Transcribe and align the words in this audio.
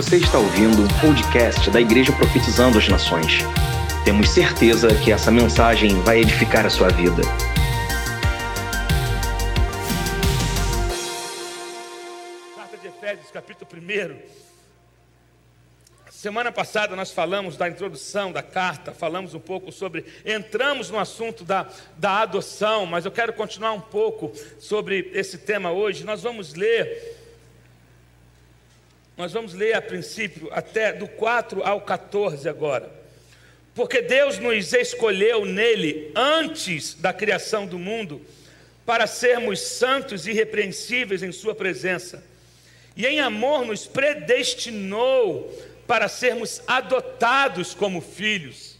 Você 0.00 0.16
está 0.16 0.38
ouvindo 0.38 0.80
um 0.80 0.88
podcast 0.98 1.70
da 1.70 1.78
Igreja 1.78 2.10
Profetizando 2.10 2.78
as 2.78 2.88
Nações. 2.88 3.40
Temos 4.02 4.30
certeza 4.30 4.88
que 5.04 5.12
essa 5.12 5.30
mensagem 5.30 6.00
vai 6.00 6.20
edificar 6.20 6.64
a 6.64 6.70
sua 6.70 6.88
vida. 6.88 7.20
Carta 12.56 12.78
de 12.78 12.86
Efésios, 12.86 13.30
capítulo 13.30 13.68
1. 13.78 14.16
Semana 16.10 16.50
passada 16.50 16.96
nós 16.96 17.10
falamos 17.10 17.58
da 17.58 17.68
introdução 17.68 18.32
da 18.32 18.42
carta, 18.42 18.94
falamos 18.94 19.34
um 19.34 19.40
pouco 19.40 19.70
sobre. 19.70 20.06
Entramos 20.24 20.88
no 20.88 20.98
assunto 20.98 21.44
da, 21.44 21.68
da 21.98 22.22
adoção, 22.22 22.86
mas 22.86 23.04
eu 23.04 23.12
quero 23.12 23.34
continuar 23.34 23.72
um 23.72 23.82
pouco 23.82 24.32
sobre 24.58 25.10
esse 25.12 25.36
tema 25.36 25.70
hoje. 25.70 26.04
Nós 26.04 26.22
vamos 26.22 26.54
ler. 26.54 27.19
Nós 29.20 29.34
vamos 29.34 29.52
ler 29.52 29.74
a 29.74 29.82
princípio 29.82 30.48
até 30.50 30.94
do 30.94 31.06
4 31.06 31.62
ao 31.62 31.82
14 31.82 32.48
agora. 32.48 32.90
Porque 33.74 34.00
Deus 34.00 34.38
nos 34.38 34.72
escolheu 34.72 35.44
nele 35.44 36.10
antes 36.16 36.94
da 36.94 37.12
criação 37.12 37.66
do 37.66 37.78
mundo 37.78 38.22
para 38.86 39.06
sermos 39.06 39.60
santos 39.60 40.26
e 40.26 40.30
irrepreensíveis 40.30 41.22
em 41.22 41.32
Sua 41.32 41.54
presença. 41.54 42.24
E 42.96 43.06
em 43.06 43.20
amor 43.20 43.66
nos 43.66 43.86
predestinou 43.86 45.54
para 45.86 46.08
sermos 46.08 46.62
adotados 46.66 47.74
como 47.74 48.00
filhos. 48.00 48.78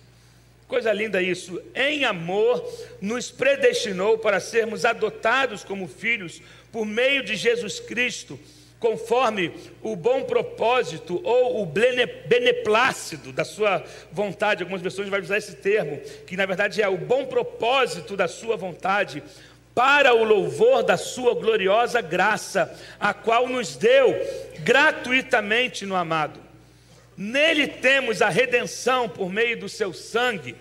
Coisa 0.67 0.91
linda 0.91 1.21
isso. 1.21 1.61
Em 1.75 2.07
amor 2.07 2.67
nos 2.99 3.31
predestinou 3.31 4.17
para 4.17 4.41
sermos 4.41 4.87
adotados 4.87 5.63
como 5.65 5.87
filhos 5.87 6.41
por 6.73 6.87
meio 6.87 7.23
de 7.23 7.37
Jesus 7.37 7.79
Cristo, 7.79 8.41
conforme 8.81 9.53
o 9.83 9.95
bom 9.95 10.23
propósito 10.25 11.21
ou 11.23 11.63
o 11.63 11.67
beneplácito 11.67 13.31
da 13.31 13.45
sua 13.45 13.85
vontade. 14.11 14.63
Algumas 14.63 14.83
pessoas 14.83 15.09
vão 15.09 15.21
usar 15.21 15.37
esse 15.37 15.57
termo, 15.57 16.01
que 16.27 16.37
na 16.37 16.47
verdade 16.47 16.81
é 16.81 16.89
o 16.89 16.97
bom 16.97 17.27
propósito 17.27 18.17
da 18.17 18.27
sua 18.27 18.57
vontade, 18.57 19.23
para 19.75 20.15
o 20.15 20.25
louvor 20.25 20.83
da 20.83 20.97
Sua 20.97 21.35
gloriosa 21.35 22.01
graça, 22.01 22.77
a 22.99 23.15
qual 23.15 23.49
nos 23.49 23.77
deu 23.77 24.15
gratuitamente 24.59 25.87
no 25.87 25.95
amado. 25.95 26.41
Nele 27.17 27.67
temos 27.67 28.21
a 28.21 28.29
redenção 28.29 29.09
por 29.09 29.31
meio 29.31 29.59
do 29.59 29.69
Seu 29.69 29.93
sangue. 29.93 30.57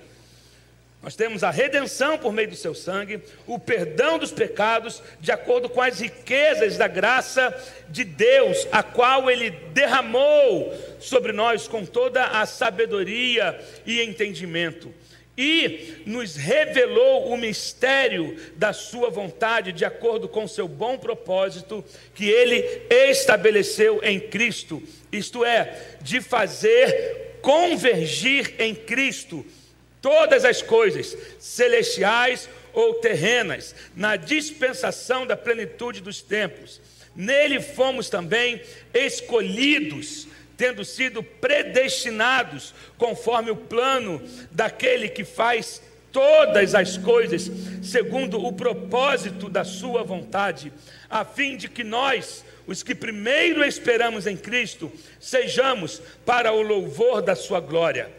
Nós 1.02 1.16
temos 1.16 1.45
a 1.45 1.50
redenção 1.50 2.17
por 2.17 2.33
meio 2.33 2.50
do 2.50 2.58
Seu 2.58 2.75
sangue, 2.75 3.22
o 3.47 3.58
perdão 3.58 4.17
dos 4.17 4.33
pecados, 4.33 5.02
de 5.22 5.31
acordo 5.31 5.69
com 5.69 5.81
as 5.81 6.02
riquezas 6.02 6.75
da 6.75 6.89
graça 6.89 7.55
de 7.88 8.03
Deus, 8.03 8.67
a 8.69 8.83
qual 8.83 9.31
Ele 9.31 9.50
derramou 9.50 10.73
sobre 11.00 11.31
nós 11.31 11.70
com 11.70 11.86
toda 11.86 12.25
a 12.25 12.45
sabedoria 12.45 13.58
e 13.86 14.02
entendimento. 14.02 14.94
E 15.38 16.03
nos 16.05 16.36
revelou 16.36 17.30
o 17.30 17.38
mistério 17.38 18.36
da 18.58 18.73
Sua 18.73 19.09
vontade, 19.09 19.72
de 19.72 19.86
acordo 19.86 20.27
com 20.27 20.44
o 20.44 20.50
seu 20.50 20.67
bom 20.67 20.97
propósito, 20.97 21.81
que 22.14 22.27
Ele 22.27 22.59
estabeleceu 22.89 24.02
em 24.03 24.20
Cristo, 24.20 24.83
isto 25.14 25.45
é, 25.45 25.95
de 26.02 26.20
fazer 26.20 27.38
convergir 27.42 28.55
em 28.59 28.75
Cristo 28.75 29.45
todas 30.02 30.45
as 30.45 30.61
coisas, 30.61 31.16
celestiais 31.39 32.50
ou 32.73 32.95
terrenas, 32.95 33.75
na 33.95 34.16
dispensação 34.16 35.25
da 35.25 35.36
plenitude 35.36 36.02
dos 36.02 36.22
tempos. 36.22 36.80
Nele 37.16 37.59
fomos 37.59 38.09
também 38.09 38.61
escolhidos 38.94 40.27
tendo 40.59 40.83
sido 40.83 41.23
predestinados 41.23 42.73
conforme 42.97 43.50
o 43.50 43.55
plano 43.55 44.22
daquele 44.52 45.08
que 45.08 45.23
faz 45.23 45.81
todas 46.11 46.76
as 46.76 46.98
coisas 46.98 47.49
segundo 47.82 48.43
o 48.43 48.52
propósito 48.52 49.49
da 49.49 49.64
sua 49.64 50.04
vontade, 50.04 50.73
a 51.09 51.23
fim 51.23 51.55
de 51.55 51.70
que 51.70 51.82
nós, 51.82 52.43
os 52.67 52.83
que 52.83 52.93
primeiro 52.93 53.64
esperamos 53.64 54.27
em 54.27 54.36
Cristo, 54.36 54.92
sejamos 55.17 56.02
para 56.26 56.52
o 56.52 56.61
louvor 56.61 57.21
da 57.21 57.36
sua 57.36 57.61
glória. 57.61 58.19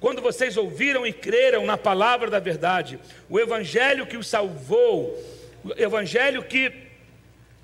Quando 0.00 0.22
vocês 0.22 0.56
ouviram 0.56 1.06
e 1.06 1.12
creram 1.12 1.66
na 1.66 1.76
palavra 1.76 2.30
da 2.30 2.38
verdade, 2.38 2.98
o 3.28 3.38
evangelho 3.38 4.06
que 4.06 4.16
os 4.16 4.26
salvou, 4.26 5.16
o 5.62 5.72
evangelho 5.76 6.42
que 6.42 6.72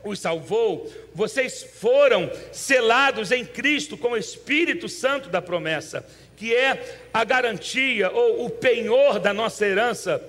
os 0.04 0.20
salvou, 0.20 0.92
vocês 1.14 1.62
foram 1.62 2.30
selados 2.52 3.32
em 3.32 3.44
Cristo 3.44 3.96
com 3.96 4.10
o 4.10 4.16
Espírito 4.16 4.86
Santo 4.86 5.30
da 5.30 5.40
promessa, 5.40 6.06
que 6.36 6.54
é 6.54 6.98
a 7.12 7.24
garantia 7.24 8.10
ou 8.10 8.44
o 8.44 8.50
penhor 8.50 9.18
da 9.18 9.32
nossa 9.32 9.66
herança, 9.66 10.22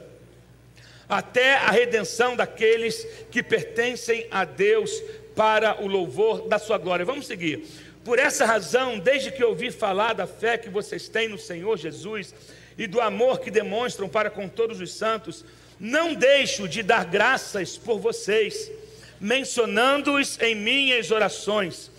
até 1.09 1.55
a 1.55 1.71
redenção 1.71 2.37
daqueles 2.37 3.05
que 3.29 3.43
pertencem 3.43 4.27
a 4.31 4.45
Deus 4.45 4.91
para 5.35 5.81
o 5.81 5.87
louvor 5.87 6.47
da 6.47 6.57
sua 6.57 6.77
glória. 6.77 7.05
Vamos 7.05 7.27
seguir. 7.27 7.65
Por 8.07 8.19
essa 8.19 8.45
razão, 8.45 8.97
desde 8.97 9.33
que 9.33 9.43
ouvi 9.43 9.69
falar 9.69 10.13
da 10.13 10.25
fé 10.25 10.57
que 10.57 10.69
vocês 10.69 11.09
têm 11.09 11.27
no 11.27 11.37
Senhor 11.37 11.77
Jesus 11.77 12.33
e 12.77 12.87
do 12.87 13.01
amor 13.01 13.41
que 13.41 13.51
demonstram 13.51 14.07
para 14.07 14.29
com 14.29 14.47
todos 14.47 14.79
os 14.79 14.93
santos, 14.93 15.43
não 15.77 16.13
deixo 16.13 16.69
de 16.69 16.81
dar 16.81 17.03
graças 17.03 17.77
por 17.77 17.99
vocês 17.99 18.71
mencionando-os 19.19 20.39
em 20.39 20.55
minhas 20.55 21.11
orações. 21.11 21.91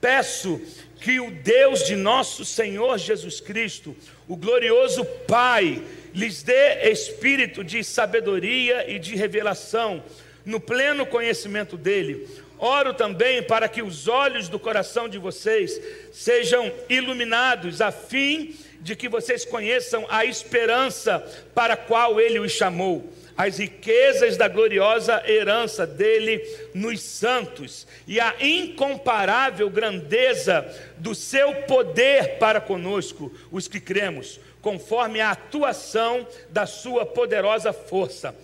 Peço 0.00 0.58
que 0.98 1.20
o 1.20 1.30
Deus 1.30 1.84
de 1.84 1.94
nosso 1.94 2.42
Senhor 2.42 2.96
Jesus 2.96 3.38
Cristo, 3.38 3.94
o 4.26 4.36
glorioso 4.36 5.04
Pai, 5.28 5.82
lhes 6.14 6.42
dê 6.42 6.90
espírito 6.90 7.62
de 7.62 7.84
sabedoria 7.84 8.90
e 8.90 8.98
de 8.98 9.14
revelação, 9.14 10.02
no 10.42 10.58
pleno 10.58 11.04
conhecimento 11.04 11.76
dele. 11.76 12.26
Oro 12.60 12.94
também 12.94 13.42
para 13.42 13.68
que 13.68 13.82
os 13.82 14.06
olhos 14.06 14.48
do 14.48 14.58
coração 14.58 15.08
de 15.08 15.18
vocês 15.18 15.80
sejam 16.12 16.70
iluminados, 16.88 17.80
a 17.80 17.90
fim 17.90 18.54
de 18.80 18.94
que 18.94 19.08
vocês 19.08 19.44
conheçam 19.44 20.06
a 20.08 20.24
esperança 20.24 21.18
para 21.54 21.74
a 21.74 21.76
qual 21.76 22.20
ele 22.20 22.38
os 22.38 22.52
chamou 22.52 23.10
as 23.40 23.56
riquezas 23.56 24.36
da 24.36 24.48
gloriosa 24.48 25.22
herança 25.26 25.86
dele 25.86 26.46
nos 26.74 27.00
santos 27.00 27.86
e 28.06 28.20
a 28.20 28.34
incomparável 28.38 29.70
grandeza 29.70 30.66
do 30.98 31.14
seu 31.14 31.54
poder 31.62 32.36
para 32.38 32.60
conosco, 32.60 33.32
os 33.50 33.66
que 33.66 33.80
cremos, 33.80 34.38
conforme 34.60 35.22
a 35.22 35.30
atuação 35.30 36.28
da 36.50 36.66
sua 36.66 37.06
poderosa 37.06 37.72
força. 37.72 38.34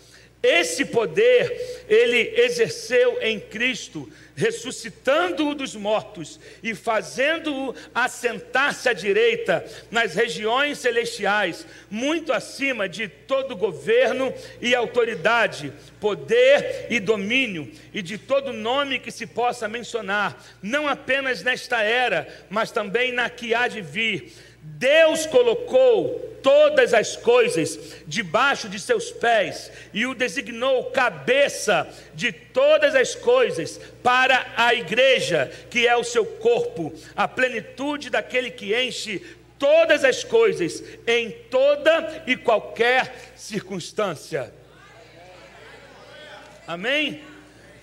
Esse 0.46 0.84
poder 0.84 1.84
ele 1.88 2.34
exerceu 2.36 3.18
em 3.20 3.40
Cristo 3.40 4.08
ressuscitando-o 4.36 5.54
dos 5.54 5.74
mortos 5.74 6.38
e 6.62 6.74
fazendo-o 6.74 7.74
assentar-se 7.94 8.86
à 8.86 8.92
direita 8.92 9.64
nas 9.90 10.14
regiões 10.14 10.78
celestiais, 10.78 11.66
muito 11.90 12.32
acima 12.32 12.86
de 12.86 13.08
todo 13.08 13.56
governo 13.56 14.32
e 14.60 14.74
autoridade, 14.74 15.72
poder 15.98 16.86
e 16.90 17.00
domínio, 17.00 17.72
e 17.94 18.02
de 18.02 18.18
todo 18.18 18.52
nome 18.52 18.98
que 18.98 19.10
se 19.10 19.26
possa 19.26 19.66
mencionar, 19.66 20.44
não 20.62 20.86
apenas 20.86 21.42
nesta 21.42 21.80
era, 21.82 22.28
mas 22.50 22.70
também 22.70 23.12
na 23.12 23.30
que 23.30 23.54
há 23.54 23.66
de 23.66 23.80
vir 23.80 24.34
Deus 24.78 25.24
colocou 25.26 26.38
todas 26.42 26.92
as 26.92 27.16
coisas 27.16 27.78
debaixo 28.06 28.68
de 28.68 28.78
seus 28.78 29.10
pés 29.10 29.70
e 29.92 30.06
o 30.06 30.14
designou 30.14 30.90
cabeça 30.90 31.88
de 32.14 32.30
todas 32.30 32.94
as 32.94 33.14
coisas 33.14 33.80
para 34.02 34.46
a 34.56 34.74
igreja, 34.74 35.50
que 35.70 35.86
é 35.86 35.96
o 35.96 36.04
seu 36.04 36.26
corpo, 36.26 36.92
a 37.16 37.26
plenitude 37.26 38.10
daquele 38.10 38.50
que 38.50 38.74
enche 38.74 39.24
todas 39.58 40.04
as 40.04 40.22
coisas 40.22 40.82
em 41.06 41.30
toda 41.30 42.24
e 42.26 42.36
qualquer 42.36 43.32
circunstância. 43.34 44.52
Amém? 46.66 47.22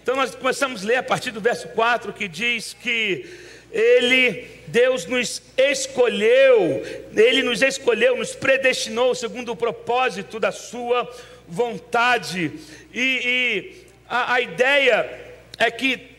Então 0.01 0.15
nós 0.15 0.36
começamos 0.36 0.83
a 0.83 0.88
ler 0.88 0.95
a 0.97 1.03
partir 1.03 1.31
do 1.31 1.39
verso 1.39 1.69
4 1.69 2.12
que 2.12 2.27
diz 2.27 2.74
que 2.74 3.52
ele, 3.73 4.47
Deus 4.67 5.07
nos 5.07 5.41
escolheu, 5.57 6.83
Ele 7.15 7.41
nos 7.41 7.63
escolheu, 7.63 8.15
nos 8.15 8.35
predestinou 8.35 9.15
segundo 9.15 9.51
o 9.51 9.55
propósito 9.55 10.39
da 10.39 10.51
Sua 10.51 11.11
vontade. 11.47 12.51
E, 12.93 13.01
e 13.01 13.85
a, 14.07 14.35
a 14.35 14.41
ideia 14.41 15.09
é 15.57 15.71
que 15.71 16.11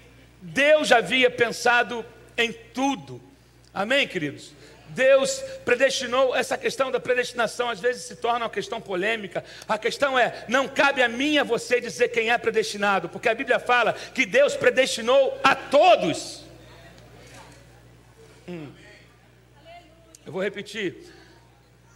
Deus 0.43 0.91
havia 0.91 1.31
pensado 1.31 2.05
em 2.37 2.53
tudo. 2.53 3.23
Amém, 3.73 4.09
queridos? 4.09 4.53
Deus 4.89 5.43
predestinou, 5.65 6.35
essa 6.35 6.59
questão 6.59 6.91
da 6.91 7.01
predestinação 7.01 7.71
às 7.71 7.81
vezes 7.81 8.03
se 8.03 8.17
torna 8.17 8.45
uma 8.45 8.51
questão 8.51 8.81
polêmica. 8.81 9.45
A 9.69 9.79
questão 9.79 10.19
é: 10.19 10.45
não 10.49 10.67
cabe 10.67 11.03
a 11.03 11.09
mim 11.09 11.39
a 11.39 11.45
você 11.45 11.81
dizer 11.81 12.09
quem 12.09 12.31
é 12.31 12.39
predestinado, 12.39 13.09
porque 13.09 13.29
a 13.29 13.35
Bíblia 13.35 13.61
fala 13.61 13.93
que 13.93 14.27
Deus 14.27 14.57
predestinou 14.57 15.39
a 15.43 15.55
todos. 15.55 16.44
Hum. 18.49 18.69
Eu 20.27 20.33
vou 20.33 20.43
repetir. 20.43 20.97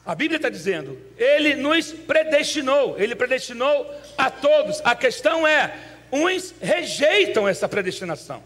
A 0.04 0.14
Bíblia 0.14 0.36
está 0.36 0.48
dizendo, 0.48 0.98
Ele 1.18 1.54
nos 1.54 1.92
predestinou, 1.92 2.98
Ele 2.98 3.14
predestinou 3.14 3.94
a 4.16 4.30
todos. 4.30 4.80
A 4.84 4.94
questão 4.94 5.46
é, 5.46 5.76
uns 6.10 6.54
rejeitam 6.60 7.46
essa 7.46 7.68
predestinação, 7.68 8.42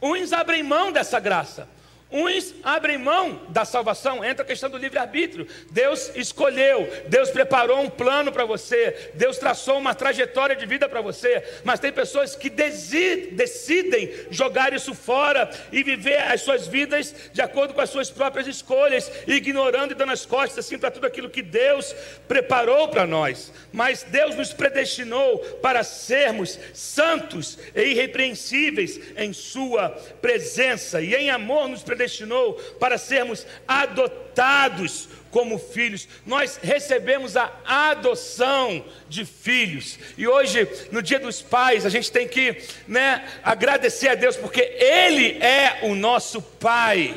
uns 0.00 0.32
abrem 0.32 0.62
mão 0.62 0.90
dessa 0.90 1.20
graça. 1.20 1.68
Uns 2.12 2.52
abrem 2.64 2.98
mão 2.98 3.40
da 3.50 3.64
salvação, 3.64 4.24
entra 4.24 4.42
a 4.42 4.46
questão 4.46 4.68
do 4.68 4.76
livre-arbítrio. 4.76 5.46
Deus 5.70 6.10
escolheu, 6.16 6.90
Deus 7.06 7.30
preparou 7.30 7.80
um 7.80 7.88
plano 7.88 8.32
para 8.32 8.44
você, 8.44 9.10
Deus 9.14 9.38
traçou 9.38 9.78
uma 9.78 9.94
trajetória 9.94 10.56
de 10.56 10.66
vida 10.66 10.88
para 10.88 11.00
você, 11.00 11.42
mas 11.62 11.78
tem 11.78 11.92
pessoas 11.92 12.34
que 12.34 12.50
decidem 12.50 14.12
jogar 14.28 14.72
isso 14.72 14.92
fora 14.92 15.48
e 15.70 15.84
viver 15.84 16.18
as 16.22 16.40
suas 16.40 16.66
vidas 16.66 17.14
de 17.32 17.40
acordo 17.40 17.74
com 17.74 17.80
as 17.80 17.90
suas 17.90 18.10
próprias 18.10 18.48
escolhas, 18.48 19.10
ignorando 19.28 19.92
e 19.92 19.94
dando 19.94 20.12
as 20.12 20.26
costas 20.26 20.64
assim 20.64 20.78
para 20.78 20.90
tudo 20.90 21.06
aquilo 21.06 21.30
que 21.30 21.42
Deus 21.42 21.94
preparou 22.26 22.88
para 22.88 23.06
nós. 23.06 23.52
Mas 23.72 24.02
Deus 24.02 24.34
nos 24.34 24.52
predestinou 24.52 25.38
para 25.62 25.84
sermos 25.84 26.58
santos 26.74 27.56
e 27.72 27.82
irrepreensíveis 27.82 28.98
em 29.16 29.32
Sua 29.32 29.90
presença, 30.20 31.00
e 31.00 31.14
em 31.14 31.30
amor 31.30 31.68
nos 31.68 31.84
predestinou 31.84 31.99
predestinou 32.00 32.54
para 32.78 32.96
sermos 32.96 33.46
adotados 33.68 35.08
como 35.30 35.58
filhos. 35.58 36.08
Nós 36.24 36.58
recebemos 36.62 37.36
a 37.36 37.52
adoção 37.66 38.84
de 39.08 39.24
filhos. 39.26 39.98
E 40.16 40.26
hoje, 40.26 40.66
no 40.90 41.02
Dia 41.02 41.20
dos 41.20 41.42
Pais, 41.42 41.84
a 41.84 41.90
gente 41.90 42.10
tem 42.10 42.26
que 42.26 42.62
né, 42.88 43.28
agradecer 43.42 44.08
a 44.08 44.14
Deus, 44.14 44.36
porque 44.36 44.60
Ele 44.60 45.38
é 45.42 45.80
o 45.82 45.94
nosso 45.94 46.40
Pai. 46.40 47.14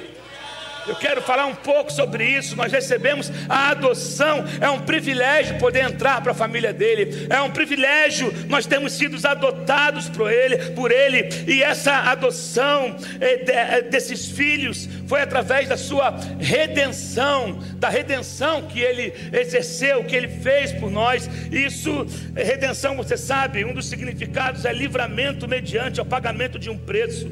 Eu 0.88 0.96
quero 0.96 1.22
falar 1.22 1.46
um 1.46 1.56
pouco 1.56 1.92
sobre 1.92 2.26
isso. 2.26 2.56
Nós 2.56 2.72
recebemos 2.72 3.32
a 3.48 3.70
adoção, 3.70 4.44
é 4.60 4.70
um 4.70 4.80
privilégio 4.80 5.58
poder 5.58 5.84
entrar 5.84 6.22
para 6.22 6.32
a 6.32 6.36
família 6.36 6.74
dele, 6.74 7.28
é 7.30 7.42
um 7.42 7.50
privilégio 7.50 8.34
nós 8.50 8.66
temos 8.66 8.94
sido 8.94 9.18
adotados 9.26 10.10
por 10.10 10.32
ele, 10.32 10.58
por 10.72 10.92
ele, 10.92 11.30
e 11.48 11.64
essa 11.64 11.94
adoção 11.94 12.96
é, 13.20 13.78
é, 13.78 13.82
desses 13.82 14.28
filhos 14.28 14.90
foi 15.08 15.22
através 15.22 15.70
da 15.70 15.78
sua 15.78 16.16
redenção, 16.40 17.60
da 17.76 17.90
redenção 17.90 18.64
que 18.64 18.80
ele 18.80 19.14
exerceu, 19.32 20.04
que 20.04 20.16
ele 20.16 20.28
fez 20.28 20.72
por 20.72 20.92
nós. 20.92 21.30
Isso, 21.52 22.06
redenção, 22.36 22.98
você 22.98 23.16
sabe, 23.16 23.64
um 23.64 23.74
dos 23.74 23.88
significados 23.88 24.66
é 24.66 24.74
livramento 24.74 25.48
mediante 25.48 26.02
o 26.02 26.06
pagamento 26.06 26.60
de 26.60 26.70
um 26.70 26.78
preço. 26.78 27.32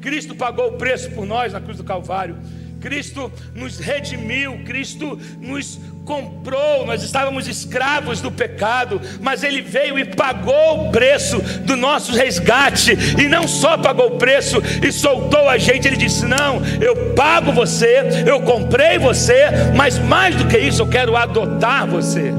Cristo 0.00 0.34
pagou 0.34 0.68
o 0.68 0.72
preço 0.72 1.10
por 1.10 1.26
nós 1.26 1.52
na 1.52 1.60
cruz 1.60 1.76
do 1.76 1.84
Calvário. 1.84 2.36
Cristo 2.80 3.32
nos 3.54 3.78
redimiu, 3.78 4.60
Cristo 4.64 5.18
nos 5.40 5.78
comprou, 6.04 6.86
nós 6.86 7.02
estávamos 7.02 7.46
escravos 7.46 8.20
do 8.20 8.30
pecado, 8.30 9.00
mas 9.20 9.42
Ele 9.42 9.60
veio 9.60 9.98
e 9.98 10.04
pagou 10.04 10.86
o 10.86 10.90
preço 10.90 11.38
do 11.66 11.76
nosso 11.76 12.12
resgate, 12.12 12.92
e 13.18 13.28
não 13.28 13.46
só 13.46 13.76
pagou 13.76 14.14
o 14.14 14.18
preço 14.18 14.62
e 14.82 14.90
soltou 14.90 15.48
a 15.48 15.58
gente, 15.58 15.86
Ele 15.86 15.96
disse: 15.96 16.24
Não, 16.24 16.62
eu 16.80 17.14
pago 17.14 17.52
você, 17.52 18.24
eu 18.26 18.40
comprei 18.40 18.98
você, 18.98 19.46
mas 19.76 19.98
mais 19.98 20.34
do 20.36 20.46
que 20.46 20.56
isso, 20.56 20.82
eu 20.82 20.88
quero 20.88 21.16
adotar 21.16 21.86
você. 21.86 22.32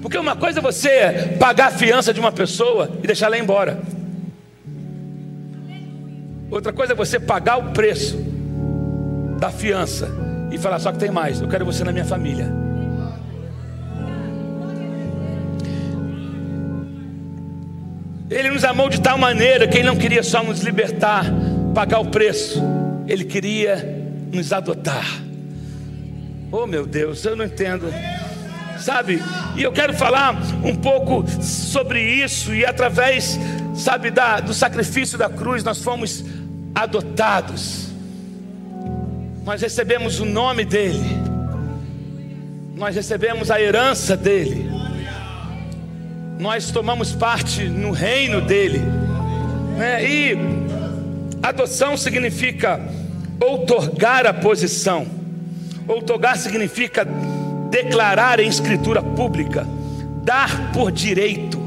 Porque 0.00 0.16
uma 0.16 0.34
coisa 0.34 0.60
é 0.60 0.62
você 0.62 1.36
pagar 1.38 1.66
a 1.66 1.70
fiança 1.70 2.14
de 2.14 2.20
uma 2.20 2.32
pessoa 2.32 2.90
e 3.02 3.06
deixar 3.06 3.26
ela 3.26 3.38
embora. 3.38 3.99
Outra 6.50 6.72
coisa 6.72 6.92
é 6.92 6.96
você 6.96 7.20
pagar 7.20 7.58
o 7.58 7.70
preço 7.70 8.18
da 9.38 9.50
fiança 9.50 10.10
e 10.50 10.58
falar: 10.58 10.80
só 10.80 10.90
que 10.90 10.98
tem 10.98 11.10
mais, 11.10 11.40
eu 11.40 11.48
quero 11.48 11.64
você 11.64 11.84
na 11.84 11.92
minha 11.92 12.04
família. 12.04 12.52
Ele 18.28 18.50
nos 18.50 18.64
amou 18.64 18.88
de 18.88 19.00
tal 19.00 19.18
maneira 19.18 19.66
que 19.66 19.78
ele 19.78 19.86
não 19.86 19.96
queria 19.96 20.22
só 20.22 20.42
nos 20.42 20.60
libertar, 20.60 21.24
pagar 21.74 21.98
o 22.00 22.06
preço, 22.06 22.62
ele 23.06 23.24
queria 23.24 23.76
nos 24.32 24.52
adotar. 24.52 25.06
Oh 26.52 26.66
meu 26.66 26.86
Deus, 26.86 27.24
eu 27.24 27.36
não 27.36 27.44
entendo. 27.44 27.92
Sabe? 28.78 29.22
E 29.56 29.62
eu 29.62 29.72
quero 29.72 29.92
falar 29.92 30.34
um 30.64 30.74
pouco 30.74 31.24
sobre 31.42 32.02
isso 32.02 32.54
e 32.54 32.64
através, 32.64 33.38
sabe, 33.74 34.10
da, 34.10 34.40
do 34.40 34.54
sacrifício 34.54 35.18
da 35.18 35.28
cruz 35.28 35.62
nós 35.62 35.82
fomos 35.82 36.24
adotados. 36.74 37.88
Nós 39.44 39.60
recebemos 39.60 40.20
o 40.20 40.24
nome 40.24 40.64
dele. 40.64 41.20
Nós 42.76 42.94
recebemos 42.94 43.50
a 43.50 43.60
herança 43.60 44.16
dele. 44.16 44.70
Nós 46.38 46.70
tomamos 46.70 47.12
parte 47.12 47.64
no 47.64 47.90
reino 47.90 48.40
dele. 48.40 48.78
Né? 49.76 50.04
E 50.04 50.38
adoção 51.42 51.96
significa 51.96 52.80
outorgar 53.40 54.26
a 54.26 54.32
posição. 54.32 55.06
Outorgar 55.86 56.38
significa 56.38 57.06
declarar 57.70 58.40
em 58.40 58.48
escritura 58.48 59.02
pública, 59.02 59.66
dar 60.22 60.72
por 60.72 60.90
direito. 60.90 61.59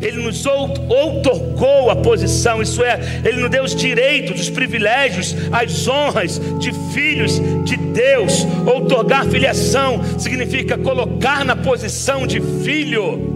Ele 0.00 0.22
nos 0.22 0.44
outorgou 0.44 1.90
a 1.90 1.96
posição, 1.96 2.60
isso 2.60 2.82
é, 2.82 3.00
Ele 3.24 3.40
nos 3.40 3.50
deu 3.50 3.64
os 3.64 3.74
direitos, 3.74 4.40
os 4.40 4.50
privilégios, 4.50 5.34
as 5.50 5.88
honras 5.88 6.40
de 6.58 6.72
filhos 6.92 7.40
de 7.64 7.76
Deus. 7.76 8.46
Outorgar 8.66 9.26
filiação 9.26 10.00
significa 10.18 10.76
colocar 10.76 11.44
na 11.44 11.56
posição 11.56 12.26
de 12.26 12.40
filho. 12.62 13.35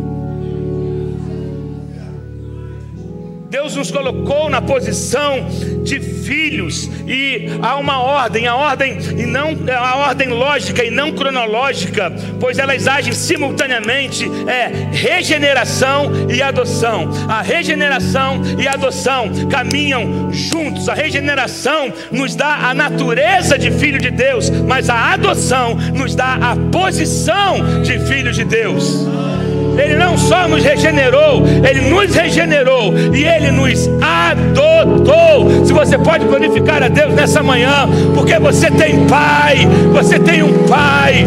Deus 3.50 3.74
nos 3.74 3.90
colocou 3.90 4.48
na 4.48 4.62
posição 4.62 5.44
de 5.82 5.98
filhos 5.98 6.88
e 7.04 7.48
há 7.60 7.76
uma 7.78 8.00
ordem, 8.00 8.46
a 8.46 8.54
ordem 8.54 8.96
e 9.18 9.26
não 9.26 9.58
a 9.76 9.96
ordem 9.96 10.28
lógica 10.28 10.84
e 10.84 10.90
não 10.90 11.10
cronológica, 11.10 12.12
pois 12.38 12.60
elas 12.60 12.86
agem 12.86 13.12
simultaneamente 13.12 14.30
é 14.46 14.88
regeneração 14.92 16.12
e 16.32 16.40
adoção. 16.40 17.10
A 17.28 17.42
regeneração 17.42 18.40
e 18.56 18.68
a 18.68 18.74
adoção 18.74 19.28
caminham 19.50 20.32
juntos. 20.32 20.88
A 20.88 20.94
regeneração 20.94 21.92
nos 22.12 22.36
dá 22.36 22.68
a 22.68 22.72
natureza 22.72 23.58
de 23.58 23.72
filho 23.72 23.98
de 23.98 24.12
Deus, 24.12 24.48
mas 24.48 24.88
a 24.88 25.14
adoção 25.14 25.74
nos 25.92 26.14
dá 26.14 26.34
a 26.34 26.56
posição 26.70 27.82
de 27.82 27.98
filho 27.98 28.32
de 28.32 28.44
Deus. 28.44 29.08
Ele 29.80 29.96
não 29.96 30.16
só 30.16 30.46
nos 30.46 30.62
regenerou, 30.62 31.42
Ele 31.46 31.88
nos 31.88 32.14
regenerou 32.14 32.92
e 33.14 33.24
Ele 33.24 33.50
nos 33.50 33.88
adotou. 34.00 35.64
Se 35.64 35.72
você 35.72 35.96
pode 35.98 36.26
glorificar 36.26 36.82
a 36.82 36.88
Deus 36.88 37.14
nessa 37.14 37.42
manhã, 37.42 37.88
porque 38.14 38.38
você 38.38 38.70
tem 38.70 39.06
Pai, 39.06 39.66
você 39.92 40.18
tem 40.18 40.42
um 40.42 40.66
Pai. 40.66 41.26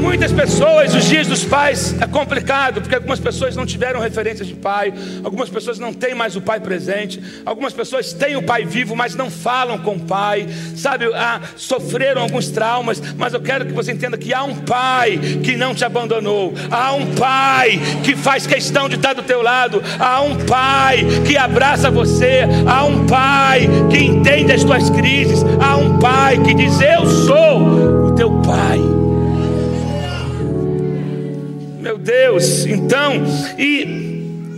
Muitas 0.00 0.32
pessoas, 0.32 0.94
os 0.94 1.04
dias 1.04 1.26
dos 1.26 1.44
pais 1.44 1.94
é 2.00 2.06
complicado, 2.06 2.80
porque 2.80 2.94
algumas 2.94 3.18
pessoas 3.18 3.56
não 3.56 3.66
tiveram 3.66 4.00
referência 4.00 4.44
de 4.44 4.54
pai, 4.54 4.92
algumas 5.24 5.50
pessoas 5.50 5.78
não 5.78 5.92
têm 5.92 6.14
mais 6.14 6.36
o 6.36 6.40
pai 6.40 6.60
presente, 6.60 7.20
algumas 7.44 7.72
pessoas 7.72 8.12
têm 8.12 8.36
o 8.36 8.42
pai 8.42 8.64
vivo, 8.64 8.94
mas 8.94 9.14
não 9.14 9.30
falam 9.30 9.78
com 9.78 9.96
o 9.96 10.00
pai, 10.00 10.48
sabe? 10.76 11.06
Ah, 11.14 11.40
sofreram 11.56 12.22
alguns 12.22 12.48
traumas, 12.48 13.02
mas 13.16 13.34
eu 13.34 13.40
quero 13.40 13.66
que 13.66 13.72
você 13.72 13.92
entenda 13.92 14.16
que 14.16 14.32
há 14.32 14.42
um 14.44 14.56
pai 14.56 15.18
que 15.42 15.56
não 15.56 15.74
te 15.74 15.84
abandonou, 15.84 16.54
há 16.70 16.92
um 16.92 17.14
pai 17.14 17.80
que 18.04 18.16
faz 18.16 18.46
questão 18.46 18.88
de 18.88 18.96
estar 18.96 19.14
do 19.14 19.22
teu 19.22 19.42
lado, 19.42 19.82
há 19.98 20.20
um 20.20 20.36
pai 20.46 21.04
que 21.26 21.36
abraça 21.36 21.90
você, 21.90 22.42
há 22.66 22.84
um 22.84 23.06
pai 23.06 23.68
que 23.90 23.98
entende 23.98 24.52
as 24.52 24.64
tuas 24.64 24.90
crises, 24.90 25.44
há 25.60 25.76
um 25.76 25.98
pai 25.98 26.38
que 26.42 26.54
diz: 26.54 26.80
Eu 26.80 27.06
sou 27.06 28.08
o 28.08 28.14
teu 28.14 28.30
pai 28.42 28.97
Deus. 32.08 32.64
Então, 32.64 33.22
e 33.58 34.07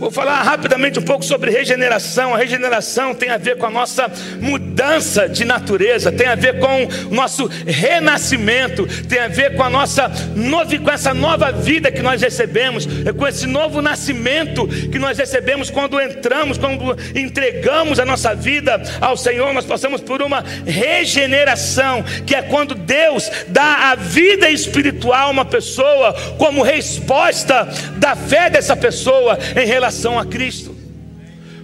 Vou 0.01 0.09
falar 0.09 0.41
rapidamente 0.41 0.97
um 0.97 1.03
pouco 1.03 1.23
sobre 1.23 1.51
regeneração. 1.51 2.33
A 2.33 2.37
regeneração 2.39 3.13
tem 3.13 3.29
a 3.29 3.37
ver 3.37 3.57
com 3.57 3.67
a 3.67 3.69
nossa 3.69 4.11
mudança 4.39 5.29
de 5.29 5.45
natureza, 5.45 6.11
tem 6.11 6.25
a 6.25 6.33
ver 6.33 6.57
com 6.57 6.85
o 7.11 7.13
nosso 7.13 7.45
renascimento, 7.67 8.87
tem 9.07 9.19
a 9.19 9.27
ver 9.27 9.55
com 9.55 9.61
a 9.61 9.69
nossa 9.69 10.11
novi, 10.35 10.79
com 10.79 10.89
essa 10.89 11.13
nova 11.13 11.51
vida 11.51 11.91
que 11.91 12.01
nós 12.01 12.19
recebemos, 12.19 12.87
é 13.05 13.13
com 13.13 13.27
esse 13.27 13.45
novo 13.45 13.79
nascimento 13.79 14.67
que 14.67 14.97
nós 14.97 15.19
recebemos 15.19 15.69
quando 15.69 16.01
entramos, 16.01 16.57
quando 16.57 16.97
entregamos 17.15 17.99
a 17.99 18.05
nossa 18.05 18.33
vida 18.33 18.81
ao 18.99 19.15
Senhor, 19.15 19.53
nós 19.53 19.65
passamos 19.65 20.01
por 20.01 20.23
uma 20.23 20.43
regeneração, 20.65 22.03
que 22.25 22.33
é 22.33 22.41
quando 22.41 22.73
Deus 22.73 23.29
dá 23.49 23.91
a 23.91 23.95
vida 23.95 24.49
espiritual 24.49 25.27
a 25.27 25.29
uma 25.29 25.45
pessoa 25.45 26.15
como 26.39 26.63
resposta 26.63 27.69
da 27.97 28.15
fé 28.15 28.49
dessa 28.49 28.75
pessoa 28.75 29.37
em 29.55 29.67
relação 29.67 29.90
a 30.17 30.25
Cristo. 30.25 30.75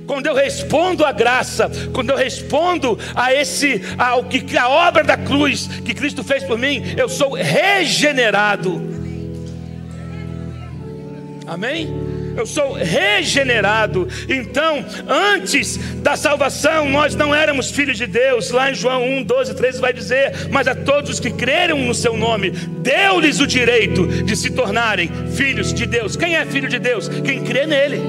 quando 0.06 0.26
eu 0.26 0.36
respondo 0.36 1.04
à 1.04 1.12
graça, 1.12 1.70
quando 1.94 2.12
eu 2.12 2.16
respondo 2.16 2.98
a 3.14 3.34
esse 3.34 3.82
ao 3.98 4.24
que 4.24 4.58
a 4.58 4.70
obra 4.70 5.04
da 5.04 5.18
cruz 5.18 5.68
que 5.84 5.94
Cristo 5.94 6.24
fez 6.24 6.44
por 6.44 6.58
mim, 6.58 6.82
eu 6.96 7.10
sou 7.10 7.34
regenerado. 7.34 8.82
Amém? 11.46 12.17
Eu 12.40 12.46
sou 12.46 12.74
regenerado. 12.74 14.08
Então, 14.30 14.86
antes 15.08 15.78
da 16.02 16.16
salvação, 16.16 16.90
nós 16.90 17.16
não 17.16 17.34
éramos 17.34 17.72
filhos 17.72 17.98
de 17.98 18.06
Deus. 18.06 18.52
Lá 18.52 18.72
em 18.72 18.76
João 18.76 19.04
1, 19.04 19.24
12, 19.24 19.56
13 19.56 19.82
vai 19.82 19.92
dizer: 19.92 20.48
Mas 20.52 20.68
a 20.68 20.76
todos 20.76 21.10
os 21.10 21.20
que 21.20 21.32
creram 21.32 21.80
no 21.80 21.94
seu 21.94 22.16
nome, 22.16 22.52
deu-lhes 22.52 23.40
o 23.40 23.48
direito 23.48 24.08
de 24.24 24.36
se 24.36 24.52
tornarem 24.52 25.10
filhos 25.36 25.74
de 25.74 25.86
Deus. 25.86 26.16
Quem 26.16 26.36
é 26.36 26.46
filho 26.46 26.70
de 26.70 26.80
Deus? 26.80 27.08
Quem 27.08 27.44
crê 27.44 27.66
nele. 27.66 28.02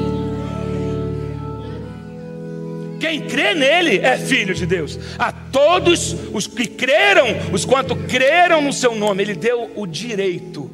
Quem 3.01 3.23
crê 3.23 3.55
nele 3.55 3.99
é 3.99 4.19
filho 4.19 4.55
de 4.55 4.67
Deus. 4.67 4.99
A 5.19 5.31
todos 5.31 6.17
os 6.33 6.47
que 6.47 6.67
creram, 6.67 7.29
os 7.53 7.65
quanto 7.65 7.95
creram 7.95 8.61
no 8.61 8.73
seu 8.73 8.95
nome, 8.95 9.23
ele 9.23 9.35
deu 9.35 9.71
o 9.77 9.87
direito 9.87 10.69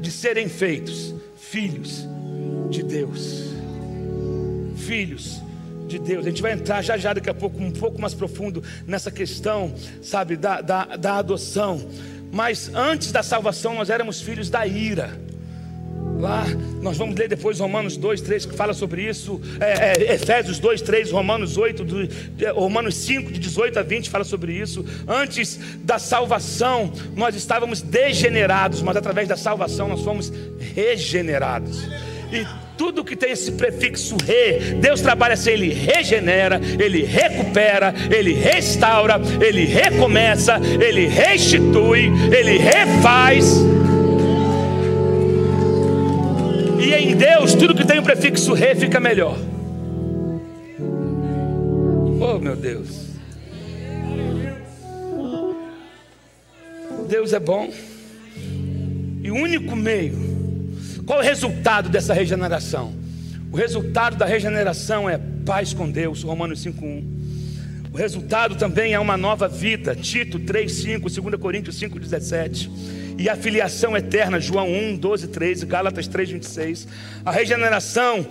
de 0.00 0.10
serem 0.10 0.48
feitos 0.48 1.14
filhos 1.34 2.06
de 2.70 2.82
Deus. 2.82 3.44
Filhos 4.76 5.40
de 5.86 5.98
Deus. 5.98 6.26
A 6.26 6.28
gente 6.28 6.42
vai 6.42 6.52
entrar 6.52 6.82
já 6.82 6.96
já 6.96 7.12
daqui 7.12 7.30
a 7.30 7.34
pouco 7.34 7.62
um 7.62 7.70
pouco 7.70 8.00
mais 8.00 8.14
profundo 8.14 8.62
nessa 8.86 9.10
questão, 9.10 9.74
sabe, 10.02 10.36
da, 10.36 10.60
da, 10.60 10.96
da 10.96 11.16
adoção. 11.16 11.80
Mas 12.30 12.70
antes 12.74 13.10
da 13.10 13.22
salvação 13.22 13.74
nós 13.74 13.90
éramos 13.90 14.20
filhos 14.20 14.50
da 14.50 14.66
ira. 14.66 15.28
Lá, 16.18 16.44
nós 16.82 16.96
vamos 16.96 17.14
ler 17.14 17.28
depois 17.28 17.60
Romanos 17.60 17.96
2, 17.96 18.20
3, 18.22 18.46
que 18.46 18.54
fala 18.54 18.74
sobre 18.74 19.08
isso. 19.08 19.40
É, 19.60 19.92
é, 19.92 20.14
Efésios 20.14 20.58
2, 20.58 20.82
3, 20.82 21.12
Romanos 21.12 21.56
8, 21.56 21.84
do, 21.84 22.08
Romanos 22.54 22.96
5, 22.96 23.30
de 23.32 23.38
18 23.38 23.78
a 23.78 23.82
20, 23.82 24.10
fala 24.10 24.24
sobre 24.24 24.52
isso. 24.52 24.84
Antes 25.06 25.58
da 25.84 25.98
salvação, 25.98 26.92
nós 27.14 27.36
estávamos 27.36 27.80
degenerados, 27.80 28.82
mas 28.82 28.96
através 28.96 29.28
da 29.28 29.36
salvação 29.36 29.88
nós 29.88 30.02
fomos 30.02 30.32
regenerados. 30.74 31.86
E 32.30 32.46
tudo 32.76 33.04
que 33.04 33.16
tem 33.16 33.32
esse 33.32 33.52
prefixo 33.52 34.16
re, 34.24 34.74
Deus 34.74 35.00
trabalha 35.00 35.34
assim, 35.34 35.50
ele 35.50 35.72
regenera, 35.72 36.60
ele 36.78 37.02
recupera, 37.04 37.94
ele 38.14 38.34
restaura, 38.34 39.20
ele 39.40 39.64
recomeça, 39.64 40.60
ele 40.80 41.06
restitui, 41.06 42.10
ele 42.32 42.58
refaz. 42.58 43.56
E 46.78 46.94
em 46.94 47.16
Deus, 47.16 47.54
tudo 47.54 47.74
que 47.74 47.86
tem 47.86 47.98
o 47.98 48.02
prefixo 48.02 48.52
re 48.52 48.74
fica 48.74 49.00
melhor. 49.00 49.36
Oh, 52.20 52.38
meu 52.38 52.54
Deus. 52.54 53.08
Deus 57.08 57.32
é 57.32 57.40
bom. 57.40 57.70
E 59.22 59.30
o 59.30 59.34
único 59.34 59.74
meio 59.74 60.27
qual 61.08 61.20
o 61.20 61.22
resultado 61.22 61.88
dessa 61.88 62.12
regeneração? 62.12 62.92
O 63.50 63.56
resultado 63.56 64.14
da 64.14 64.26
regeneração 64.26 65.08
é 65.08 65.18
paz 65.46 65.72
com 65.72 65.90
Deus, 65.90 66.22
Romanos 66.22 66.60
5:1. 66.60 67.02
O 67.90 67.96
resultado 67.96 68.56
também 68.56 68.92
é 68.92 69.00
uma 69.00 69.16
nova 69.16 69.48
vida, 69.48 69.96
Tito 69.96 70.38
3:5, 70.38 71.08
2 71.08 71.38
Coríntios 71.38 71.76
5:17. 71.76 72.70
E 73.16 73.26
a 73.26 73.34
filiação 73.34 73.96
eterna, 73.96 74.38
João 74.38 74.70
1, 74.70 74.98
12, 74.98 75.28
13, 75.28 75.64
Gálatas 75.64 76.06
3, 76.06 76.28
26. 76.28 76.86
A 77.24 77.32
regeneração 77.32 78.26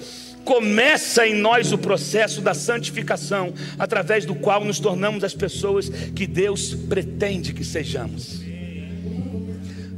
começa 0.46 1.27
em 1.27 1.34
nós 1.34 1.72
o 1.72 1.79
processo 1.79 2.41
da 2.41 2.53
santificação, 2.53 3.55
através 3.79 4.24
do 4.24 4.36
qual 4.36 4.63
nos 4.63 4.79
tornamos 4.79 5.24
as 5.24 5.34
pessoas 5.34 5.89
que 5.89 6.27
Deus 6.27 6.75
pretende 6.75 7.53
que 7.53 7.65
sejamos. 7.65 8.43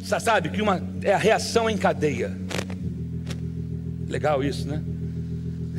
Sabe 0.01 0.47
que 0.47 0.61
uma 0.61 0.81
é 1.03 1.13
a 1.13 1.17
reação 1.17 1.69
em 1.69 1.77
cadeia. 1.77 2.35
Legal 4.09 4.43
isso, 4.43 4.67
né? 4.67 4.81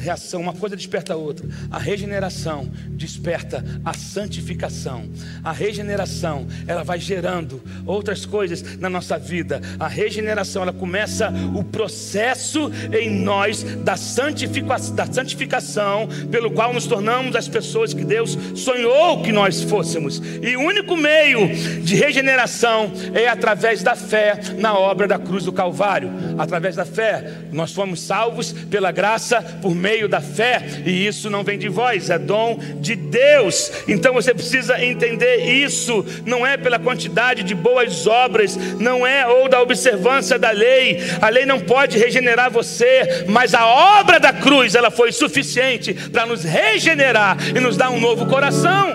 Reação, 0.01 0.41
uma 0.41 0.53
coisa 0.53 0.75
desperta 0.75 1.13
a 1.13 1.17
outra. 1.17 1.47
A 1.71 1.79
regeneração 1.79 2.71
desperta 2.91 3.65
a 3.85 3.95
santificação. 3.95 5.09
A 5.45 5.53
regeneração, 5.53 6.47
ela 6.67 6.83
vai 6.83 6.99
gerando 6.99 7.63
outras 7.87 8.25
coisas 8.25 8.79
na 8.79 8.89
nossa 8.89 9.19
vida. 9.19 9.61
A 9.79 9.87
regeneração, 9.87 10.63
ela 10.63 10.73
começa 10.73 11.33
o 11.55 11.63
processo 11.63 12.71
em 12.93 13.11
nós 13.11 13.63
da, 13.63 13.97
santifica 13.97 14.77
da 14.95 15.07
santificação, 15.07 16.09
pelo 16.31 16.51
qual 16.51 16.73
nos 16.73 16.87
tornamos 16.87 17.37
as 17.37 17.49
pessoas 17.49 17.93
que 17.93 18.05
Deus 18.05 18.39
sonhou 18.55 19.23
que 19.23 19.33
nós 19.33 19.63
fôssemos. 19.63 20.23
E 20.43 20.57
o 20.57 20.61
único 20.61 20.97
meio 20.97 21.49
de 21.83 21.95
regeneração 21.95 22.93
é 23.15 23.29
através 23.29 23.83
da 23.83 23.95
fé 23.95 24.41
na 24.59 24.77
obra 24.79 25.07
da 25.07 25.19
cruz 25.19 25.45
do 25.45 25.53
Calvário. 25.53 26.11
Através 26.39 26.77
da 26.77 26.85
fé, 26.85 27.33
nós 27.53 27.73
fomos 27.73 28.01
salvos 28.01 28.53
pela 28.53 28.91
graça 28.91 29.43
por 29.61 29.75
meio 29.75 29.90
meio 29.91 30.09
da 30.09 30.21
fé, 30.21 30.63
e 30.87 31.05
isso 31.05 31.29
não 31.29 31.43
vem 31.43 31.59
de 31.59 31.69
vós, 31.69 32.11
é 32.11 32.19
dom 32.19 32.61
de 32.77 32.95
Deus. 32.95 33.73
Então 33.89 34.15
você 34.15 34.33
precisa 34.33 34.81
entender 34.85 35.39
isso, 35.47 36.07
não 36.25 36.47
é 36.47 36.57
pela 36.57 36.79
quantidade 36.79 37.43
de 37.43 37.57
boas 37.57 38.07
obras, 38.07 38.57
não 38.79 39.05
é 39.05 39.27
ou 39.27 39.49
da 39.49 39.61
observância 39.61 40.39
da 40.39 40.53
lei. 40.53 40.99
A 41.21 41.29
lei 41.29 41.45
não 41.45 41.59
pode 41.59 41.99
regenerar 41.99 42.53
você, 42.53 43.25
mas 43.27 43.53
a 43.53 43.67
obra 43.67 44.21
da 44.21 44.33
cruz, 44.33 44.77
ela 44.77 44.93
foi 44.93 45.11
suficiente 45.11 45.93
para 45.93 46.25
nos 46.25 46.45
regenerar 46.45 47.37
e 47.49 47.59
nos 47.59 47.77
dar 47.77 47.91
um 47.91 47.99
novo 47.99 48.27
coração. 48.27 48.95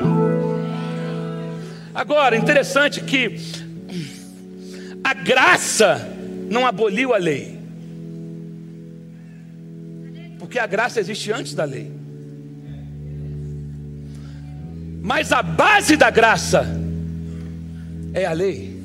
Agora, 1.94 2.38
interessante 2.38 3.02
que 3.02 3.38
a 5.04 5.14
graça 5.14 6.10
não 6.50 6.66
aboliu 6.66 7.14
a 7.14 7.18
lei. 7.18 7.55
Porque 10.56 10.64
a 10.64 10.68
graça 10.68 11.02
existe 11.02 11.34
antes 11.34 11.54
da 11.54 11.66
lei. 11.66 11.92
Mas 15.02 15.34
a 15.34 15.44
base 15.44 15.98
da 15.98 16.10
graça 16.10 16.66
é 18.14 18.26
a 18.26 18.32
lei. 18.32 18.82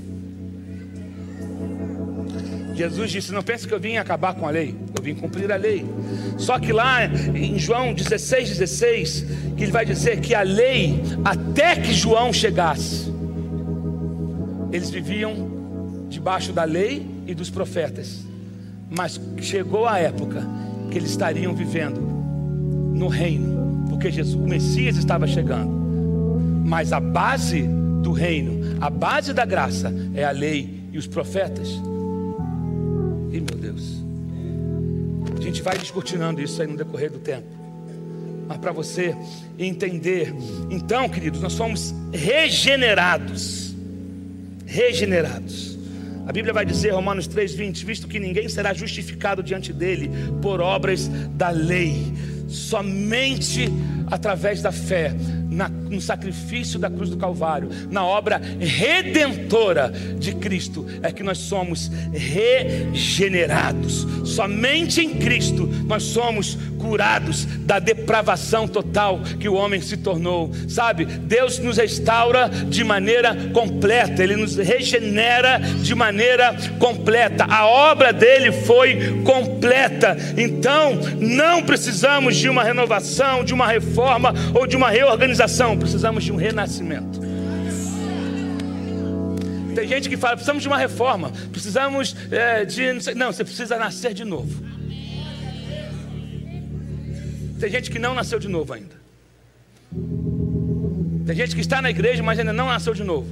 Jesus 2.75 3.13
disse: 3.13 3.31
Não 3.31 3.45
pense 3.45 3.69
que 3.69 3.73
eu 3.73 3.79
vim 3.79 3.99
acabar 3.99 4.35
com 4.35 4.49
a 4.49 4.51
lei, 4.51 4.75
eu 4.97 5.01
vim 5.01 5.15
cumprir 5.15 5.53
a 5.53 5.55
lei. 5.55 5.87
Só 6.37 6.59
que 6.59 6.73
lá 6.73 7.07
em 7.07 7.57
João 7.57 7.95
16, 7.95 8.49
16, 8.49 9.27
que 9.57 9.63
ele 9.63 9.71
vai 9.71 9.87
dizer 9.87 10.21
que 10.21 10.35
a 10.35 10.43
lei, 10.43 11.01
até 11.25 11.77
que 11.77 11.93
João 11.93 12.33
chegasse, 12.33 13.15
eles 14.73 14.91
viviam 14.91 16.09
debaixo 16.09 16.53
da 16.53 16.65
lei 16.65 17.07
e 17.29 17.33
dos 17.33 17.49
profetas. 17.49 18.27
Mas 18.91 19.21
chegou 19.41 19.87
a 19.87 20.01
época 20.01 20.45
que 20.91 20.99
eles 20.99 21.11
estariam 21.11 21.55
vivendo 21.55 22.01
no 22.95 23.09
reino, 23.09 23.87
porque 23.89 24.11
Jesus, 24.11 24.35
o 24.35 24.47
Messias 24.47 24.97
estava 24.97 25.27
chegando. 25.27 25.71
Mas 26.65 26.93
a 26.93 27.01
base 27.01 27.63
do 28.03 28.13
reino, 28.13 28.77
a 28.81 28.91
base 28.91 29.33
da 29.33 29.45
graça 29.45 29.93
é 30.15 30.25
a 30.25 30.31
lei 30.31 30.81
e 30.93 30.99
os 30.99 31.07
profetas. 31.07 31.69
E 33.33 33.41
meu 33.41 33.57
Deus, 33.59 34.03
a 35.39 35.41
gente 35.41 35.63
vai 35.63 35.79
descortinando 35.79 36.43
isso 36.43 36.61
aí 36.61 36.69
no 36.69 36.77
decorrer 36.77 37.11
do 37.11 37.19
tempo. 37.19 37.47
Mas 38.49 38.59
para 38.59 38.73
você 38.73 39.17
entender, 39.57 40.35
então, 40.69 41.09
queridos, 41.09 41.41
nós 41.41 41.53
somos 41.53 41.95
regenerados. 42.13 43.75
Regenerados. 44.67 45.70
A 46.31 46.33
Bíblia 46.33 46.55
vai 46.55 46.65
dizer, 46.65 46.91
Romanos 46.91 47.27
3,20: 47.27 47.85
visto 47.85 48.07
que 48.07 48.21
ninguém 48.21 48.49
será 48.49 48.73
justificado 48.73 49.43
diante 49.43 49.73
dele 49.73 50.09
por 50.41 50.61
obras 50.61 51.09
da 51.33 51.49
lei, 51.49 52.07
somente 52.47 53.69
através 54.07 54.63
da 54.63 54.71
fé 54.71 55.13
na, 55.51 55.69
no 55.91 56.01
sacrifício 56.01 56.79
da 56.79 56.89
cruz 56.89 57.11
do 57.11 57.17
Calvário, 57.17 57.69
na 57.91 58.05
obra 58.05 58.41
redentora 58.59 59.93
de 60.19 60.35
Cristo, 60.35 60.87
é 61.03 61.13
que 61.13 61.23
nós 61.23 61.39
somos 61.39 61.91
regenerados. 62.13 64.07
Somente 64.25 65.01
em 65.01 65.11
Cristo 65.17 65.69
nós 65.87 66.05
somos 66.05 66.57
curados 66.79 67.45
da 67.45 67.79
depravação 67.79 68.67
total 68.67 69.21
que 69.39 69.49
o 69.49 69.55
homem 69.55 69.81
se 69.81 69.97
tornou. 69.97 70.51
Sabe, 70.69 71.05
Deus 71.05 71.59
nos 71.59 71.77
restaura 71.77 72.49
de 72.49 72.83
maneira 72.83 73.37
completa, 73.53 74.23
Ele 74.23 74.37
nos 74.37 74.57
regenera 74.57 75.59
de 75.59 75.95
maneira 75.95 76.57
completa. 76.79 77.45
A 77.45 77.67
obra 77.67 78.13
dele 78.13 78.51
foi 78.53 79.23
completa. 79.23 80.17
Então, 80.37 80.99
não 81.21 81.63
precisamos 81.63 82.37
de 82.37 82.49
uma 82.49 82.65
renovação, 82.65 83.45
de 83.45 83.53
uma 83.53 83.67
reforma 83.67 84.35
ou 84.55 84.67
de 84.67 84.77
uma 84.77 84.91
reorganização, 84.91 85.79
precisamos 85.81 86.23
de 86.23 86.31
um 86.31 86.37
renascimento. 86.37 87.21
Tem 89.75 89.89
gente 89.89 90.09
que 90.09 90.17
fala, 90.17 90.35
precisamos 90.35 90.63
de 90.63 90.69
uma 90.69 90.79
reforma, 90.79 91.33
precisamos 91.51 92.15
é, 92.31 92.65
de. 92.65 93.15
Não, 93.15 93.33
você 93.33 93.43
precisa 93.43 93.77
nascer 93.77 94.13
de 94.13 94.25
novo. 94.25 94.63
Tem 97.59 97.71
gente 97.71 97.91
que 97.91 97.99
não 97.99 98.15
nasceu 98.15 98.39
de 98.39 98.49
novo 98.49 98.73
ainda. 98.73 99.01
Tem 101.27 101.37
gente 101.37 101.55
que 101.55 101.61
está 101.61 101.81
na 101.81 101.91
igreja, 101.91 102.23
mas 102.23 102.39
ainda 102.39 102.53
não 102.53 102.67
nasceu 102.67 102.95
de 102.95 103.05
novo. 103.05 103.29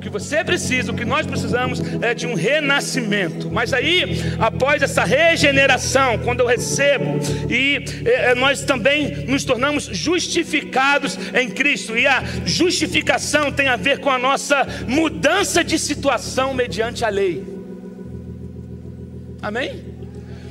O 0.00 0.02
que 0.02 0.08
você 0.08 0.42
precisa, 0.42 0.92
o 0.92 0.96
que 0.96 1.04
nós 1.04 1.26
precisamos 1.26 1.78
é 2.00 2.14
de 2.14 2.26
um 2.26 2.32
renascimento. 2.32 3.50
Mas 3.50 3.74
aí, 3.74 4.34
após 4.38 4.80
essa 4.80 5.04
regeneração, 5.04 6.16
quando 6.20 6.40
eu 6.40 6.46
recebo, 6.46 7.18
e 7.50 7.84
é, 8.06 8.34
nós 8.34 8.64
também 8.64 9.26
nos 9.26 9.44
tornamos 9.44 9.84
justificados 9.84 11.18
em 11.34 11.50
Cristo. 11.50 11.98
E 11.98 12.06
a 12.06 12.24
justificação 12.46 13.52
tem 13.52 13.68
a 13.68 13.76
ver 13.76 13.98
com 13.98 14.08
a 14.08 14.18
nossa 14.18 14.66
mudança 14.88 15.62
de 15.62 15.78
situação 15.78 16.54
mediante 16.54 17.04
a 17.04 17.10
lei. 17.10 17.44
Amém? 19.42 19.89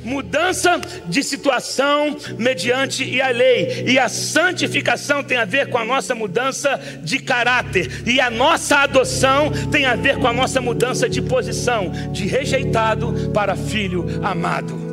Mudança 0.04 0.80
de 1.06 1.22
situação 1.22 2.16
mediante 2.38 3.20
a 3.20 3.28
lei. 3.28 3.84
E 3.86 3.98
a 3.98 4.08
santificação 4.08 5.22
tem 5.22 5.38
a 5.38 5.44
ver 5.44 5.68
com 5.68 5.78
a 5.78 5.84
nossa 5.84 6.14
mudança 6.14 6.80
de 7.02 7.18
caráter. 7.18 8.02
E 8.06 8.20
a 8.20 8.30
nossa 8.30 8.78
adoção 8.78 9.50
tem 9.70 9.86
a 9.86 9.94
ver 9.94 10.18
com 10.18 10.26
a 10.26 10.32
nossa 10.32 10.60
mudança 10.60 11.08
de 11.08 11.22
posição, 11.22 11.90
de 12.12 12.26
rejeitado 12.26 13.30
para 13.32 13.56
filho 13.56 14.06
amado. 14.22 14.89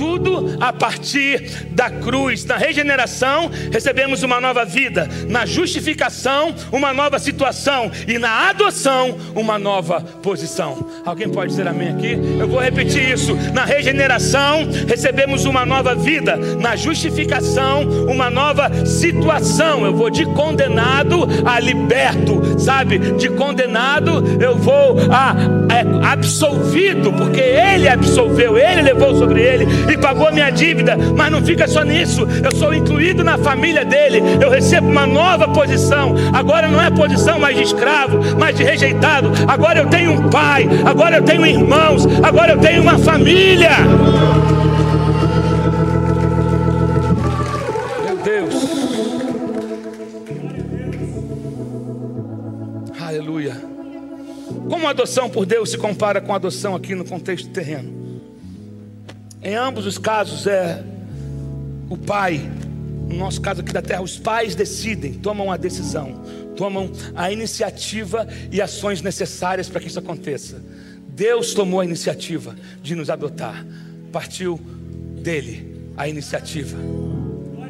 Tudo 0.00 0.56
a 0.58 0.72
partir 0.72 1.66
da 1.72 1.90
cruz. 1.90 2.46
Na 2.46 2.56
regeneração, 2.56 3.50
recebemos 3.70 4.22
uma 4.22 4.40
nova 4.40 4.64
vida. 4.64 5.06
Na 5.28 5.44
justificação, 5.44 6.54
uma 6.72 6.94
nova 6.94 7.18
situação. 7.18 7.92
E 8.08 8.18
na 8.18 8.48
adoção, 8.48 9.14
uma 9.34 9.58
nova 9.58 10.00
posição. 10.00 10.88
Alguém 11.04 11.28
pode 11.28 11.50
dizer 11.50 11.68
amém 11.68 11.90
aqui? 11.90 12.18
Eu 12.38 12.48
vou 12.48 12.60
repetir 12.60 13.10
isso. 13.10 13.36
Na 13.52 13.66
regeneração, 13.66 14.66
recebemos 14.88 15.44
uma 15.44 15.66
nova 15.66 15.94
vida. 15.94 16.34
Na 16.34 16.76
justificação, 16.76 17.82
uma 18.08 18.30
nova 18.30 18.86
situação. 18.86 19.84
Eu 19.84 19.94
vou 19.94 20.08
de 20.08 20.24
condenado 20.24 21.28
a 21.44 21.60
liberto, 21.60 22.58
sabe? 22.58 22.98
De 23.18 23.28
condenado, 23.28 24.24
eu 24.40 24.56
vou 24.56 24.96
a, 25.12 25.32
a 25.32 26.12
absolvido, 26.12 27.12
porque 27.12 27.40
Ele 27.40 27.86
absolveu, 27.86 28.56
Ele 28.56 28.80
levou 28.80 29.14
sobre 29.14 29.42
Ele 29.42 29.89
e 29.92 29.98
pagou 29.98 30.28
a 30.28 30.32
minha 30.32 30.50
dívida, 30.50 30.96
mas 31.16 31.30
não 31.30 31.44
fica 31.44 31.66
só 31.66 31.82
nisso, 31.82 32.26
eu 32.44 32.54
sou 32.56 32.72
incluído 32.74 33.24
na 33.24 33.36
família 33.38 33.84
dele, 33.84 34.22
eu 34.40 34.50
recebo 34.50 34.88
uma 34.88 35.06
nova 35.06 35.48
posição. 35.48 36.14
Agora 36.32 36.68
não 36.68 36.80
é 36.80 36.90
posição 36.90 37.38
mais 37.38 37.56
de 37.56 37.62
escravo, 37.62 38.18
mais 38.38 38.56
de 38.56 38.62
rejeitado. 38.62 39.30
Agora 39.48 39.80
eu 39.80 39.88
tenho 39.88 40.12
um 40.12 40.30
pai, 40.30 40.68
agora 40.84 41.16
eu 41.16 41.22
tenho 41.22 41.46
irmãos, 41.46 42.06
agora 42.22 42.52
eu 42.52 42.58
tenho 42.58 42.82
uma 42.82 42.98
família. 42.98 43.70
Meu 48.04 48.16
Deus. 48.18 48.54
Aleluia. 53.00 53.70
Como 54.68 54.86
a 54.86 54.90
adoção 54.90 55.28
por 55.28 55.44
Deus 55.44 55.70
se 55.70 55.78
compara 55.78 56.20
com 56.20 56.32
a 56.32 56.36
adoção 56.36 56.76
aqui 56.76 56.94
no 56.94 57.04
contexto 57.04 57.48
terreno? 57.48 57.99
Em 59.42 59.54
ambos 59.54 59.86
os 59.86 59.96
casos 59.96 60.46
é 60.46 60.82
o 61.88 61.96
pai, 61.96 62.50
no 63.08 63.16
nosso 63.16 63.40
caso 63.40 63.62
aqui 63.62 63.72
da 63.72 63.80
terra, 63.80 64.02
os 64.02 64.18
pais 64.18 64.54
decidem, 64.54 65.14
tomam 65.14 65.50
a 65.50 65.56
decisão, 65.56 66.22
tomam 66.56 66.92
a 67.16 67.32
iniciativa 67.32 68.28
e 68.52 68.60
ações 68.60 69.00
necessárias 69.00 69.68
para 69.68 69.80
que 69.80 69.88
isso 69.88 69.98
aconteça. 69.98 70.62
Deus 71.08 71.54
tomou 71.54 71.80
a 71.80 71.84
iniciativa 71.84 72.54
de 72.82 72.94
nos 72.94 73.08
adotar, 73.08 73.66
partiu 74.12 74.60
dele 75.22 75.90
a 75.96 76.06
iniciativa. 76.06 76.76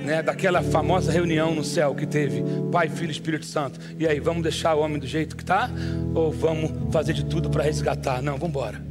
Né, 0.05 0.23
daquela 0.23 0.63
famosa 0.63 1.13
reunião 1.13 1.55
no 1.55 1.63
céu 1.63 1.95
que 1.95 2.07
teve 2.07 2.43
Pai, 2.73 2.89
Filho 2.89 3.11
e 3.11 3.13
Espírito 3.13 3.45
Santo. 3.45 3.79
E 3.99 4.09
aí, 4.09 4.19
vamos 4.19 4.43
deixar 4.43 4.75
o 4.75 4.81
homem 4.81 4.99
do 4.99 5.07
jeito 5.07 5.37
que 5.37 5.43
está? 5.43 5.71
Ou 6.15 6.33
vamos 6.33 6.91
fazer 6.91 7.13
de 7.13 7.27
tudo 7.27 7.51
para 7.51 7.63
resgatar? 7.63 8.23
Não, 8.23 8.39
vamos 8.39 8.49
embora 8.49 8.90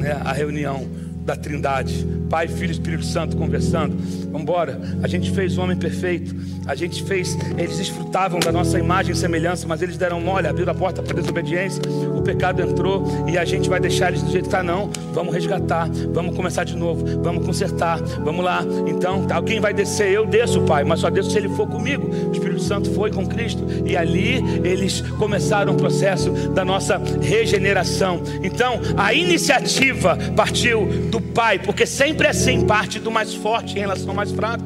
né, 0.00 0.12
a 0.24 0.32
reunião 0.32 0.88
da 1.30 1.36
Trindade, 1.36 2.04
Pai, 2.28 2.48
Filho 2.48 2.70
e 2.70 2.72
Espírito 2.72 3.04
Santo 3.04 3.36
conversando. 3.36 3.96
Vamos 4.26 4.42
embora. 4.42 4.80
A 5.02 5.06
gente 5.06 5.30
fez 5.30 5.56
o 5.56 5.62
homem 5.62 5.76
perfeito. 5.76 6.34
A 6.66 6.74
gente 6.74 7.02
fez, 7.04 7.36
eles 7.56 7.78
desfrutavam 7.78 8.40
da 8.40 8.52
nossa 8.52 8.78
imagem 8.78 9.12
e 9.12 9.16
semelhança, 9.16 9.66
mas 9.66 9.80
eles 9.82 9.96
deram 9.96 10.20
mole, 10.20 10.46
abriram 10.46 10.72
a 10.72 10.74
porta 10.74 11.02
para 11.02 11.12
a 11.12 11.20
desobediência. 11.20 11.82
O 12.16 12.22
pecado 12.22 12.62
entrou 12.62 13.04
e 13.28 13.38
a 13.38 13.44
gente 13.44 13.68
vai 13.68 13.80
deixar 13.80 14.08
eles 14.08 14.22
do 14.22 14.30
jeito 14.30 14.44
que 14.44 14.48
está, 14.48 14.62
não. 14.62 14.90
Vamos 15.12 15.32
resgatar, 15.32 15.88
vamos 16.12 16.36
começar 16.36 16.64
de 16.64 16.76
novo, 16.76 17.04
vamos 17.22 17.44
consertar, 17.44 18.00
vamos 18.24 18.44
lá. 18.44 18.64
Então, 18.86 19.26
alguém 19.32 19.60
vai 19.60 19.72
descer, 19.72 20.10
eu 20.10 20.26
desço, 20.26 20.62
Pai, 20.62 20.84
mas 20.84 21.00
só 21.00 21.10
desço 21.10 21.30
se 21.30 21.38
ele 21.38 21.48
for 21.50 21.66
comigo. 21.68 22.08
O 22.08 22.32
Espírito 22.32 22.62
Santo 22.62 22.92
foi 22.92 23.10
com 23.10 23.26
Cristo 23.26 23.66
e 23.84 23.96
ali 23.96 24.42
eles 24.64 25.00
começaram 25.18 25.72
o 25.72 25.76
processo 25.76 26.30
da 26.50 26.64
nossa 26.64 27.00
regeneração. 27.20 28.20
Então, 28.42 28.80
a 28.96 29.12
iniciativa 29.14 30.16
partiu 30.36 30.86
do 31.10 31.19
Pai, 31.20 31.58
porque 31.58 31.86
sempre 31.86 32.26
é 32.26 32.30
assim, 32.30 32.66
parte 32.66 32.98
do 32.98 33.10
mais 33.10 33.34
forte 33.34 33.76
em 33.76 33.80
relação 33.80 34.08
ao 34.08 34.14
mais 34.14 34.32
fraco. 34.32 34.64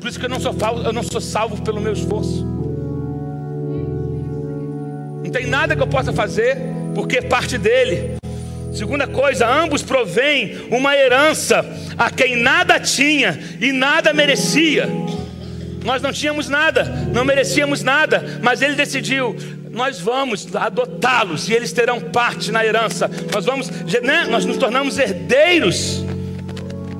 Por 0.00 0.08
isso 0.08 0.18
que 0.18 0.26
eu 0.26 0.30
não 0.30 0.38
sou, 0.38 0.54
eu 0.84 0.92
não 0.92 1.02
sou 1.02 1.20
salvo 1.20 1.62
pelo 1.62 1.80
meu 1.80 1.92
esforço. 1.92 2.44
Não 5.24 5.30
tem 5.30 5.46
nada 5.46 5.74
que 5.74 5.82
eu 5.82 5.86
possa 5.86 6.12
fazer, 6.12 6.58
porque 6.94 7.22
parte 7.22 7.56
dele. 7.56 8.16
Segunda 8.74 9.06
coisa, 9.06 9.48
ambos 9.48 9.82
provêm 9.82 10.66
uma 10.70 10.96
herança 10.96 11.64
a 11.96 12.10
quem 12.10 12.36
nada 12.36 12.78
tinha 12.80 13.38
e 13.60 13.72
nada 13.72 14.12
merecia. 14.12 14.88
Nós 15.84 16.02
não 16.02 16.12
tínhamos 16.12 16.48
nada, 16.48 16.84
não 17.12 17.24
merecíamos 17.24 17.82
nada, 17.82 18.40
mas 18.42 18.62
ele 18.62 18.74
decidiu: 18.74 19.36
nós 19.74 19.98
vamos 20.00 20.54
adotá-los 20.54 21.48
e 21.48 21.52
eles 21.52 21.72
terão 21.72 22.00
parte 22.00 22.52
na 22.52 22.64
herança. 22.64 23.10
Nós 23.32 23.44
vamos, 23.44 23.68
né? 24.02 24.24
nós 24.30 24.44
nos 24.44 24.56
tornamos 24.56 24.98
herdeiros, 24.98 26.04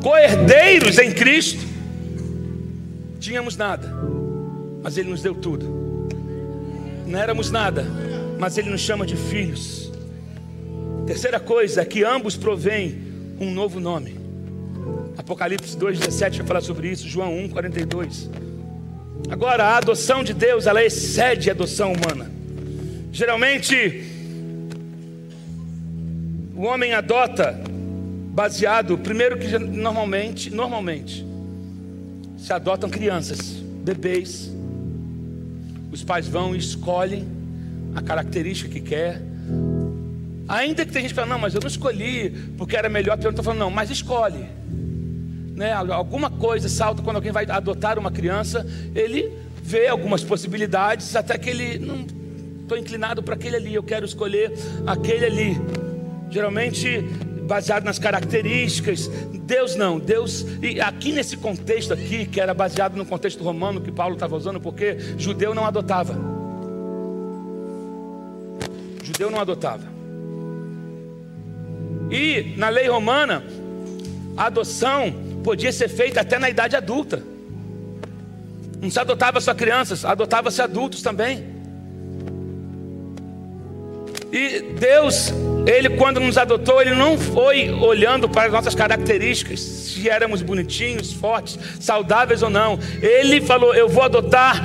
co-herdeiros 0.02 0.98
em 0.98 1.12
Cristo. 1.12 1.64
Tínhamos 3.20 3.56
nada, 3.56 3.90
mas 4.82 4.98
Ele 4.98 5.08
nos 5.08 5.22
deu 5.22 5.34
tudo. 5.34 6.08
Não 7.06 7.18
éramos 7.18 7.50
nada, 7.50 7.86
mas 8.38 8.58
Ele 8.58 8.70
nos 8.70 8.80
chama 8.80 9.06
de 9.06 9.16
filhos. 9.16 9.92
Terceira 11.06 11.38
coisa 11.38 11.82
é 11.82 11.84
que 11.84 12.02
ambos 12.02 12.36
provêm 12.36 12.98
um 13.38 13.52
novo 13.52 13.78
nome. 13.78 14.18
Apocalipse 15.16 15.76
2,17 15.76 16.38
vai 16.38 16.46
falar 16.46 16.60
sobre 16.60 16.88
isso, 16.88 17.08
João 17.08 17.38
1, 17.38 17.50
42. 17.50 18.30
Agora, 19.30 19.64
a 19.64 19.76
adoção 19.76 20.24
de 20.24 20.34
Deus, 20.34 20.66
ela 20.66 20.84
excede 20.84 21.48
a 21.48 21.52
adoção 21.52 21.92
humana. 21.92 22.33
Geralmente, 23.14 24.02
o 26.56 26.62
homem 26.62 26.94
adota 26.94 27.56
baseado, 28.32 28.98
primeiro 28.98 29.38
que 29.38 29.56
normalmente, 29.56 30.50
normalmente, 30.50 31.24
se 32.36 32.52
adotam 32.52 32.90
crianças, 32.90 33.38
bebês. 33.84 34.52
Os 35.92 36.02
pais 36.02 36.26
vão 36.26 36.56
e 36.56 36.58
escolhem 36.58 37.24
a 37.94 38.02
característica 38.02 38.68
que 38.68 38.80
quer. 38.80 39.22
Ainda 40.48 40.84
que 40.84 40.90
tem 40.90 41.02
gente 41.02 41.10
que 41.10 41.14
fala, 41.14 41.28
não, 41.28 41.38
mas 41.38 41.54
eu 41.54 41.60
não 41.60 41.68
escolhi 41.68 42.30
porque 42.58 42.76
era 42.76 42.88
melhor, 42.88 43.16
eu 43.18 43.22
não 43.22 43.30
estou 43.30 43.44
falando, 43.44 43.60
não, 43.60 43.70
mas 43.70 43.90
escolhe. 43.90 44.44
Né? 45.54 45.72
Alguma 45.72 46.30
coisa 46.30 46.68
salta 46.68 47.00
quando 47.00 47.14
alguém 47.14 47.30
vai 47.30 47.48
adotar 47.48 47.96
uma 47.96 48.10
criança, 48.10 48.66
ele 48.92 49.30
vê 49.62 49.86
algumas 49.86 50.24
possibilidades, 50.24 51.14
até 51.14 51.38
que 51.38 51.48
ele 51.48 51.78
não 51.78 52.23
estou 52.64 52.76
inclinado 52.76 53.22
para 53.22 53.34
aquele 53.34 53.56
ali, 53.56 53.74
eu 53.74 53.82
quero 53.82 54.04
escolher 54.04 54.52
aquele 54.86 55.24
ali. 55.24 55.60
Geralmente 56.30 57.04
baseado 57.44 57.84
nas 57.84 57.98
características. 57.98 59.08
Deus 59.42 59.76
não, 59.76 59.98
Deus, 59.98 60.44
e 60.62 60.80
aqui 60.80 61.12
nesse 61.12 61.36
contexto 61.36 61.92
aqui, 61.92 62.26
que 62.26 62.40
era 62.40 62.54
baseado 62.54 62.96
no 62.96 63.04
contexto 63.04 63.44
romano 63.44 63.80
que 63.80 63.92
Paulo 63.92 64.14
estava 64.14 64.34
usando, 64.34 64.60
porque 64.60 64.96
judeu 65.18 65.54
não 65.54 65.64
adotava. 65.64 66.14
Judeu 69.02 69.30
não 69.30 69.38
adotava. 69.38 69.84
E 72.10 72.54
na 72.56 72.70
lei 72.70 72.88
romana, 72.88 73.44
a 74.36 74.46
adoção 74.46 75.12
podia 75.42 75.72
ser 75.72 75.88
feita 75.88 76.22
até 76.22 76.38
na 76.38 76.48
idade 76.48 76.74
adulta. 76.74 77.22
Não 78.80 78.90
se 78.90 78.98
adotava 78.98 79.40
só 79.40 79.54
crianças, 79.54 80.04
adotava-se 80.04 80.60
adultos 80.62 81.02
também. 81.02 81.53
E 84.34 84.62
Deus, 84.76 85.32
Ele 85.64 85.90
quando 85.90 86.18
nos 86.18 86.36
adotou, 86.36 86.82
Ele 86.82 86.92
não 86.92 87.16
foi 87.16 87.70
olhando 87.70 88.28
para 88.28 88.46
as 88.46 88.52
nossas 88.52 88.74
características, 88.74 89.60
se 89.60 90.08
éramos 90.10 90.42
bonitinhos, 90.42 91.12
fortes, 91.12 91.56
saudáveis 91.78 92.42
ou 92.42 92.50
não. 92.50 92.76
Ele 93.00 93.40
falou: 93.40 93.72
Eu 93.76 93.88
vou 93.88 94.02
adotar 94.02 94.60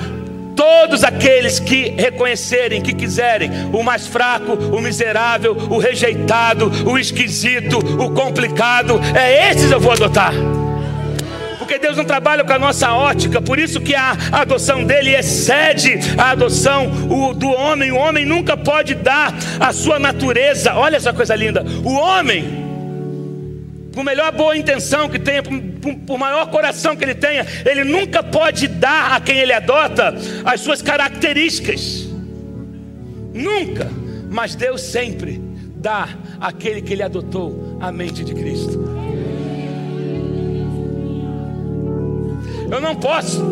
todos 0.55 1.03
aqueles 1.03 1.59
que 1.59 1.89
reconhecerem, 1.89 2.81
que 2.81 2.95
quiserem, 2.95 3.51
o 3.71 3.83
mais 3.83 4.07
fraco, 4.07 4.53
o 4.53 4.81
miserável, 4.81 5.55
o 5.55 5.77
rejeitado, 5.77 6.71
o 6.89 6.97
esquisito, 6.97 7.77
o 7.77 8.09
complicado, 8.09 8.99
é 9.15 9.51
esses 9.51 9.69
eu 9.69 9.79
vou 9.79 9.91
adotar 9.91 10.33
porque 11.69 11.77
Deus 11.77 11.95
não 11.95 12.03
trabalha 12.03 12.43
com 12.43 12.51
a 12.51 12.57
nossa 12.57 12.91
ótica, 12.91 13.39
por 13.39 13.59
isso 13.59 13.79
que 13.79 13.93
a 13.93 14.17
adoção 14.31 14.83
dele 14.83 15.15
excede 15.15 15.99
a 16.17 16.31
adoção 16.31 16.89
do 17.35 17.47
homem. 17.47 17.91
O 17.91 17.95
homem 17.95 18.25
nunca 18.25 18.57
pode 18.57 18.95
dar 18.95 19.31
a 19.59 19.71
sua 19.71 19.99
natureza. 19.99 20.73
Olha 20.73 20.97
essa 20.97 21.13
coisa 21.13 21.35
linda. 21.35 21.63
O 21.83 21.93
homem 21.93 22.67
por 23.93 24.03
melhor 24.03 24.31
boa 24.31 24.57
intenção 24.57 25.07
que 25.07 25.19
tenha, 25.19 25.43
por, 25.43 26.17
maior 26.17 26.47
coração 26.47 26.95
que 26.95 27.03
ele 27.03 27.13
tenha, 27.13 27.45
ele 27.63 27.83
nunca 27.83 28.23
pode 28.23 28.67
dar 28.67 29.13
a 29.13 29.19
quem 29.19 29.37
ele 29.37 29.53
adota 29.53 30.15
as 30.45 30.61
suas 30.61 30.81
características. 30.81 32.09
Nunca. 33.31 33.91
Mas 34.31 34.55
Deus 34.55 34.81
sempre 34.81 35.39
dá 35.75 36.09
àquele 36.41 36.81
que 36.81 36.93
ele 36.93 37.03
adotou 37.03 37.77
a 37.79 37.91
mente 37.91 38.23
de 38.23 38.33
Cristo. 38.33 38.98
Eu 42.71 42.79
não 42.79 42.95
posso, 42.95 43.43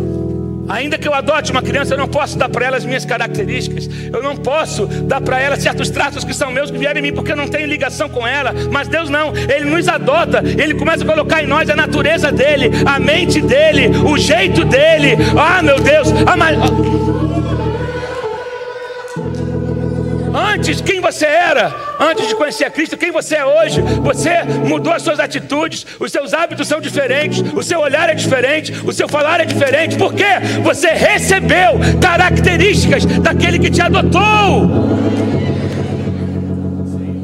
ainda 0.70 0.98
que 0.98 1.08
eu 1.08 1.14
adote 1.14 1.52
uma 1.52 1.62
criança, 1.62 1.94
eu 1.94 1.98
não 1.98 2.08
posso 2.08 2.38
dar 2.38 2.50
para 2.50 2.66
ela 2.66 2.78
as 2.78 2.86
minhas 2.86 3.06
características. 3.06 3.90
Eu 4.12 4.22
não 4.22 4.36
posso 4.36 4.86
dar 4.86 5.22
para 5.22 5.40
ela 5.40 5.56
certos 5.56 5.90
traços 5.90 6.24
que 6.24 6.34
são 6.34 6.52
meus, 6.52 6.70
que 6.70 6.78
vieram 6.78 7.00
em 7.00 7.04
mim, 7.04 7.14
porque 7.14 7.32
eu 7.32 7.36
não 7.36 7.48
tenho 7.48 7.68
ligação 7.68 8.08
com 8.10 8.26
ela. 8.28 8.54
Mas 8.72 8.88
Deus 8.88 9.10
não, 9.10 9.34
Ele 9.36 9.66
nos 9.66 9.88
adota, 9.88 10.44
Ele 10.46 10.74
começa 10.74 11.04
a 11.04 11.08
colocar 11.08 11.44
em 11.44 11.48
nós 11.48 11.70
a 11.70 11.76
natureza 11.76 12.32
dele, 12.32 12.72
a 12.86 13.00
mente 13.00 13.42
dele, 13.42 13.90
o 13.98 14.18
jeito 14.18 14.64
dele. 14.66 15.18
Ah, 15.38 15.62
meu 15.62 15.80
Deus, 15.80 16.10
a 16.26 16.38
ma... 16.38 16.48
Antes, 20.38 20.82
quem 20.82 21.02
você 21.02 21.26
era? 21.26 21.74
Antes 22.00 22.28
de 22.28 22.36
conhecer 22.36 22.66
a 22.66 22.70
Cristo, 22.70 22.96
quem 22.96 23.10
você 23.10 23.38
é 23.38 23.46
hoje? 23.46 23.82
Você 23.82 24.44
mudou 24.68 24.94
as 24.94 25.02
suas 25.02 25.20
atitudes, 25.20 25.84
os 26.00 26.12
seus 26.12 26.32
hábitos 26.32 26.68
são 26.68 26.80
diferentes, 26.80 27.42
o 27.56 27.64
seu 27.64 27.80
olhar 27.80 28.08
é 28.08 28.14
diferente, 28.14 28.72
o 28.86 28.94
seu 28.94 29.10
falar 29.10 29.42
é 29.42 29.46
diferente. 29.46 29.98
Por 29.98 30.14
quê? 30.14 30.40
Você 30.64 30.90
recebeu 30.90 31.80
características 32.00 33.04
daquele 33.06 33.58
que 33.58 33.72
te 33.72 33.82
adotou. 33.82 35.17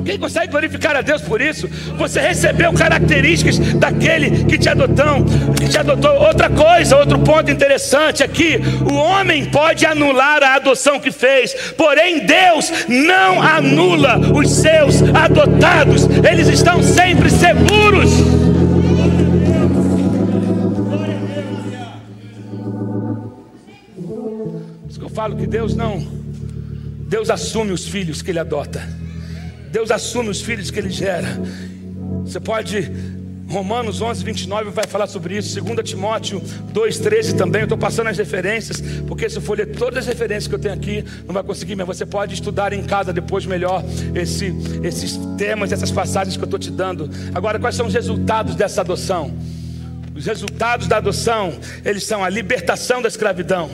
Quem 0.05 0.19
consegue 0.19 0.51
glorificar 0.51 0.95
a 0.95 1.01
Deus 1.01 1.21
por 1.21 1.39
isso? 1.41 1.67
Você 1.97 2.19
recebeu 2.19 2.73
características 2.73 3.57
daquele 3.75 4.43
que 4.45 4.57
te 4.57 4.67
adotou, 4.67 5.23
que 5.57 5.69
te 5.69 5.77
adotou. 5.77 6.11
Outra 6.21 6.49
coisa, 6.49 6.97
outro 6.97 7.19
ponto 7.19 7.49
interessante 7.49 8.21
aqui: 8.21 8.59
o 8.89 8.93
homem 8.95 9.45
pode 9.45 9.85
anular 9.85 10.43
a 10.43 10.55
adoção 10.55 10.99
que 10.99 11.11
fez, 11.11 11.53
porém 11.77 12.25
Deus 12.25 12.71
não 12.87 13.41
anula 13.41 14.19
os 14.33 14.51
seus 14.51 15.01
adotados. 15.01 16.07
Eles 16.29 16.49
estão 16.49 16.83
sempre 16.83 17.29
seguros. 17.29 18.11
Por 24.81 24.89
isso 24.89 24.99
que 24.99 25.05
eu 25.05 25.09
falo 25.09 25.37
que 25.37 25.47
Deus 25.47 25.75
não, 25.75 26.05
Deus 27.07 27.29
assume 27.29 27.71
os 27.71 27.87
filhos 27.87 28.21
que 28.21 28.31
Ele 28.31 28.39
adota. 28.39 29.02
Deus 29.73 29.89
assume 29.89 30.29
os 30.29 30.39
filhos 30.39 30.69
que 30.69 30.77
Ele 30.77 30.91
gera. 30.91 31.27
Você 32.23 32.39
pode, 32.39 32.91
Romanos 33.49 34.03
11, 34.03 34.23
29 34.23 34.69
vai 34.69 34.85
falar 34.85 35.07
sobre 35.07 35.35
isso. 35.35 35.59
2 35.59 35.89
Timóteo 35.89 36.39
2, 36.71 36.99
13 36.99 37.35
também. 37.35 37.61
Eu 37.61 37.65
estou 37.65 37.77
passando 37.77 38.05
as 38.05 38.15
referências, 38.19 38.79
porque 39.07 39.27
se 39.27 39.37
eu 39.37 39.41
for 39.41 39.57
ler 39.57 39.75
todas 39.75 39.97
as 39.97 40.05
referências 40.05 40.47
que 40.47 40.53
eu 40.53 40.59
tenho 40.59 40.75
aqui, 40.75 41.03
não 41.25 41.33
vai 41.33 41.41
conseguir, 41.41 41.75
mas 41.75 41.87
você 41.87 42.05
pode 42.05 42.35
estudar 42.35 42.71
em 42.71 42.83
casa 42.83 43.11
depois 43.11 43.47
melhor 43.47 43.83
esse, 44.13 44.53
esses 44.83 45.19
temas, 45.39 45.71
essas 45.71 45.89
passagens 45.89 46.37
que 46.37 46.43
eu 46.43 46.45
estou 46.45 46.59
te 46.59 46.69
dando. 46.69 47.09
Agora, 47.33 47.57
quais 47.57 47.73
são 47.73 47.87
os 47.87 47.95
resultados 47.95 48.53
dessa 48.53 48.81
adoção? 48.81 49.33
Os 50.15 50.27
resultados 50.27 50.85
da 50.85 50.97
adoção, 50.97 51.51
eles 51.83 52.03
são 52.03 52.23
a 52.23 52.29
libertação 52.29 53.01
da 53.01 53.07
escravidão 53.07 53.71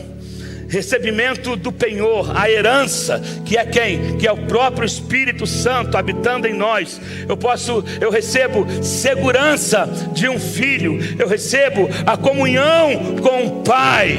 recebimento 0.69 1.55
do 1.55 1.71
penhor, 1.71 2.31
a 2.37 2.49
herança, 2.49 3.21
que 3.43 3.57
é 3.57 3.65
quem? 3.65 4.17
Que 4.17 4.27
é 4.27 4.31
o 4.31 4.45
próprio 4.45 4.85
Espírito 4.85 5.45
Santo 5.47 5.97
habitando 5.97 6.47
em 6.47 6.53
nós. 6.53 7.01
Eu 7.27 7.35
posso, 7.35 7.83
eu 7.99 8.11
recebo 8.11 8.65
segurança 8.83 9.89
de 10.13 10.29
um 10.29 10.39
filho, 10.39 10.99
eu 11.17 11.27
recebo 11.27 11.89
a 12.05 12.15
comunhão 12.15 13.17
com 13.21 13.47
o 13.47 13.63
Pai. 13.63 14.17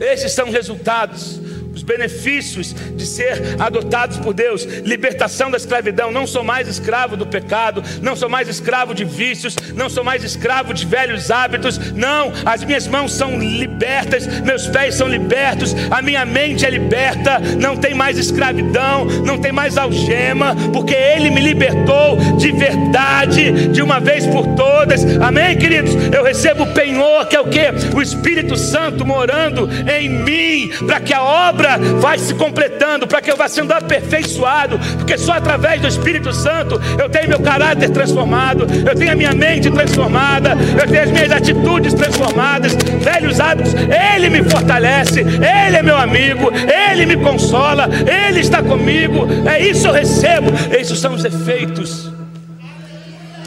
Esses 0.00 0.32
são 0.32 0.48
os 0.48 0.54
resultados 0.54 1.45
os 1.76 1.82
benefícios 1.82 2.72
de 2.72 3.04
ser 3.04 3.56
adotados 3.58 4.16
por 4.16 4.32
Deus, 4.32 4.64
libertação 4.64 5.50
da 5.50 5.58
escravidão. 5.58 6.10
Não 6.10 6.26
sou 6.26 6.42
mais 6.42 6.66
escravo 6.66 7.18
do 7.18 7.26
pecado, 7.26 7.82
não 8.00 8.16
sou 8.16 8.30
mais 8.30 8.48
escravo 8.48 8.94
de 8.94 9.04
vícios, 9.04 9.54
não 9.74 9.90
sou 9.90 10.02
mais 10.02 10.24
escravo 10.24 10.72
de 10.72 10.86
velhos 10.86 11.30
hábitos. 11.30 11.92
Não, 11.92 12.32
as 12.46 12.64
minhas 12.64 12.86
mãos 12.86 13.12
são 13.12 13.38
libertas, 13.38 14.26
meus 14.42 14.66
pés 14.66 14.94
são 14.94 15.06
libertos, 15.06 15.76
a 15.90 16.00
minha 16.00 16.24
mente 16.24 16.64
é 16.64 16.70
liberta. 16.70 17.38
Não 17.60 17.76
tem 17.76 17.92
mais 17.92 18.16
escravidão, 18.16 19.04
não 19.04 19.38
tem 19.38 19.52
mais 19.52 19.76
algema, 19.76 20.56
porque 20.72 20.94
Ele 20.94 21.28
me 21.28 21.42
libertou 21.42 22.16
de 22.38 22.52
verdade, 22.52 23.68
de 23.68 23.82
uma 23.82 24.00
vez 24.00 24.26
por 24.26 24.46
todas. 24.54 25.04
Amém, 25.20 25.58
queridos? 25.58 25.94
Eu 26.10 26.24
recebo 26.24 26.62
o 26.62 26.72
penhor, 26.72 27.26
que 27.26 27.36
é 27.36 27.40
o 27.40 27.48
que? 27.48 27.66
O 27.94 28.00
Espírito 28.00 28.56
Santo 28.56 29.04
morando 29.04 29.68
em 29.86 30.08
mim, 30.08 30.70
para 30.86 31.00
que 31.00 31.12
a 31.12 31.22
obra 31.22 31.65
obra 31.66 31.78
vai 32.00 32.18
se 32.18 32.34
completando, 32.34 33.06
para 33.06 33.20
que 33.20 33.30
eu 33.30 33.36
vá 33.36 33.48
sendo 33.48 33.72
aperfeiçoado, 33.72 34.78
porque 34.96 35.18
só 35.18 35.32
através 35.32 35.80
do 35.80 35.88
Espírito 35.88 36.32
Santo 36.32 36.80
eu 37.00 37.08
tenho 37.08 37.28
meu 37.28 37.40
caráter 37.40 37.90
transformado, 37.90 38.66
eu 38.86 38.94
tenho 38.94 39.12
a 39.12 39.16
minha 39.16 39.32
mente 39.32 39.70
transformada, 39.70 40.50
eu 40.80 40.88
tenho 40.88 41.02
as 41.02 41.10
minhas 41.10 41.32
atitudes 41.32 41.92
transformadas, 41.94 42.74
velhos 42.74 43.40
hábitos, 43.40 43.74
Ele 43.74 44.30
me 44.30 44.48
fortalece, 44.48 45.20
Ele 45.20 45.76
é 45.76 45.82
meu 45.82 45.96
amigo, 45.96 46.50
Ele 46.54 47.06
me 47.06 47.16
consola, 47.16 47.88
Ele 48.06 48.40
está 48.40 48.62
comigo, 48.62 49.26
é 49.48 49.60
isso 49.60 49.88
eu 49.88 49.92
recebo, 49.92 50.50
esses 50.70 50.98
são 50.98 51.14
os 51.14 51.24
efeitos 51.24 52.12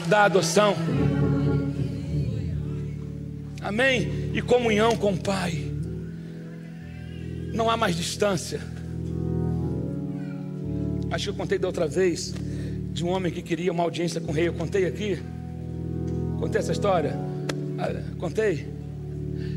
da 0.06 0.24
adoção. 0.24 0.74
Amém? 3.62 4.30
E 4.32 4.40
comunhão 4.40 4.96
com 4.96 5.12
o 5.12 5.16
Pai. 5.16 5.70
Não 7.52 7.68
há 7.68 7.76
mais 7.76 7.96
distância. 7.96 8.60
Acho 11.10 11.24
que 11.24 11.30
eu 11.30 11.34
contei 11.34 11.58
da 11.58 11.66
outra 11.66 11.86
vez 11.86 12.32
de 12.92 13.04
um 13.04 13.08
homem 13.08 13.32
que 13.32 13.42
queria 13.42 13.72
uma 13.72 13.82
audiência 13.82 14.20
com 14.20 14.30
o 14.30 14.34
rei. 14.34 14.48
Eu 14.48 14.54
contei 14.54 14.86
aqui. 14.86 15.18
Contei 16.38 16.60
essa 16.60 16.72
história. 16.72 17.16
Ah, 17.78 17.92
contei. 18.18 18.68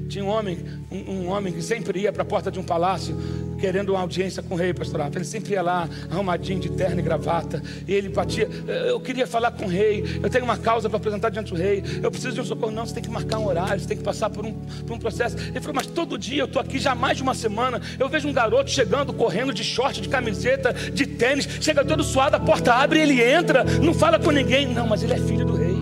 Tinha 0.09 0.23
um 0.23 0.29
homem, 0.29 0.57
um, 0.91 1.11
um 1.11 1.27
homem 1.29 1.53
que 1.53 1.61
sempre 1.61 1.99
ia 1.99 2.11
para 2.11 2.23
a 2.23 2.25
porta 2.25 2.51
de 2.51 2.59
um 2.59 2.63
palácio 2.63 3.15
querendo 3.63 3.91
uma 3.91 4.01
audiência 4.01 4.43
com 4.43 4.55
o 4.55 4.57
rei, 4.57 4.73
pastor 4.73 4.99
Rafa. 4.99 5.17
Ele 5.17 5.23
sempre 5.23 5.53
ia 5.53 5.61
lá, 5.61 5.87
arrumadinho 6.11 6.59
de 6.59 6.69
terno 6.69 6.99
e 6.99 7.01
gravata. 7.01 7.63
E 7.87 7.93
ele 7.93 8.09
batia. 8.09 8.45
Eu 8.67 8.99
queria 8.99 9.25
falar 9.25 9.51
com 9.51 9.63
o 9.63 9.67
rei. 9.69 10.19
Eu 10.21 10.29
tenho 10.29 10.43
uma 10.43 10.57
causa 10.57 10.89
para 10.89 10.97
apresentar 10.97 11.29
diante 11.29 11.53
do 11.53 11.57
rei. 11.57 11.81
Eu 12.03 12.11
preciso 12.11 12.33
de 12.33 12.41
um 12.41 12.43
socorro. 12.43 12.73
Não, 12.73 12.85
você 12.85 12.95
tem 12.95 13.03
que 13.03 13.09
marcar 13.09 13.39
um 13.39 13.45
horário, 13.45 13.79
você 13.79 13.87
tem 13.87 13.95
que 13.95 14.03
passar 14.03 14.29
por 14.29 14.45
um, 14.45 14.51
por 14.51 14.97
um 14.97 14.99
processo. 14.99 15.37
Ele 15.37 15.61
falou, 15.61 15.75
mas 15.75 15.87
todo 15.87 16.17
dia 16.17 16.41
eu 16.41 16.45
estou 16.45 16.61
aqui 16.61 16.77
já 16.77 16.91
há 16.91 16.95
mais 16.95 17.15
de 17.15 17.23
uma 17.23 17.33
semana. 17.33 17.81
Eu 17.97 18.09
vejo 18.09 18.27
um 18.27 18.33
garoto 18.33 18.69
chegando, 18.69 19.13
correndo 19.13 19.53
de 19.53 19.63
short, 19.63 20.01
de 20.01 20.09
camiseta, 20.09 20.73
de 20.73 21.05
tênis, 21.05 21.47
chega 21.61 21.85
todo 21.85 22.03
suado, 22.03 22.35
a 22.35 22.41
porta 22.41 22.73
abre 22.73 22.99
ele 22.99 23.23
entra, 23.23 23.63
não 23.63 23.93
fala 23.93 24.19
com 24.19 24.31
ninguém. 24.31 24.67
Não, 24.67 24.85
mas 24.85 25.03
ele 25.03 25.13
é 25.13 25.19
filho 25.19 25.45
do 25.45 25.55
rei. 25.55 25.77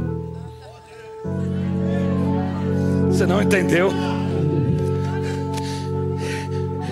Você 3.08 3.26
não 3.26 3.42
entendeu? 3.42 3.92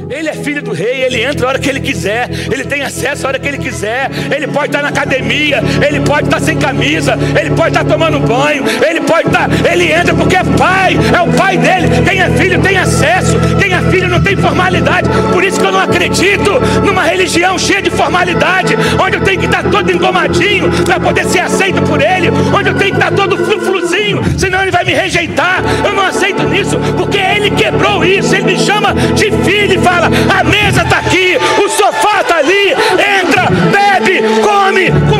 Ele 0.09 0.27
é 0.27 0.33
filho 0.33 0.63
do 0.63 0.73
rei, 0.73 1.03
ele 1.03 1.21
entra 1.21 1.45
a 1.45 1.49
hora 1.49 1.59
que 1.59 1.69
ele 1.69 1.79
quiser, 1.79 2.27
ele 2.51 2.63
tem 2.63 2.81
acesso 2.81 3.27
a 3.27 3.29
hora 3.29 3.37
que 3.37 3.47
ele 3.47 3.59
quiser, 3.59 4.09
ele 4.35 4.47
pode 4.47 4.69
estar 4.69 4.81
na 4.81 4.89
academia, 4.89 5.61
ele 5.87 5.99
pode 5.99 6.25
estar 6.25 6.39
sem 6.39 6.57
camisa, 6.57 7.15
ele 7.39 7.51
pode 7.51 7.69
estar 7.69 7.83
tomando 7.85 8.19
banho, 8.19 8.63
ele 8.89 9.01
pode 9.01 9.27
estar, 9.27 9.47
ele 9.71 9.93
entra 9.93 10.15
porque 10.15 10.35
é 10.35 10.43
pai, 10.43 10.97
é 11.15 11.21
o 11.21 11.31
pai 11.33 11.57
dele. 11.59 11.89
Quem 12.03 12.21
é 12.21 12.29
filho 12.31 12.59
tem 12.59 12.79
acesso, 12.79 13.37
quem 13.59 13.71
é 13.71 13.79
filho 13.91 14.09
não 14.09 14.19
tem 14.19 14.35
formalidade. 14.35 15.07
Por 15.31 15.43
isso 15.43 15.59
que 15.59 15.65
eu 15.67 15.71
não 15.71 15.79
acredito 15.79 16.59
numa 16.83 17.03
religião 17.03 17.59
cheia 17.59 17.81
de 17.83 17.91
formalidade, 17.91 18.75
onde 18.99 19.17
eu 19.17 19.21
tenho 19.21 19.39
que 19.39 19.45
estar 19.45 19.63
todo 19.63 19.91
engomadinho 19.91 20.71
para 20.85 20.99
poder 20.99 21.25
ser 21.25 21.41
aceito 21.41 21.83
por 21.83 22.01
ele, 22.01 22.31
onde 22.51 22.69
eu 22.69 22.75
tenho 22.75 22.95
que 22.95 22.97
estar 22.97 23.11
todo 23.11 23.37
frufruzinho, 23.37 24.23
senão 24.39 24.63
ele 24.63 24.71
vai 24.71 24.83
me 24.83 24.93
rejeitar. 24.93 25.61
Eu 25.85 25.93
não 25.93 26.03
aceito 26.03 26.41
nisso, 26.49 26.79
porque 26.97 27.19
ele 27.19 27.51
quebrou 27.51 28.03
isso, 28.03 28.33
ele 28.33 28.45
me 28.45 28.57
chama 28.57 28.95
de 29.13 29.31
filho 29.43 29.75
e 29.75 29.77
fala 29.77 29.98
fala: 29.99 30.39
a 30.39 30.43
mesa 30.43 30.83
está 30.83 30.99
aqui, 30.99 31.37
o 31.63 31.69
sofá 31.69 32.21
está 32.21 32.37
ali. 32.37 32.73
Entra, 33.21 33.47
bebe, 33.71 34.21
come, 34.41 34.91
conversa. 34.91 35.18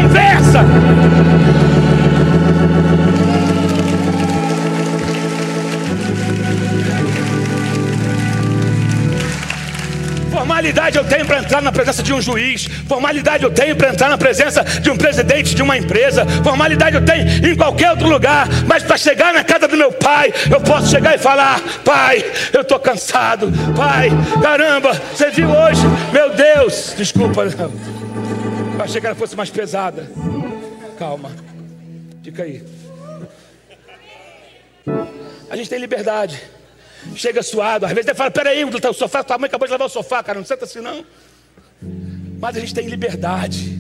Tenho 11.09 11.25
para 11.25 11.39
entrar 11.39 11.61
na 11.61 11.71
presença 11.71 12.03
de 12.03 12.13
um 12.13 12.21
juiz, 12.21 12.65
formalidade 12.87 13.43
eu 13.43 13.51
tenho 13.51 13.75
para 13.75 13.89
entrar 13.89 14.09
na 14.09 14.17
presença 14.17 14.63
de 14.63 14.89
um 14.89 14.97
presidente 14.97 15.55
de 15.55 15.61
uma 15.61 15.77
empresa, 15.77 16.25
formalidade 16.43 16.95
eu 16.95 17.03
tenho 17.03 17.45
em 17.45 17.55
qualquer 17.55 17.91
outro 17.91 18.07
lugar, 18.07 18.47
mas 18.67 18.83
para 18.83 18.97
chegar 18.97 19.33
na 19.33 19.43
casa 19.43 19.67
do 19.67 19.75
meu 19.75 19.91
pai, 19.91 20.33
eu 20.51 20.61
posso 20.61 20.89
chegar 20.89 21.15
e 21.15 21.17
falar: 21.17 21.59
Pai, 21.83 22.23
eu 22.53 22.61
estou 22.61 22.79
cansado, 22.79 23.51
Pai, 23.75 24.09
caramba, 24.41 24.93
você 24.93 25.29
viu 25.31 25.49
hoje, 25.49 25.81
meu 26.13 26.33
Deus, 26.35 26.93
desculpa, 26.95 27.43
eu 27.43 28.83
achei 28.83 29.01
que 29.01 29.07
ela 29.07 29.15
fosse 29.15 29.35
mais 29.35 29.49
pesada. 29.49 30.09
Calma, 30.97 31.31
fica 32.23 32.43
aí. 32.43 32.63
A 35.49 35.55
gente 35.55 35.69
tem 35.69 35.79
liberdade. 35.79 36.39
Chega 37.15 37.41
suado, 37.41 37.85
às 37.85 37.91
vezes 37.91 38.07
até 38.09 38.17
fala, 38.17 38.31
peraí, 38.31 38.63
o 38.63 38.93
sofá, 38.93 39.23
tua 39.23 39.37
mãe 39.37 39.47
acabou 39.47 39.67
de 39.67 39.71
lavar 39.71 39.87
o 39.87 39.89
sofá, 39.89 40.21
cara, 40.23 40.37
não 40.39 40.45
senta 40.45 40.65
assim 40.65 40.81
não. 40.81 41.05
Mas 42.39 42.57
a 42.57 42.59
gente 42.59 42.73
tem 42.73 42.87
liberdade. 42.87 43.79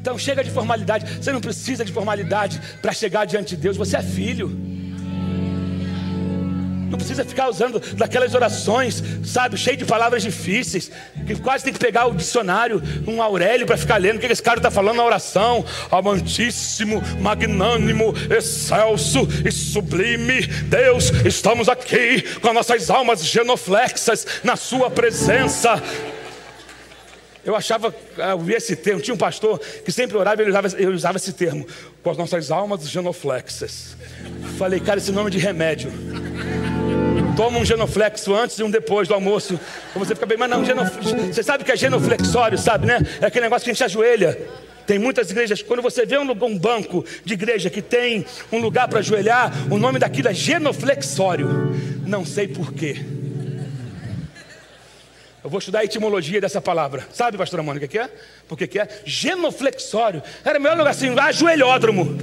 Então 0.00 0.18
chega 0.18 0.42
de 0.42 0.50
formalidade. 0.50 1.22
Você 1.22 1.30
não 1.30 1.40
precisa 1.40 1.84
de 1.84 1.92
formalidade 1.92 2.60
para 2.82 2.92
chegar 2.92 3.24
diante 3.24 3.54
de 3.54 3.62
Deus. 3.62 3.76
Você 3.76 3.96
é 3.96 4.02
filho. 4.02 4.50
Não 6.92 6.98
precisa 6.98 7.24
ficar 7.24 7.48
usando 7.48 7.80
daquelas 7.96 8.34
orações, 8.34 9.02
sabe, 9.24 9.56
cheio 9.56 9.78
de 9.78 9.86
palavras 9.86 10.22
difíceis, 10.22 10.90
que 11.26 11.34
quase 11.36 11.64
tem 11.64 11.72
que 11.72 11.78
pegar 11.78 12.06
o 12.06 12.14
dicionário, 12.14 12.82
um 13.08 13.22
Aurélio 13.22 13.66
para 13.66 13.78
ficar 13.78 13.96
lendo 13.96 14.16
o 14.16 14.20
que 14.20 14.26
esse 14.26 14.42
cara 14.42 14.58
está 14.58 14.70
falando 14.70 14.96
na 14.98 15.04
oração. 15.04 15.64
Amantíssimo, 15.90 17.02
magnânimo, 17.18 18.14
excelso 18.30 19.26
e 19.42 19.50
sublime 19.50 20.46
Deus, 20.68 21.10
estamos 21.24 21.66
aqui 21.66 22.20
com 22.40 22.48
as 22.48 22.54
nossas 22.54 22.90
almas 22.90 23.24
genoflexas 23.24 24.26
na 24.44 24.54
Sua 24.54 24.90
presença. 24.90 25.82
Eu 27.42 27.56
achava, 27.56 27.94
eu 28.18 28.38
vi 28.38 28.52
esse 28.52 28.76
termo, 28.76 29.00
tinha 29.00 29.14
um 29.14 29.18
pastor 29.18 29.58
que 29.58 29.90
sempre 29.90 30.16
orava 30.18 30.42
e 30.42 30.44
ele 30.44 30.50
usava, 30.50 30.68
ele 30.76 30.94
usava 30.94 31.16
esse 31.16 31.32
termo, 31.32 31.66
com 32.02 32.10
as 32.10 32.18
nossas 32.18 32.50
almas 32.50 32.86
genoflexas. 32.86 33.96
Falei, 34.58 34.78
cara, 34.78 34.98
esse 34.98 35.10
nome 35.10 35.28
é 35.28 35.30
de 35.30 35.38
remédio. 35.38 35.90
Toma 37.42 37.58
um 37.58 37.64
genoflexo 37.64 38.32
antes 38.32 38.56
e 38.56 38.62
um 38.62 38.70
depois 38.70 39.08
do 39.08 39.14
almoço. 39.14 39.58
Pra 39.92 39.98
você 39.98 40.14
ficar 40.14 40.26
bem, 40.26 40.38
mas 40.38 40.48
não. 40.48 40.62
Você 40.62 41.42
sabe 41.42 41.64
que 41.64 41.72
é 41.72 41.76
genoflexório, 41.76 42.56
sabe, 42.56 42.86
né? 42.86 43.00
É 43.20 43.26
aquele 43.26 43.46
negócio 43.46 43.64
que 43.64 43.70
a 43.72 43.74
gente 43.74 43.82
ajoelha. 43.82 44.40
Tem 44.86 44.96
muitas 44.96 45.28
igrejas, 45.28 45.60
quando 45.60 45.82
você 45.82 46.06
vê 46.06 46.16
um, 46.16 46.30
um 46.30 46.56
banco 46.56 47.04
de 47.24 47.34
igreja 47.34 47.68
que 47.68 47.82
tem 47.82 48.24
um 48.52 48.58
lugar 48.58 48.86
para 48.86 49.00
ajoelhar, 49.00 49.52
o 49.72 49.76
nome 49.76 49.98
daquilo 49.98 50.28
é 50.28 50.32
genoflexório. 50.32 51.48
Não 52.06 52.24
sei 52.24 52.46
porquê. 52.46 53.04
Eu 55.42 55.50
vou 55.50 55.58
estudar 55.58 55.80
a 55.80 55.84
etimologia 55.84 56.40
dessa 56.40 56.60
palavra. 56.60 57.08
Sabe, 57.12 57.36
pastora 57.36 57.60
Mônica, 57.60 57.86
o 57.86 57.88
que 57.88 57.98
é? 57.98 58.08
Porque 58.46 58.68
que 58.68 58.78
é? 58.78 58.88
Genoflexório. 59.04 60.22
Era 60.44 60.60
melhor 60.60 60.78
lugar 60.78 60.92
assim, 60.92 61.12
ajoelhódromo. 61.18 62.16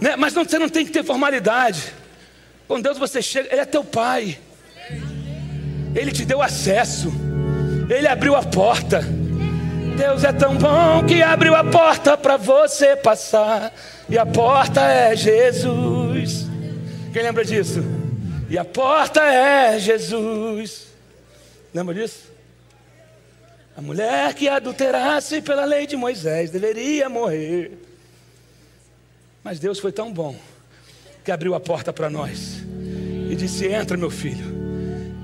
Né? 0.00 0.16
Mas 0.16 0.34
não, 0.34 0.44
você 0.44 0.58
não 0.58 0.68
tem 0.68 0.84
que 0.84 0.90
ter 0.90 1.04
formalidade. 1.04 1.99
Com 2.70 2.80
Deus 2.80 2.98
você 2.98 3.20
chega, 3.20 3.48
Ele 3.50 3.62
é 3.62 3.64
teu 3.64 3.82
Pai. 3.82 4.38
Ele 5.92 6.12
te 6.12 6.24
deu 6.24 6.40
acesso. 6.40 7.12
Ele 7.92 8.06
abriu 8.06 8.36
a 8.36 8.44
porta. 8.44 9.00
Deus 9.98 10.22
é 10.22 10.32
tão 10.32 10.56
bom 10.56 11.04
que 11.04 11.20
abriu 11.20 11.56
a 11.56 11.64
porta 11.64 12.16
para 12.16 12.36
você 12.36 12.94
passar. 12.94 13.74
E 14.08 14.16
a 14.16 14.24
porta 14.24 14.82
é 14.82 15.16
Jesus. 15.16 16.46
Quem 17.12 17.24
lembra 17.24 17.44
disso? 17.44 17.82
E 18.48 18.56
a 18.56 18.64
porta 18.64 19.20
é 19.20 19.76
Jesus. 19.80 20.86
Lembra 21.74 21.92
disso? 21.92 22.30
A 23.76 23.82
mulher 23.82 24.32
que 24.32 24.48
adulterasse 24.48 25.42
pela 25.42 25.64
lei 25.64 25.88
de 25.88 25.96
Moisés 25.96 26.52
deveria 26.52 27.08
morrer. 27.08 27.76
Mas 29.42 29.58
Deus 29.58 29.80
foi 29.80 29.90
tão 29.90 30.12
bom 30.12 30.36
que 31.24 31.30
abriu 31.30 31.54
a 31.54 31.60
porta 31.60 31.92
para 31.92 32.10
nós 32.10 32.62
e 33.30 33.36
disse: 33.36 33.66
Entra, 33.66 33.96
meu 33.96 34.10
filho. 34.10 34.60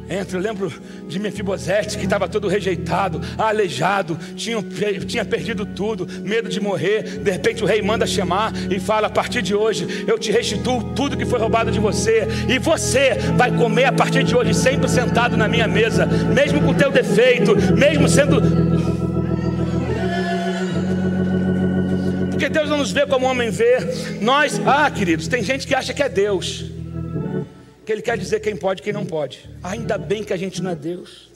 Entra, 0.09 0.39
eu 0.39 0.43
lembro 0.43 0.73
de 1.09 1.19
Mefibosete 1.19 1.99
que 1.99 2.05
estava 2.05 2.29
todo 2.29 2.47
rejeitado, 2.47 3.21
aleijado, 3.37 4.17
tinha, 4.37 4.63
tinha 5.05 5.25
perdido 5.25 5.67
tudo, 5.67 6.07
medo 6.23 6.49
de 6.49 6.61
morrer. 6.61 7.19
De 7.19 7.29
repente 7.29 7.65
o 7.65 7.67
rei 7.67 7.83
manda 7.83 8.07
chamar 8.07 8.53
e 8.71 8.79
fala: 8.79 9.09
A 9.09 9.11
partir 9.11 9.43
de 9.43 9.53
hoje 9.55 10.05
eu 10.07 10.17
te 10.17 10.31
restituo 10.31 10.95
tudo 10.95 11.17
que 11.17 11.27
foi 11.27 11.41
roubado 11.41 11.73
de 11.73 11.81
você, 11.81 12.27
e 12.49 12.57
você 12.59 13.15
vai 13.37 13.51
comer 13.51 13.87
a 13.87 13.93
partir 13.93 14.23
de 14.23 14.37
hoje, 14.37 14.55
sempre 14.55 14.89
sentado 14.89 15.37
na 15.37 15.49
minha 15.49 15.67
mesa, 15.67 16.07
mesmo 16.07 16.63
com 16.63 16.73
teu 16.73 16.93
defeito, 16.93 17.57
mesmo 17.75 18.09
sendo 18.09 18.96
Porque 22.47 22.61
Deus 22.61 22.71
não 22.71 22.79
nos 22.79 22.93
vê 22.93 23.05
como 23.05 23.27
o 23.27 23.29
homem 23.29 23.51
vê. 23.51 23.79
Nós, 24.21 24.61
ah, 24.65 24.89
queridos, 24.89 25.27
tem 25.27 25.43
gente 25.43 25.67
que 25.67 25.75
acha 25.75 25.93
que 25.93 26.01
é 26.01 26.09
Deus. 26.09 26.71
Que 27.85 27.91
ele 27.91 28.03
quer 28.03 28.17
dizer 28.17 28.39
quem 28.39 28.57
pode 28.57 28.81
e 28.81 28.85
quem 28.85 28.93
não 28.93 29.05
pode. 29.05 29.51
Ainda 29.65 29.99
bem 29.99 30.23
que 30.23 30.33
a 30.33 30.37
gente 30.37 30.63
não 30.63 30.71
é 30.71 30.77
Deus. 30.77 31.29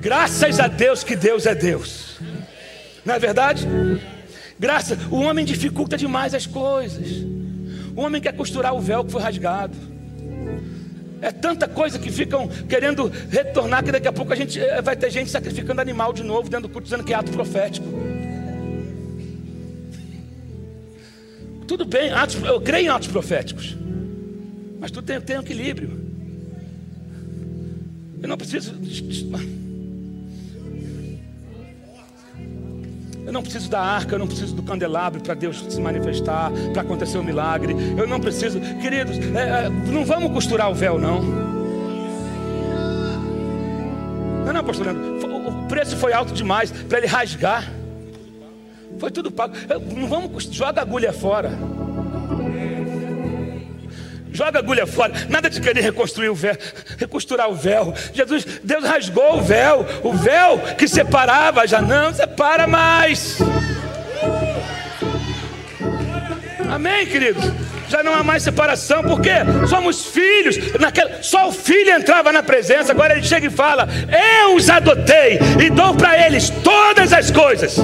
Graças 0.00 0.58
a 0.58 0.66
Deus 0.66 1.04
que 1.04 1.14
Deus 1.14 1.46
é 1.46 1.54
Deus. 1.54 2.18
Não 3.04 3.14
é 3.14 3.18
verdade? 3.20 3.64
Graças, 4.58 4.98
o 5.08 5.20
homem 5.20 5.44
dificulta 5.44 5.96
demais 5.96 6.34
as 6.34 6.44
coisas. 6.44 7.24
O 7.94 8.00
homem 8.00 8.20
quer 8.20 8.32
costurar 8.32 8.74
o 8.74 8.80
véu 8.80 9.04
que 9.04 9.12
foi 9.12 9.22
rasgado. 9.22 9.76
É 11.20 11.30
tanta 11.30 11.68
coisa 11.68 11.96
que 11.96 12.10
ficam 12.10 12.48
querendo 12.68 13.06
retornar 13.30 13.84
que 13.84 13.92
daqui 13.92 14.08
a 14.08 14.12
pouco 14.12 14.32
a 14.32 14.36
gente 14.36 14.58
eh, 14.58 14.82
vai 14.82 14.96
ter 14.96 15.10
gente 15.10 15.30
sacrificando 15.30 15.80
animal 15.80 16.12
de 16.12 16.24
novo 16.24 16.50
dentro 16.50 16.66
do 16.66 16.72
culto 16.72 16.86
dizendo 16.86 17.04
que 17.04 17.12
é 17.12 17.16
ato 17.16 17.30
profético. 17.30 17.86
Tudo 21.72 21.86
bem, 21.86 22.10
atos, 22.12 22.36
eu 22.44 22.60
creio 22.60 22.84
em 22.84 22.88
atos 22.88 23.08
proféticos. 23.08 23.74
Mas 24.78 24.90
tudo 24.90 25.06
tem, 25.06 25.18
tem 25.22 25.36
equilíbrio. 25.36 25.98
Eu 28.20 28.28
não 28.28 28.36
preciso. 28.36 28.74
Eu 33.24 33.32
não 33.32 33.42
preciso 33.42 33.70
da 33.70 33.80
arca, 33.80 34.14
eu 34.14 34.18
não 34.18 34.26
preciso 34.26 34.54
do 34.54 34.62
candelabro 34.62 35.22
para 35.22 35.32
Deus 35.32 35.64
se 35.66 35.80
manifestar, 35.80 36.52
para 36.74 36.82
acontecer 36.82 37.16
um 37.16 37.24
milagre. 37.24 37.74
Eu 37.96 38.06
não 38.06 38.20
preciso, 38.20 38.60
queridos, 38.82 39.16
é, 39.34 39.64
é, 39.64 39.68
não 39.70 40.04
vamos 40.04 40.30
costurar 40.30 40.70
o 40.70 40.74
véu, 40.74 40.98
não. 40.98 41.22
Não, 44.44 44.52
não, 44.52 44.62
pastor 44.62 44.88
Leandro, 44.88 45.48
o 45.48 45.68
preço 45.68 45.96
foi 45.96 46.12
alto 46.12 46.34
demais 46.34 46.70
para 46.70 46.98
ele 46.98 47.06
rasgar. 47.06 47.81
Foi 48.98 49.10
tudo 49.10 49.30
pago. 49.30 49.54
Não 49.94 50.06
vamos, 50.06 50.44
joga 50.44 50.80
a 50.80 50.82
agulha 50.82 51.12
fora. 51.12 51.50
Joga 54.32 54.58
a 54.58 54.60
agulha 54.60 54.86
fora. 54.86 55.12
Nada 55.28 55.50
de 55.50 55.60
querer 55.60 55.82
reconstruir 55.82 56.30
o 56.30 56.34
véu, 56.34 56.56
recosturar 56.96 57.50
o 57.50 57.54
véu. 57.54 57.94
Jesus, 58.14 58.46
Deus 58.64 58.84
rasgou 58.84 59.38
o 59.38 59.42
véu. 59.42 59.86
O 60.02 60.12
véu 60.12 60.58
que 60.78 60.88
separava 60.88 61.66
já 61.66 61.82
não 61.82 62.12
separa 62.14 62.66
mais. 62.66 63.38
Amém, 66.70 67.06
queridos? 67.06 67.44
Já 67.92 68.02
não 68.02 68.14
há 68.14 68.22
mais 68.22 68.42
separação, 68.42 69.02
porque 69.02 69.30
somos 69.68 70.06
filhos. 70.06 70.56
Naquela, 70.80 71.22
só 71.22 71.48
o 71.48 71.52
filho 71.52 71.90
entrava 71.90 72.32
na 72.32 72.42
presença. 72.42 72.92
Agora 72.92 73.12
ele 73.12 73.22
chega 73.22 73.48
e 73.48 73.50
fala: 73.50 73.86
Eu 74.40 74.56
os 74.56 74.70
adotei 74.70 75.38
e 75.62 75.68
dou 75.68 75.94
para 75.94 76.26
eles 76.26 76.48
todas 76.48 77.12
as 77.12 77.30
coisas. 77.30 77.76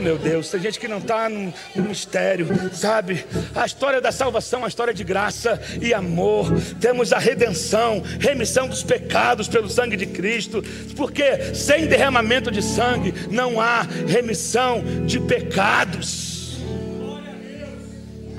Meu 0.00 0.16
Deus, 0.16 0.48
tem 0.48 0.60
gente 0.60 0.80
que 0.80 0.88
não 0.88 0.96
está 0.96 1.28
no, 1.28 1.52
no, 1.74 1.82
mistério, 1.82 2.48
sabe? 2.72 3.24
A 3.54 3.66
história 3.66 4.00
da 4.00 4.10
salvação 4.10 4.60
é 4.60 4.62
uma 4.62 4.68
história 4.68 4.94
de 4.94 5.04
graça 5.04 5.60
e 5.80 5.92
amor. 5.92 6.50
Temos 6.80 7.12
a 7.12 7.18
redenção, 7.18 8.02
remissão 8.18 8.66
dos 8.66 8.82
pecados 8.82 9.46
pelo 9.46 9.68
sangue 9.68 9.96
de 9.96 10.06
Cristo, 10.06 10.64
porque 10.96 11.54
sem 11.54 11.86
derramamento 11.86 12.50
de 12.50 12.62
sangue 12.62 13.12
não 13.30 13.60
há 13.60 13.82
remissão 14.06 14.82
de 15.04 15.20
pecados. 15.20 16.29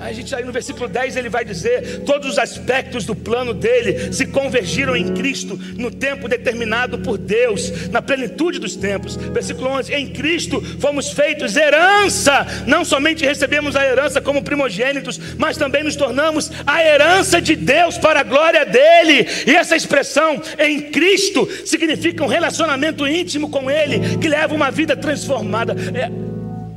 A 0.01 0.11
gente 0.11 0.33
aí 0.33 0.43
no 0.43 0.51
versículo 0.51 0.87
10 0.89 1.15
ele 1.15 1.29
vai 1.29 1.45
dizer: 1.45 2.01
todos 2.05 2.31
os 2.31 2.39
aspectos 2.39 3.05
do 3.05 3.15
plano 3.15 3.53
dele 3.53 4.11
se 4.11 4.25
convergiram 4.25 4.95
em 4.95 5.13
Cristo 5.13 5.59
no 5.77 5.91
tempo 5.91 6.27
determinado 6.27 6.99
por 6.99 7.19
Deus, 7.19 7.89
na 7.89 8.01
plenitude 8.01 8.57
dos 8.57 8.75
tempos. 8.75 9.15
Versículo 9.15 9.69
11: 9.69 9.93
em 9.93 10.07
Cristo 10.07 10.59
fomos 10.79 11.11
feitos 11.11 11.55
herança, 11.55 12.47
não 12.65 12.83
somente 12.83 13.23
recebemos 13.23 13.75
a 13.75 13.85
herança 13.85 14.19
como 14.19 14.43
primogênitos, 14.43 15.19
mas 15.37 15.55
também 15.55 15.83
nos 15.83 15.95
tornamos 15.95 16.51
a 16.65 16.83
herança 16.83 17.39
de 17.39 17.55
Deus 17.55 17.97
para 17.97 18.21
a 18.21 18.23
glória 18.23 18.65
dele. 18.65 19.27
E 19.45 19.55
essa 19.55 19.75
expressão 19.75 20.41
em 20.57 20.81
Cristo 20.89 21.47
significa 21.63 22.23
um 22.23 22.27
relacionamento 22.27 23.07
íntimo 23.07 23.49
com 23.49 23.69
ele 23.69 24.17
que 24.17 24.27
leva 24.27 24.55
uma 24.55 24.71
vida 24.71 24.95
transformada. 24.95 25.75
É... 25.93 26.09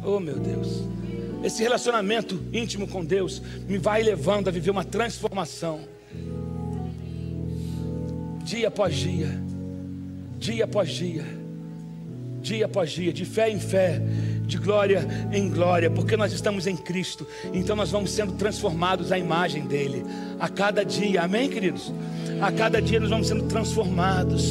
Oh 0.06 0.20
meu 0.20 0.38
Deus. 0.38 0.63
Esse 1.44 1.62
relacionamento 1.62 2.42
íntimo 2.54 2.88
com 2.88 3.04
Deus 3.04 3.42
me 3.68 3.76
vai 3.76 4.02
levando 4.02 4.48
a 4.48 4.50
viver 4.50 4.70
uma 4.70 4.83
transformação. 4.83 5.80
dia 8.42 8.68
após 8.68 8.94
dia, 8.94 9.28
dia 10.38 10.64
após 10.64 10.90
dia, 10.90 11.24
dia 12.40 12.64
após 12.64 12.90
dia, 12.90 13.12
de 13.12 13.24
fé 13.24 13.50
em 13.50 13.59
fé, 13.59 14.00
de 14.46 14.57
glória 14.57 15.07
em 15.33 15.50
glória, 15.50 15.90
porque 15.90 16.16
nós 16.16 16.33
estamos 16.33 16.66
em 16.66 16.76
Cristo, 16.76 17.26
então 17.52 17.74
nós 17.74 17.90
vamos 17.90 18.11
sendo 18.11 18.33
transformados 18.35 19.12
à 19.12 19.18
imagem 19.18 19.66
dEle, 19.66 20.02
a 20.38 20.48
cada 20.48 20.83
dia, 20.85 21.22
amém, 21.22 21.50
queridos? 21.50 21.92
A 22.40 22.52
cada 22.52 22.80
dia 22.80 23.00
nós 23.00 23.11
vamos 23.11 23.28
sendo 23.28 23.44
transformados, 23.48 24.50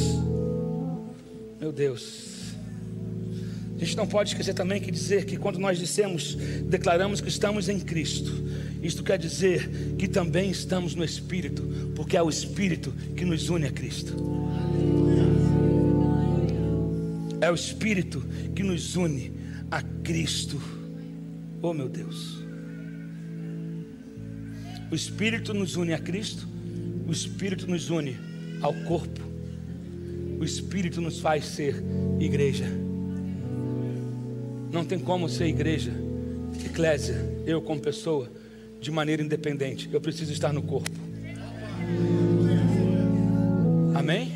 meu 1.60 1.72
Deus. 1.72 2.33
A 3.76 3.84
gente 3.84 3.96
não 3.96 4.06
pode 4.06 4.30
esquecer 4.30 4.54
também 4.54 4.80
que 4.80 4.90
dizer 4.90 5.24
que 5.24 5.36
quando 5.36 5.58
nós 5.58 5.78
dissemos, 5.78 6.36
declaramos 6.68 7.20
que 7.20 7.28
estamos 7.28 7.68
em 7.68 7.80
Cristo, 7.80 8.32
isto 8.82 9.02
quer 9.02 9.18
dizer 9.18 9.68
que 9.98 10.06
também 10.06 10.50
estamos 10.50 10.94
no 10.94 11.02
Espírito, 11.02 11.62
porque 11.96 12.16
é 12.16 12.22
o 12.22 12.28
Espírito 12.28 12.92
que 13.16 13.24
nos 13.24 13.48
une 13.48 13.66
a 13.66 13.72
Cristo. 13.72 14.14
É 17.40 17.50
o 17.50 17.54
Espírito 17.54 18.24
que 18.54 18.62
nos 18.62 18.94
une 18.94 19.32
a 19.70 19.82
Cristo. 19.82 20.60
Oh 21.60 21.74
meu 21.74 21.88
Deus. 21.88 22.38
O 24.90 24.94
Espírito 24.94 25.52
nos 25.52 25.76
une 25.76 25.92
a 25.92 25.98
Cristo, 25.98 26.46
o 27.08 27.10
Espírito 27.10 27.66
nos 27.66 27.90
une 27.90 28.16
ao 28.60 28.72
corpo, 28.84 29.20
o 30.38 30.44
Espírito 30.44 31.00
nos 31.00 31.18
faz 31.18 31.44
ser 31.44 31.82
igreja. 32.20 32.83
Não 34.74 34.84
tem 34.84 34.98
como 34.98 35.28
ser 35.28 35.46
igreja, 35.46 35.92
eclésia, 36.66 37.14
eu 37.46 37.62
como 37.62 37.80
pessoa, 37.80 38.28
de 38.80 38.90
maneira 38.90 39.22
independente. 39.22 39.88
Eu 39.92 40.00
preciso 40.00 40.32
estar 40.32 40.52
no 40.52 40.62
corpo. 40.62 40.90
Amém? 43.94 44.32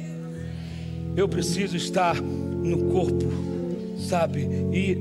Eu 1.17 1.29
preciso 1.29 1.77
estar 1.77 2.23
no 2.23 2.85
corpo, 2.85 3.27
sabe? 3.99 4.49
E 4.73 4.93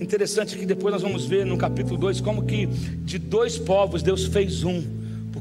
interessante 0.00 0.56
que 0.56 0.64
depois 0.64 0.94
nós 0.94 1.02
vamos 1.02 1.26
ver 1.26 1.44
no 1.44 1.58
capítulo 1.58 1.98
2 1.98 2.20
como 2.20 2.44
que 2.44 2.66
de 2.66 3.18
dois 3.18 3.58
povos 3.58 4.00
Deus 4.00 4.26
fez 4.26 4.62
um 4.62 4.80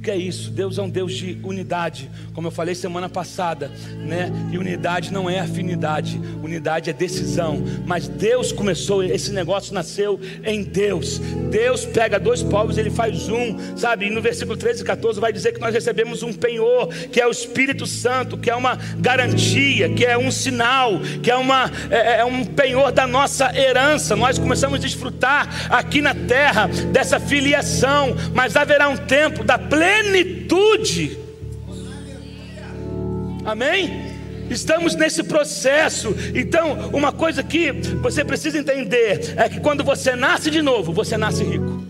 porque 0.03 0.11
é 0.11 0.17
isso, 0.17 0.51
Deus 0.51 0.77
é 0.77 0.81
um 0.81 0.89
Deus 0.89 1.13
de 1.13 1.39
unidade, 1.41 2.11
como 2.33 2.47
eu 2.47 2.51
falei 2.51 2.75
semana 2.75 3.07
passada, 3.07 3.71
né? 3.99 4.29
E 4.51 4.57
unidade 4.57 5.13
não 5.13 5.29
é 5.29 5.39
afinidade, 5.39 6.19
unidade 6.43 6.89
é 6.89 6.93
decisão. 6.93 7.63
Mas 7.85 8.09
Deus 8.09 8.51
começou, 8.51 9.01
esse 9.01 9.31
negócio 9.31 9.73
nasceu 9.73 10.19
em 10.43 10.61
Deus. 10.61 11.19
Deus 11.49 11.85
pega 11.85 12.19
dois 12.19 12.43
povos, 12.43 12.77
ele 12.77 12.89
faz 12.89 13.29
um, 13.29 13.77
sabe? 13.77 14.07
E 14.07 14.09
no 14.09 14.21
versículo 14.21 14.57
13 14.57 14.81
e 14.81 14.85
14 14.85 15.21
vai 15.21 15.31
dizer 15.31 15.53
que 15.53 15.61
nós 15.61 15.73
recebemos 15.73 16.21
um 16.21 16.33
penhor, 16.33 16.87
que 17.09 17.21
é 17.21 17.25
o 17.25 17.31
Espírito 17.31 17.87
Santo, 17.87 18.37
que 18.37 18.49
é 18.49 18.55
uma 18.55 18.75
garantia, 18.99 19.87
que 19.87 20.03
é 20.03 20.17
um 20.17 20.31
sinal, 20.31 20.99
que 21.21 21.31
é, 21.31 21.35
uma, 21.37 21.71
é, 21.89 22.19
é 22.19 22.25
um 22.25 22.43
penhor 22.43 22.91
da 22.91 23.07
nossa 23.07 23.57
herança. 23.57 24.17
Nós 24.17 24.37
começamos 24.37 24.79
a 24.79 24.81
desfrutar 24.81 25.71
aqui 25.71 26.01
na 26.01 26.13
terra 26.13 26.67
dessa 26.91 27.21
filiação, 27.21 28.13
mas 28.33 28.57
haverá 28.57 28.89
um 28.89 28.97
tempo 28.97 29.45
da 29.45 29.57
plenitude 29.57 29.92
plenitude. 29.93 31.17
Amém? 33.45 34.13
Estamos 34.49 34.95
nesse 34.95 35.23
processo. 35.23 36.15
Então, 36.34 36.89
uma 36.91 37.12
coisa 37.12 37.43
que 37.43 37.71
você 38.01 38.23
precisa 38.23 38.58
entender 38.58 39.34
é 39.38 39.49
que 39.49 39.60
quando 39.60 39.84
você 39.84 40.15
nasce 40.15 40.49
de 40.49 40.62
novo, 40.62 40.93
você 40.93 41.17
nasce 41.17 41.43
rico. 41.43 41.84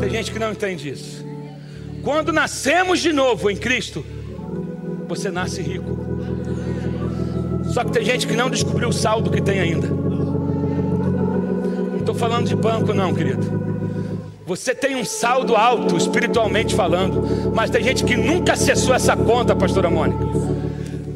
Tem 0.00 0.10
gente 0.10 0.30
que 0.30 0.38
não 0.38 0.52
entende 0.52 0.90
isso. 0.90 1.26
Quando 2.02 2.32
nascemos 2.32 3.00
de 3.00 3.12
novo 3.12 3.50
em 3.50 3.56
Cristo, 3.56 4.04
você 5.06 5.30
nasce 5.30 5.60
rico. 5.60 5.98
Só 7.72 7.84
que 7.84 7.92
tem 7.92 8.04
gente 8.04 8.26
que 8.26 8.34
não 8.34 8.48
descobriu 8.48 8.88
o 8.88 8.92
saldo 8.92 9.30
que 9.30 9.42
tem 9.42 9.60
ainda. 9.60 9.88
Não 9.88 11.98
estou 11.98 12.14
falando 12.14 12.46
de 12.46 12.56
banco, 12.56 12.94
não, 12.94 13.12
querido. 13.12 13.57
Você 14.48 14.74
tem 14.74 14.96
um 14.96 15.04
saldo 15.04 15.54
alto, 15.54 15.94
espiritualmente 15.94 16.74
falando, 16.74 17.52
mas 17.54 17.68
tem 17.68 17.84
gente 17.84 18.02
que 18.02 18.16
nunca 18.16 18.54
acessou 18.54 18.94
essa 18.94 19.14
conta, 19.14 19.54
pastora 19.54 19.90
Mônica. 19.90 20.24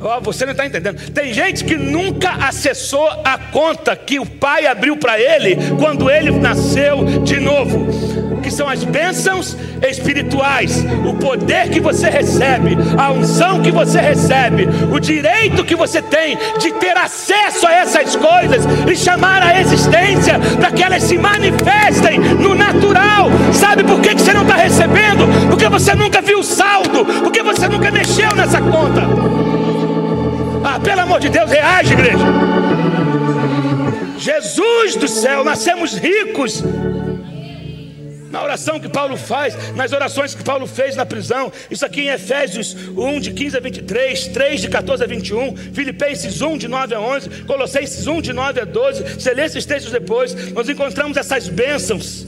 Oh, 0.04 0.20
você 0.20 0.44
não 0.44 0.52
está 0.52 0.66
entendendo. 0.66 1.10
Tem 1.12 1.32
gente 1.32 1.64
que 1.64 1.76
nunca 1.76 2.30
acessou 2.46 3.08
a 3.24 3.38
conta 3.38 3.94
que 3.94 4.18
o 4.18 4.26
pai 4.26 4.66
abriu 4.66 4.96
para 4.96 5.20
ele 5.20 5.56
quando 5.78 6.10
ele 6.10 6.30
nasceu 6.32 7.04
de 7.22 7.38
novo 7.38 8.32
que 8.42 8.50
são 8.50 8.68
as 8.68 8.84
bênçãos 8.84 9.56
espirituais, 9.88 10.84
o 11.06 11.14
poder 11.14 11.70
que 11.70 11.80
você 11.80 12.10
recebe, 12.10 12.76
a 12.98 13.12
unção 13.12 13.62
que 13.62 13.70
você 13.70 14.00
recebe, 14.00 14.68
o 14.92 14.98
direito 14.98 15.64
que 15.64 15.76
você 15.76 16.02
tem 16.02 16.36
de 16.58 16.72
ter 16.72 16.96
acesso 16.96 17.66
a 17.66 17.72
essas 17.72 18.16
coisas 18.16 18.64
e 18.90 18.96
chamar 18.96 19.42
a 19.42 19.60
existência 19.60 20.38
para 20.58 20.72
que 20.72 20.82
elas 20.82 21.04
se 21.04 21.16
manifestem 21.16 22.18
no 22.18 22.54
natural. 22.54 23.30
Sabe 23.52 23.84
por 23.84 24.00
que 24.00 24.12
você 24.12 24.32
não 24.32 24.42
está 24.42 24.56
recebendo? 24.56 25.48
Porque 25.48 25.68
você 25.68 25.94
nunca 25.94 26.20
viu 26.20 26.40
o 26.40 26.44
saldo, 26.44 27.04
porque 27.22 27.42
você 27.42 27.68
nunca 27.68 27.90
mexeu 27.90 28.34
nessa 28.34 28.60
conta. 28.60 29.02
Ah, 30.64 30.78
pelo 30.78 31.00
amor 31.00 31.20
de 31.20 31.28
Deus, 31.28 31.50
reage, 31.50 31.92
igreja. 31.92 32.24
Jesus 34.18 34.96
do 34.96 35.08
céu, 35.08 35.42
nascemos 35.44 35.94
ricos. 35.94 36.62
Na 38.30 38.42
oração 38.42 38.80
que 38.80 38.88
Paulo 38.88 39.16
faz, 39.16 39.74
nas 39.74 39.92
orações 39.92 40.34
que 40.34 40.42
Paulo 40.42 40.66
fez 40.66 40.96
na 40.96 41.04
prisão, 41.04 41.52
isso 41.70 41.84
aqui 41.84 42.02
em 42.02 42.08
Efésios 42.08 42.74
1, 42.96 43.20
de 43.20 43.32
15 43.32 43.56
a 43.56 43.60
23, 43.60 44.28
3 44.28 44.60
de 44.62 44.68
14 44.68 45.04
a 45.04 45.06
21, 45.06 45.56
Filipenses 45.56 46.40
1, 46.40 46.56
de 46.56 46.68
9 46.68 46.94
a 46.94 47.00
11, 47.00 47.28
Colossenses 47.42 48.06
1, 48.06 48.22
de 48.22 48.32
9 48.32 48.60
a 48.60 48.64
12, 48.64 49.02
você 49.20 49.34
lê 49.34 49.44
esses 49.44 49.66
textos 49.66 49.92
depois, 49.92 50.52
nós 50.52 50.66
encontramos 50.68 51.18
essas 51.18 51.46
bênçãos 51.48 52.26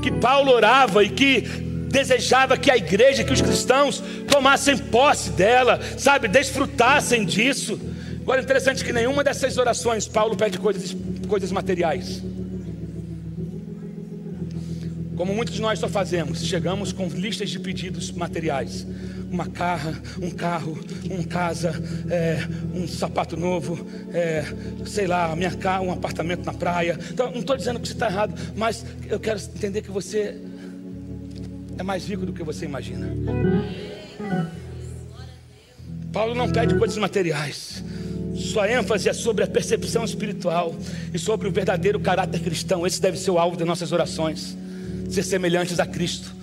que 0.00 0.10
Paulo 0.10 0.52
orava 0.52 1.04
e 1.04 1.10
que 1.10 1.71
desejava 1.92 2.56
que 2.56 2.70
a 2.70 2.76
igreja, 2.76 3.22
que 3.22 3.32
os 3.32 3.42
cristãos 3.42 4.02
tomassem 4.26 4.78
posse 4.78 5.30
dela, 5.30 5.78
sabe, 5.98 6.26
desfrutassem 6.26 7.24
disso. 7.24 7.78
Agora 8.22 8.40
é 8.40 8.42
interessante 8.42 8.82
que 8.82 8.92
nenhuma 8.92 9.22
dessas 9.22 9.58
orações 9.58 10.08
Paulo 10.08 10.34
pede 10.34 10.58
coisas, 10.58 10.96
coisas 11.28 11.52
materiais. 11.52 12.22
Como 15.14 15.34
muitos 15.34 15.54
de 15.54 15.60
nós 15.60 15.78
só 15.78 15.88
fazemos, 15.88 16.42
chegamos 16.42 16.92
com 16.92 17.06
listas 17.08 17.50
de 17.50 17.60
pedidos 17.60 18.10
materiais. 18.10 18.86
Uma 19.30 19.46
carra, 19.46 20.00
um 20.20 20.30
carro, 20.30 20.78
uma 21.10 21.24
casa, 21.24 21.72
é, 22.10 22.38
um 22.74 22.88
sapato 22.88 23.36
novo, 23.36 23.86
é, 24.12 24.44
sei 24.84 25.06
lá, 25.06 25.34
minha 25.36 25.54
casa, 25.54 25.82
um 25.82 25.92
apartamento 25.92 26.44
na 26.44 26.52
praia. 26.52 26.98
Então, 27.10 27.30
não 27.30 27.40
estou 27.40 27.56
dizendo 27.56 27.80
que 27.80 27.86
você 27.86 27.94
está 27.94 28.06
errado, 28.06 28.34
mas 28.56 28.84
eu 29.08 29.18
quero 29.20 29.38
entender 29.38 29.82
que 29.82 29.90
você 29.90 30.38
é 31.82 31.84
mais 31.84 32.08
rico 32.08 32.24
do 32.24 32.32
que 32.32 32.44
você 32.44 32.64
imagina. 32.64 33.08
Paulo 36.12 36.34
não 36.34 36.48
pede 36.48 36.76
coisas 36.76 36.96
materiais. 36.96 37.82
Sua 38.36 38.70
ênfase 38.70 39.08
é 39.08 39.12
sobre 39.12 39.42
a 39.44 39.46
percepção 39.46 40.04
espiritual 40.04 40.74
e 41.12 41.18
sobre 41.18 41.48
o 41.48 41.52
verdadeiro 41.52 41.98
caráter 41.98 42.40
cristão. 42.40 42.86
Esse 42.86 43.00
deve 43.00 43.18
ser 43.18 43.32
o 43.32 43.38
alvo 43.38 43.56
das 43.56 43.66
nossas 43.66 43.90
orações 43.92 44.56
ser 45.10 45.24
semelhantes 45.24 45.78
a 45.78 45.84
Cristo 45.84 46.34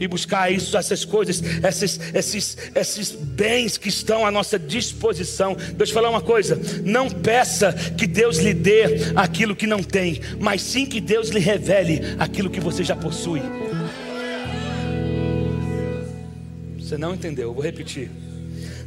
e 0.00 0.08
buscar 0.08 0.50
isso, 0.50 0.76
essas 0.76 1.04
coisas, 1.04 1.42
esses, 1.62 2.00
esses, 2.14 2.56
esses 2.74 3.12
bens 3.12 3.76
que 3.76 3.88
estão 3.88 4.24
à 4.24 4.30
nossa 4.30 4.58
disposição. 4.58 5.54
Deixa 5.74 5.92
eu 5.92 5.94
falar 5.94 6.08
uma 6.08 6.22
coisa: 6.22 6.58
não 6.82 7.10
peça 7.10 7.72
que 7.72 8.06
Deus 8.06 8.38
lhe 8.38 8.54
dê 8.54 9.12
aquilo 9.14 9.54
que 9.54 9.66
não 9.66 9.82
tem, 9.82 10.20
mas 10.40 10.62
sim 10.62 10.86
que 10.86 11.00
Deus 11.00 11.28
lhe 11.28 11.40
revele 11.40 12.00
aquilo 12.18 12.48
que 12.48 12.60
você 12.60 12.82
já 12.82 12.96
possui. 12.96 13.42
Você 16.88 16.96
não 16.96 17.12
entendeu? 17.12 17.48
Eu 17.48 17.52
vou 17.52 17.62
repetir. 17.62 18.10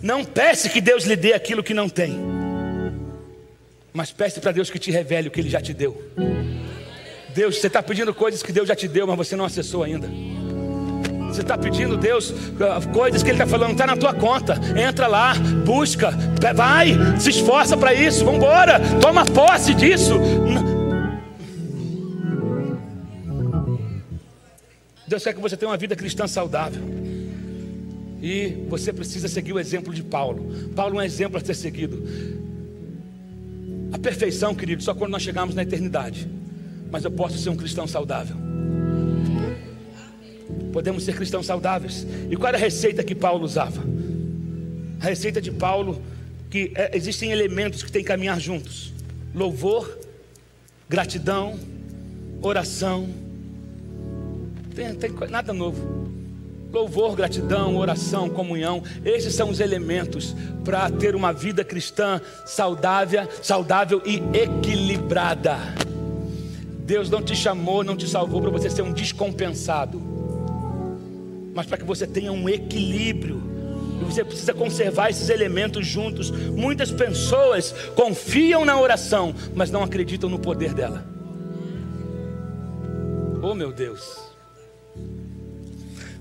Não 0.01 0.25
peça 0.25 0.67
que 0.67 0.81
Deus 0.81 1.03
lhe 1.03 1.15
dê 1.15 1.33
aquilo 1.33 1.61
que 1.61 1.71
não 1.71 1.87
tem, 1.87 2.19
mas 3.93 4.11
peça 4.11 4.41
para 4.41 4.51
Deus 4.51 4.71
que 4.71 4.79
te 4.79 4.89
revele 4.89 5.27
o 5.27 5.31
que 5.31 5.39
Ele 5.39 5.51
já 5.51 5.61
te 5.61 5.71
deu. 5.71 6.01
Deus, 7.35 7.59
você 7.59 7.67
está 7.67 7.83
pedindo 7.83 8.11
coisas 8.11 8.41
que 8.41 8.51
Deus 8.51 8.67
já 8.67 8.75
te 8.75 8.87
deu, 8.87 9.05
mas 9.05 9.15
você 9.15 9.35
não 9.35 9.45
acessou 9.45 9.83
ainda. 9.83 10.09
Você 11.27 11.41
está 11.41 11.55
pedindo 11.55 11.95
Deus 11.95 12.33
coisas 12.91 13.21
que 13.21 13.29
Ele 13.29 13.35
está 13.35 13.45
falando, 13.45 13.73
está 13.73 13.85
na 13.85 13.95
tua 13.95 14.15
conta. 14.15 14.59
Entra 14.75 15.05
lá, 15.05 15.35
busca, 15.63 16.09
vai, 16.55 16.97
se 17.19 17.29
esforça 17.29 17.77
para 17.77 17.93
isso, 17.93 18.25
vamos 18.25 18.39
embora, 18.39 18.79
toma 18.99 19.27
posse 19.27 19.75
disso. 19.75 20.19
Deus 25.07 25.23
quer 25.23 25.35
que 25.35 25.39
você 25.39 25.55
tenha 25.55 25.69
uma 25.69 25.77
vida 25.77 25.95
cristã 25.95 26.25
saudável. 26.25 27.20
E 28.21 28.65
você 28.69 28.93
precisa 28.93 29.27
seguir 29.27 29.53
o 29.53 29.59
exemplo 29.59 29.93
de 29.93 30.03
Paulo. 30.03 30.53
Paulo 30.75 30.95
é 30.95 30.97
um 30.99 31.05
exemplo 31.05 31.37
a 31.37 31.41
ser 31.43 31.55
seguido. 31.55 32.03
A 33.91 33.97
perfeição, 33.97 34.53
querido, 34.53 34.83
só 34.83 34.93
quando 34.93 35.11
nós 35.11 35.21
chegarmos 35.21 35.55
na 35.55 35.63
eternidade 35.63 36.27
mas 36.91 37.05
eu 37.05 37.11
posso 37.11 37.37
ser 37.37 37.49
um 37.49 37.55
cristão 37.55 37.87
saudável. 37.87 38.35
Podemos 40.73 41.03
ser 41.03 41.15
cristãos 41.15 41.45
saudáveis. 41.45 42.05
E 42.29 42.35
qual 42.35 42.49
era 42.49 42.57
a 42.57 42.59
receita 42.59 43.03
que 43.03 43.15
Paulo 43.15 43.45
usava? 43.45 43.81
A 44.99 45.05
receita 45.05 45.41
de 45.41 45.51
Paulo 45.51 46.01
que 46.49 46.73
é, 46.75 46.95
existem 46.95 47.31
elementos 47.31 47.81
que 47.81 47.91
têm 47.91 48.01
que 48.01 48.07
caminhar 48.09 48.39
juntos: 48.39 48.93
louvor, 49.33 49.97
gratidão, 50.89 51.57
oração. 52.41 53.09
Tem, 54.75 54.93
tem 54.95 55.11
nada 55.29 55.53
novo. 55.53 56.10
Louvor, 56.71 57.15
gratidão, 57.15 57.75
oração, 57.75 58.29
comunhão, 58.29 58.81
esses 59.03 59.35
são 59.35 59.49
os 59.49 59.59
elementos 59.59 60.33
para 60.63 60.89
ter 60.89 61.15
uma 61.15 61.33
vida 61.33 61.65
cristã 61.65 62.21
saudável, 62.45 63.27
saudável 63.41 64.01
e 64.05 64.21
equilibrada. 64.37 65.57
Deus 66.85 67.09
não 67.09 67.21
te 67.21 67.35
chamou, 67.35 67.83
não 67.83 67.97
te 67.97 68.07
salvou 68.07 68.41
para 68.41 68.49
você 68.49 68.69
ser 68.69 68.83
um 68.83 68.93
descompensado, 68.93 70.01
mas 71.53 71.65
para 71.65 71.77
que 71.77 71.83
você 71.83 72.07
tenha 72.07 72.31
um 72.31 72.47
equilíbrio. 72.47 73.43
E 74.01 74.05
você 74.05 74.23
precisa 74.23 74.53
conservar 74.53 75.09
esses 75.09 75.29
elementos 75.29 75.85
juntos. 75.85 76.31
Muitas 76.31 76.89
pessoas 76.89 77.75
confiam 77.95 78.63
na 78.63 78.79
oração, 78.79 79.35
mas 79.53 79.69
não 79.69 79.83
acreditam 79.83 80.29
no 80.29 80.39
poder 80.39 80.73
dela. 80.73 81.05
Oh 83.43 83.53
meu 83.53 83.73
Deus 83.73 84.30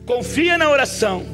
confia 0.07 0.59
na 0.59 0.70
oração, 0.70 1.24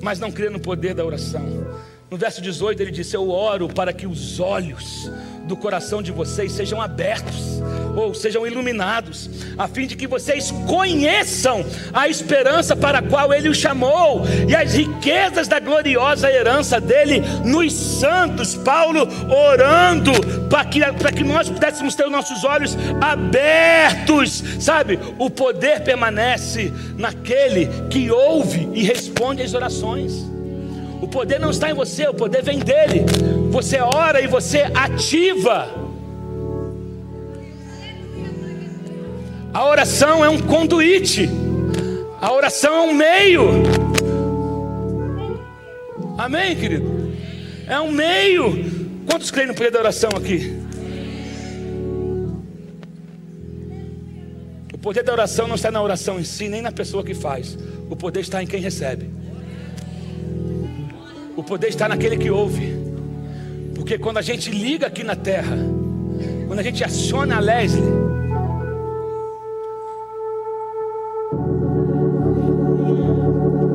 mas 0.00 0.18
não 0.18 0.30
crê 0.30 0.48
no 0.48 0.60
poder 0.60 0.94
da 0.94 1.04
oração. 1.04 1.64
No 2.10 2.16
verso 2.16 2.40
18 2.40 2.82
ele 2.82 2.90
disse: 2.90 3.16
Eu 3.16 3.30
oro 3.30 3.68
para 3.68 3.92
que 3.92 4.06
os 4.06 4.38
olhos 4.38 5.10
do 5.46 5.56
coração 5.56 6.02
de 6.02 6.10
vocês 6.10 6.52
sejam 6.52 6.80
abertos 6.80 7.62
ou 7.96 8.12
sejam 8.14 8.46
iluminados, 8.46 9.30
a 9.56 9.68
fim 9.68 9.86
de 9.86 9.94
que 9.94 10.06
vocês 10.06 10.50
conheçam 10.66 11.64
a 11.92 12.08
esperança 12.08 12.74
para 12.74 12.98
a 12.98 13.02
qual 13.02 13.32
Ele 13.32 13.48
os 13.48 13.56
chamou 13.56 14.22
e 14.48 14.54
as 14.54 14.74
riquezas 14.74 15.46
da 15.46 15.60
gloriosa 15.60 16.30
herança 16.30 16.80
dele 16.80 17.22
nos 17.44 17.72
santos. 17.72 18.56
Paulo 18.56 19.06
orando 19.30 20.12
para 20.48 20.64
que, 20.64 20.80
para 20.80 21.12
que 21.12 21.22
nós 21.22 21.48
pudéssemos 21.48 21.94
ter 21.94 22.04
os 22.04 22.12
nossos 22.12 22.42
olhos 22.44 22.76
abertos, 23.00 24.42
sabe? 24.58 24.98
O 25.18 25.30
poder 25.30 25.80
permanece 25.80 26.72
naquele 26.96 27.68
que 27.90 28.10
ouve 28.10 28.68
e 28.72 28.82
responde 28.82 29.42
às 29.42 29.54
orações. 29.54 30.34
O 31.04 31.06
poder 31.06 31.38
não 31.38 31.50
está 31.50 31.70
em 31.70 31.74
você, 31.74 32.08
o 32.08 32.14
poder 32.14 32.42
vem 32.42 32.60
dele. 32.60 33.04
Você 33.50 33.78
ora 33.78 34.22
e 34.22 34.26
você 34.26 34.60
ativa. 34.74 35.68
A 39.52 39.66
oração 39.66 40.24
é 40.24 40.30
um 40.30 40.38
conduíte. 40.38 41.28
A 42.22 42.32
oração 42.32 42.74
é 42.74 42.80
um 42.80 42.94
meio. 42.94 43.44
Amém, 46.16 46.56
querido? 46.56 47.12
É 47.68 47.78
um 47.78 47.92
meio. 47.92 49.04
Quantos 49.06 49.30
creem 49.30 49.48
no 49.48 49.54
poder 49.54 49.72
da 49.72 49.80
oração 49.80 50.08
aqui? 50.16 50.58
O 54.72 54.78
poder 54.78 55.02
da 55.02 55.12
oração 55.12 55.46
não 55.46 55.56
está 55.56 55.70
na 55.70 55.82
oração 55.82 56.18
em 56.18 56.24
si, 56.24 56.48
nem 56.48 56.62
na 56.62 56.72
pessoa 56.72 57.04
que 57.04 57.12
faz. 57.12 57.58
O 57.90 57.94
poder 57.94 58.20
está 58.20 58.42
em 58.42 58.46
quem 58.46 58.58
recebe. 58.58 59.23
O 61.36 61.42
poder 61.42 61.68
está 61.68 61.88
naquele 61.88 62.16
que 62.16 62.30
ouve. 62.30 62.74
Porque 63.74 63.98
quando 63.98 64.18
a 64.18 64.22
gente 64.22 64.50
liga 64.50 64.86
aqui 64.86 65.02
na 65.02 65.16
terra, 65.16 65.56
quando 66.46 66.58
a 66.58 66.62
gente 66.62 66.82
aciona 66.84 67.36
a 67.36 67.40
Leslie, 67.40 67.82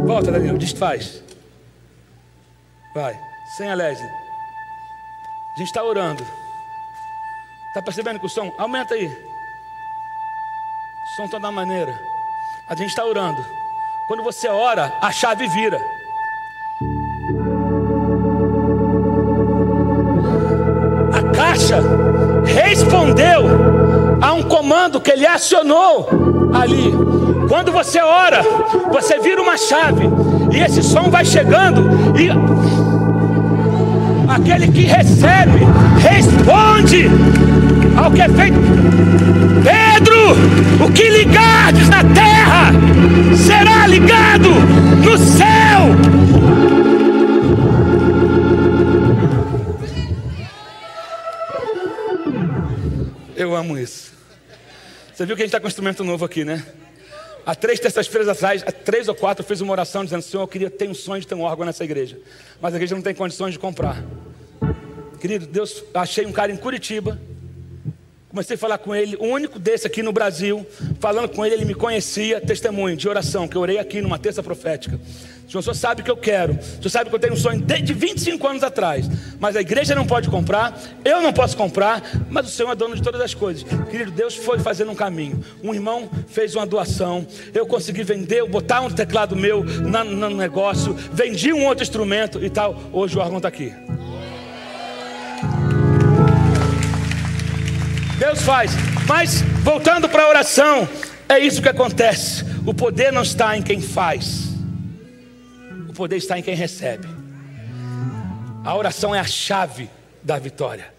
volta, 0.05 0.32
Danilo, 0.32 0.57
desfaz. 0.57 1.24
Vai, 2.95 3.20
sem 3.57 3.70
a 3.70 3.76
Leslie. 3.76 4.10
A 5.55 5.60
gente 5.60 5.68
está 5.68 5.84
orando. 5.84 6.26
Está 7.68 7.82
percebendo 7.82 8.20
que 8.20 8.26
o 8.26 8.30
som? 8.30 8.51
Aumenta 8.57 8.95
aí. 8.95 9.05
O 9.05 11.16
som 11.16 11.26
está 11.26 11.38
da 11.38 11.51
maneira. 11.51 11.99
A 12.68 12.76
gente 12.76 12.89
está 12.89 13.05
orando. 13.05 13.45
Quando 14.07 14.24
você 14.24 14.47
ora, 14.47 14.97
a 15.01 15.12
chave 15.12 15.47
vira. 15.47 15.98
Caixa 21.60 21.82
respondeu 22.45 23.45
a 24.22 24.34
um 24.34 24.43
comando 24.43 24.99
que 25.01 25.12
ele 25.12 25.28
acionou 25.28 26.07
ali. 26.53 26.93
Quando 27.47 27.72
você 27.72 27.99
ora, 27.99 28.41
você 28.91 29.20
vira 29.20 29.41
uma 29.41 29.57
chave 29.57 30.10
e 30.51 30.60
esse 30.60 30.82
som 30.82 31.10
vai 31.10 31.26
chegando 31.26 31.89
e 32.18 32.30
aquele 34.32 34.72
que 34.72 34.84
recebe 34.84 35.60
responde 35.99 37.10
ao 37.97 38.12
que 38.12 38.22
é 38.22 38.30
feito. 38.30 38.60
Pedro, 39.64 40.86
o 40.86 40.91
que 40.91 41.10
ligardes 41.10 41.89
na 41.89 42.03
terra 42.03 42.72
será 43.36 43.86
ligado 43.86 44.49
no 45.03 45.18
céu. 45.18 45.98
Eu 53.39 53.55
amo 53.55 53.79
isso. 53.79 54.11
Você 55.13 55.25
viu 55.25 55.33
que 55.33 55.41
a 55.41 55.45
gente 55.45 55.51
está 55.51 55.61
com 55.61 55.65
um 55.65 55.69
instrumento 55.69 56.03
novo 56.03 56.25
aqui, 56.25 56.43
né? 56.43 56.61
Há 57.45 57.55
três 57.55 57.79
terças-feiras 57.79 58.27
atrás, 58.27 58.61
há 58.67 58.71
três 58.73 59.07
ou 59.07 59.15
quatro, 59.15 59.43
eu 59.43 59.47
fiz 59.47 59.61
uma 59.61 59.71
oração 59.71 60.03
dizendo: 60.03 60.21
Senhor, 60.21 60.43
eu 60.43 60.47
queria 60.47 60.69
ter 60.69 60.89
um 60.89 60.93
sonho 60.93 61.21
de 61.21 61.27
ter 61.27 61.35
um 61.35 61.43
órgão 61.43 61.65
nessa 61.65 61.85
igreja, 61.85 62.19
mas 62.59 62.73
a 62.73 62.75
igreja 62.75 62.95
não 62.95 63.01
tem 63.01 63.15
condições 63.15 63.53
de 63.53 63.59
comprar. 63.59 64.03
Querido, 65.21 65.47
Deus, 65.47 65.81
achei 65.93 66.25
um 66.25 66.33
cara 66.33 66.51
em 66.51 66.57
Curitiba, 66.57 67.17
comecei 68.30 68.55
a 68.55 68.59
falar 68.59 68.77
com 68.77 68.95
ele, 68.95 69.17
o 69.19 69.25
único 69.25 69.57
desse 69.57 69.88
aqui 69.88 70.03
no 70.03 70.13
Brasil, 70.13 70.65
falando 70.99 71.27
com 71.30 71.43
ele, 71.43 71.55
ele 71.55 71.65
me 71.65 71.73
conhecia, 71.73 72.39
testemunho 72.39 72.95
de 72.95 73.09
oração, 73.09 73.47
que 73.47 73.55
eu 73.55 73.61
orei 73.61 73.80
aqui 73.80 74.01
numa 74.01 74.19
terça 74.19 74.43
profética. 74.43 74.99
O 75.47 75.61
senhor 75.63 75.73
sabe 75.73 76.03
que 76.03 76.11
eu 76.11 76.15
quero. 76.15 76.53
O 76.53 76.61
senhor 76.61 76.89
sabe 76.89 77.09
que 77.09 77.15
eu 77.15 77.19
tenho 77.19 77.34
um 77.34 77.38
sonho 77.38 77.59
desde 77.59 77.91
25 77.91 78.47
anos 78.47 78.63
atrás. 78.63 79.09
Mas 79.39 79.55
a 79.55 79.61
igreja 79.61 79.95
não 79.95 80.05
pode 80.05 80.30
comprar, 80.30 80.80
eu 81.03 81.23
não 81.23 81.34
posso 81.34 81.57
comprar, 81.57 82.03
mas 82.30 82.47
o 82.47 82.51
Senhor 82.51 82.71
é 82.71 82.75
dono 82.75 82.95
de 82.95 83.01
todas 83.01 83.19
as 83.19 83.34
coisas. 83.34 83.63
Querido, 83.89 84.11
Deus 84.11 84.36
foi 84.36 84.59
fazendo 84.59 84.91
um 84.91 84.95
caminho. 84.95 85.43
Um 85.63 85.73
irmão 85.73 86.07
fez 86.27 86.55
uma 86.55 86.67
doação. 86.67 87.25
Eu 87.51 87.65
consegui 87.65 88.03
vender, 88.03 88.47
botar 88.47 88.82
um 88.82 88.91
teclado 88.91 89.36
meu 89.36 89.63
no 89.63 90.30
negócio. 90.30 90.93
Vendi 91.11 91.51
um 91.51 91.65
outro 91.65 91.84
instrumento 91.84 92.43
e 92.43 92.49
tal. 92.49 92.80
Hoje 92.93 93.17
o 93.17 93.21
órgão 93.21 93.38
está 93.38 93.47
aqui. 93.47 93.73
Deus 98.20 98.43
faz. 98.43 98.72
Mas 99.07 99.41
voltando 99.63 100.07
para 100.07 100.24
a 100.24 100.30
oração, 100.30 100.88
é 101.28 101.39
isso 101.39 101.61
que 101.61 101.70
acontece. 101.70 102.45
O 102.65 102.74
poder 102.74 103.11
não 103.11 103.24
está 103.24 103.57
em 103.57 103.63
quem 103.63 103.82
faz 103.82 104.49
poder 105.99 106.15
está 106.15 106.39
em 106.39 106.41
quem 106.41 106.55
recebe. 106.55 107.05
A 108.63 108.74
oração 108.74 109.13
é 109.13 109.20
a 109.20 109.26
chave 109.26 109.89
da 110.24 110.39
vitória. 110.39 110.93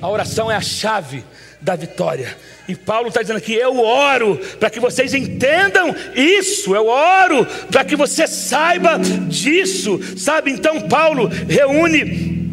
A 0.00 0.08
oração 0.08 0.48
é 0.48 0.54
a 0.54 0.60
chave 0.60 1.24
da 1.60 1.74
vitória. 1.74 2.36
E 2.68 2.76
Paulo 2.76 3.08
está 3.08 3.22
dizendo 3.22 3.38
aqui: 3.38 3.54
eu 3.54 3.80
oro 3.80 4.36
para 4.60 4.70
que 4.70 4.78
vocês 4.78 5.14
entendam 5.14 5.92
isso, 6.14 6.76
eu 6.76 6.86
oro 6.86 7.44
para 7.72 7.84
que 7.84 7.96
você 7.96 8.28
saiba 8.28 8.98
disso, 9.28 9.98
sabe? 10.16 10.52
Então, 10.52 10.82
Paulo 10.82 11.28
reúne 11.48 12.43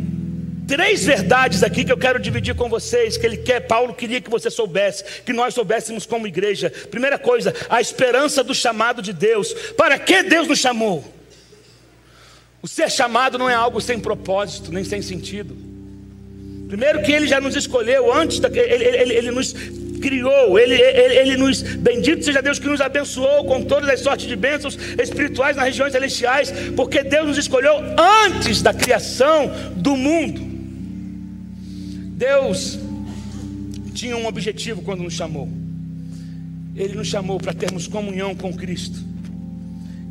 três 0.72 1.03
verdades 1.03 1.63
aqui 1.63 1.84
que 1.84 1.91
eu 1.91 1.97
quero 1.97 2.17
dividir 2.17 2.55
com 2.55 2.69
vocês, 2.69 3.17
que 3.17 3.26
ele 3.26 3.36
quer, 3.36 3.59
Paulo 3.59 3.93
queria 3.93 4.22
que 4.22 4.30
você 4.30 4.49
soubesse, 4.49 5.03
que 5.26 5.34
nós 5.34 5.53
soubéssemos 5.53 6.05
como 6.05 6.26
igreja. 6.26 6.72
Primeira 6.89 7.19
coisa, 7.19 7.53
a 7.69 7.82
esperança 7.82 8.41
do 8.41 8.55
chamado 8.55 9.01
de 9.01 9.11
Deus. 9.11 9.51
Para 9.76 9.99
que 9.99 10.24
Deus 10.24 10.47
nos 10.47 10.59
chamou? 10.59 11.03
O 12.61 12.69
ser 12.69 12.89
chamado 12.89 13.38
não 13.38 13.49
é 13.49 13.53
algo 13.53 13.82
sem 13.82 13.99
propósito, 13.99 14.72
nem 14.72 14.86
sem 14.86 15.01
sentido. 15.01 15.57
Primeiro 16.69 17.01
que 17.01 17.11
ele 17.11 17.28
já 17.28 17.41
nos 17.41 17.57
escolheu 17.57 18.13
antes, 18.13 18.39
da, 18.39 18.47
ele, 18.47 18.86
ele, 18.86 19.13
ele 19.13 19.32
nos 19.32 19.53
criou, 20.01 20.57
ele, 20.57 20.76
ele, 20.76 21.15
ele, 21.15 21.38
nos, 21.38 21.61
bendito 21.61 22.24
seja 22.24 22.41
Deus 22.41 22.59
que 22.59 22.67
nos 22.67 22.80
abençoou 22.80 23.43
com 23.43 23.61
todas 23.61 23.89
as 23.89 23.99
sortes 23.99 24.26
de 24.26 24.38
bênçãos 24.38 24.80
espirituais 24.97 25.57
nas 25.57 25.65
regiões 25.65 25.91
celestiais, 25.91 26.49
porque 26.78 27.03
Deus 27.03 27.28
nos 27.28 27.38
escolheu 27.38 27.76
antes 28.26 28.61
da 28.61 28.74
criação 28.74 29.51
do 29.76 29.97
mundo. 29.97 30.51
Deus 32.22 32.78
tinha 33.95 34.15
um 34.15 34.28
objetivo 34.28 34.84
quando 34.84 35.01
nos 35.01 35.15
chamou. 35.15 35.49
Ele 36.76 36.93
nos 36.93 37.07
chamou 37.07 37.39
para 37.39 37.51
termos 37.51 37.88
comunhão 37.88 38.36
com 38.36 38.53
Cristo. 38.53 39.03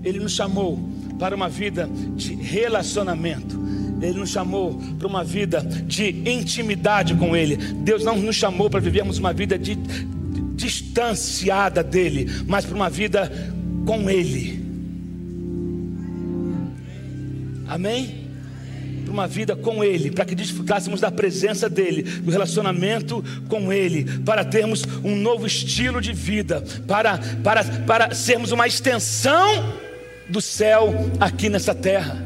Ele 0.02 0.18
nos 0.18 0.32
chamou 0.32 0.76
para 1.20 1.36
uma 1.36 1.48
vida 1.48 1.88
de 2.16 2.34
relacionamento. 2.34 3.60
Ele 4.02 4.18
nos 4.18 4.30
chamou 4.30 4.74
para 4.98 5.06
uma 5.06 5.22
vida 5.22 5.60
de 5.60 6.08
intimidade 6.28 7.14
com 7.14 7.36
Ele. 7.36 7.56
Deus 7.56 8.02
não 8.02 8.16
nos 8.16 8.34
chamou 8.34 8.68
para 8.68 8.80
vivermos 8.80 9.18
uma 9.18 9.32
vida 9.32 9.56
de, 9.56 9.76
de, 9.76 10.40
distanciada 10.56 11.80
dele, 11.80 12.26
mas 12.44 12.66
para 12.66 12.74
uma 12.74 12.90
vida 12.90 13.30
com 13.86 14.10
Ele. 14.10 14.60
Amém? 17.68 18.19
Para 19.10 19.14
uma 19.14 19.26
vida 19.26 19.56
com 19.56 19.82
Ele, 19.82 20.08
para 20.08 20.24
que 20.24 20.36
desfrutássemos 20.36 21.00
da 21.00 21.10
presença 21.10 21.68
dEle, 21.68 22.04
do 22.04 22.30
relacionamento 22.30 23.24
com 23.48 23.72
Ele, 23.72 24.04
para 24.20 24.44
termos 24.44 24.84
um 25.02 25.16
novo 25.16 25.48
estilo 25.48 26.00
de 26.00 26.12
vida, 26.12 26.62
para, 26.86 27.18
para, 27.42 27.64
para 27.64 28.14
sermos 28.14 28.52
uma 28.52 28.68
extensão 28.68 29.74
do 30.28 30.40
céu 30.40 30.94
aqui 31.18 31.48
nessa 31.48 31.74
terra. 31.74 32.24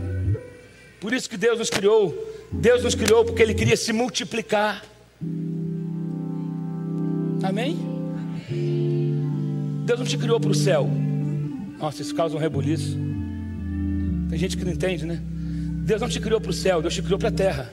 Por 1.00 1.14
isso 1.14 1.28
que 1.30 1.38
Deus 1.38 1.58
nos 1.58 1.70
criou. 1.70 2.14
Deus 2.52 2.84
nos 2.84 2.94
criou 2.94 3.24
porque 3.24 3.42
Ele 3.42 3.54
queria 3.54 3.78
se 3.78 3.90
multiplicar. 3.90 4.84
Amém? 7.42 7.78
Deus 9.86 10.00
não 10.00 10.06
te 10.06 10.18
criou 10.18 10.38
para 10.38 10.50
o 10.50 10.54
céu. 10.54 10.86
Nossa, 11.78 12.02
isso 12.02 12.14
causa 12.14 12.36
um 12.36 12.38
rebuliço. 12.38 12.98
Tem 14.28 14.38
gente 14.38 14.54
que 14.54 14.66
não 14.66 14.72
entende, 14.72 15.06
né? 15.06 15.22
Deus 15.84 16.00
não 16.00 16.08
te 16.08 16.18
criou 16.18 16.40
para 16.40 16.50
o 16.50 16.54
céu, 16.54 16.80
Deus 16.80 16.94
te 16.94 17.02
criou 17.02 17.18
para 17.18 17.28
a 17.28 17.32
terra. 17.32 17.70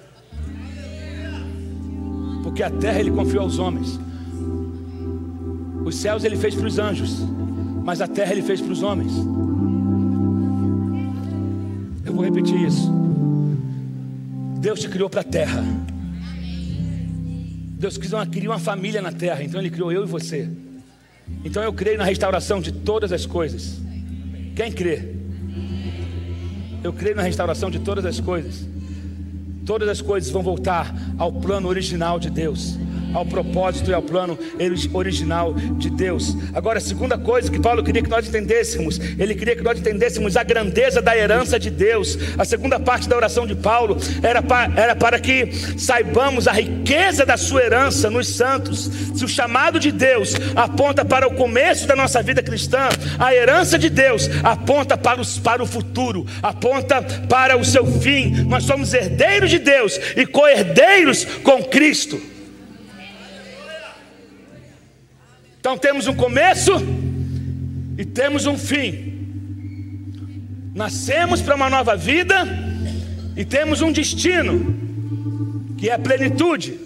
Porque 2.43 2.61
a 2.61 2.69
terra 2.69 2.99
Ele 2.99 3.09
confiou 3.09 3.43
aos 3.43 3.57
homens. 3.57 3.97
Os 5.85 5.95
céus 5.95 6.25
Ele 6.25 6.35
fez 6.35 6.53
para 6.53 6.67
os 6.67 6.77
anjos, 6.77 7.19
mas 7.85 8.01
a 8.01 8.07
terra 8.07 8.33
Ele 8.33 8.41
fez 8.41 8.59
para 8.59 8.73
os 8.73 8.83
homens. 8.83 9.13
Eu 12.05 12.13
vou 12.13 12.25
repetir 12.25 12.61
isso. 12.61 12.91
Deus 14.59 14.81
te 14.81 14.89
criou 14.89 15.09
para 15.09 15.21
a 15.21 15.23
terra. 15.23 15.63
Deus 17.79 17.97
quis 17.97 18.11
uma, 18.11 18.27
uma 18.43 18.59
família 18.59 19.01
na 19.01 19.13
terra, 19.13 19.41
então 19.41 19.61
Ele 19.61 19.69
criou 19.69 19.89
eu 19.89 20.03
e 20.03 20.07
você. 20.07 20.49
Então 21.45 21.63
eu 21.63 21.71
creio 21.71 21.97
na 21.97 22.03
restauração 22.03 22.59
de 22.59 22.73
todas 22.73 23.13
as 23.13 23.25
coisas. 23.25 23.79
Quem 24.53 24.69
crê? 24.69 25.10
Eu 26.83 26.91
creio 26.91 27.15
na 27.15 27.21
restauração 27.21 27.69
de 27.69 27.79
todas 27.79 28.05
as 28.05 28.19
coisas. 28.19 28.67
Todas 29.65 29.87
as 29.87 30.01
coisas 30.01 30.31
vão 30.31 30.41
voltar 30.41 30.93
ao 31.17 31.31
plano 31.31 31.67
original 31.67 32.19
de 32.19 32.29
Deus 32.29 32.77
ao 33.13 33.25
propósito 33.25 33.89
e 33.91 33.93
ao 33.93 34.01
plano 34.01 34.37
original 34.93 35.53
de 35.53 35.89
Deus. 35.89 36.35
Agora, 36.53 36.77
a 36.77 36.81
segunda 36.81 37.17
coisa 37.17 37.51
que 37.51 37.59
Paulo 37.59 37.83
queria 37.83 38.01
que 38.01 38.09
nós 38.09 38.27
entendêssemos, 38.27 38.99
ele 39.17 39.35
queria 39.35 39.55
que 39.55 39.63
nós 39.63 39.79
entendêssemos 39.79 40.37
a 40.37 40.43
grandeza 40.43 41.01
da 41.01 41.15
herança 41.15 41.59
de 41.59 41.69
Deus. 41.69 42.17
A 42.37 42.45
segunda 42.45 42.79
parte 42.79 43.07
da 43.07 43.15
oração 43.15 43.45
de 43.45 43.55
Paulo 43.55 43.97
era 44.21 44.41
para, 44.41 44.81
era 44.81 44.95
para 44.95 45.19
que 45.19 45.51
saibamos 45.77 46.47
a 46.47 46.51
riqueza 46.51 47.25
da 47.25 47.37
sua 47.37 47.63
herança 47.63 48.09
nos 48.09 48.27
santos. 48.27 48.89
Se 49.15 49.25
o 49.25 49.27
chamado 49.27 49.79
de 49.79 49.91
Deus 49.91 50.33
aponta 50.55 51.03
para 51.03 51.27
o 51.27 51.35
começo 51.35 51.87
da 51.87 51.95
nossa 51.95 52.21
vida 52.21 52.41
cristã, 52.41 52.89
a 53.19 53.33
herança 53.33 53.77
de 53.77 53.89
Deus 53.89 54.29
aponta 54.43 54.97
para, 54.97 55.21
os, 55.21 55.37
para 55.37 55.63
o 55.63 55.67
futuro, 55.67 56.25
aponta 56.41 57.01
para 57.01 57.57
o 57.57 57.65
seu 57.65 57.85
fim. 57.85 58.43
Nós 58.43 58.63
somos 58.63 58.93
herdeiros 58.93 59.49
de 59.49 59.59
Deus 59.59 59.99
e 60.15 60.25
co-herdeiros 60.25 61.25
com 61.43 61.63
Cristo. 61.63 62.30
Então 65.71 65.79
temos 65.79 66.05
um 66.05 66.13
começo 66.13 66.73
e 67.97 68.03
temos 68.03 68.45
um 68.45 68.57
fim. 68.57 69.29
Nascemos 70.75 71.41
para 71.41 71.55
uma 71.55 71.69
nova 71.69 71.95
vida 71.95 72.45
e 73.37 73.45
temos 73.45 73.81
um 73.81 73.89
destino, 73.89 74.75
que 75.77 75.89
é 75.89 75.93
a 75.93 75.97
plenitude. 75.97 76.77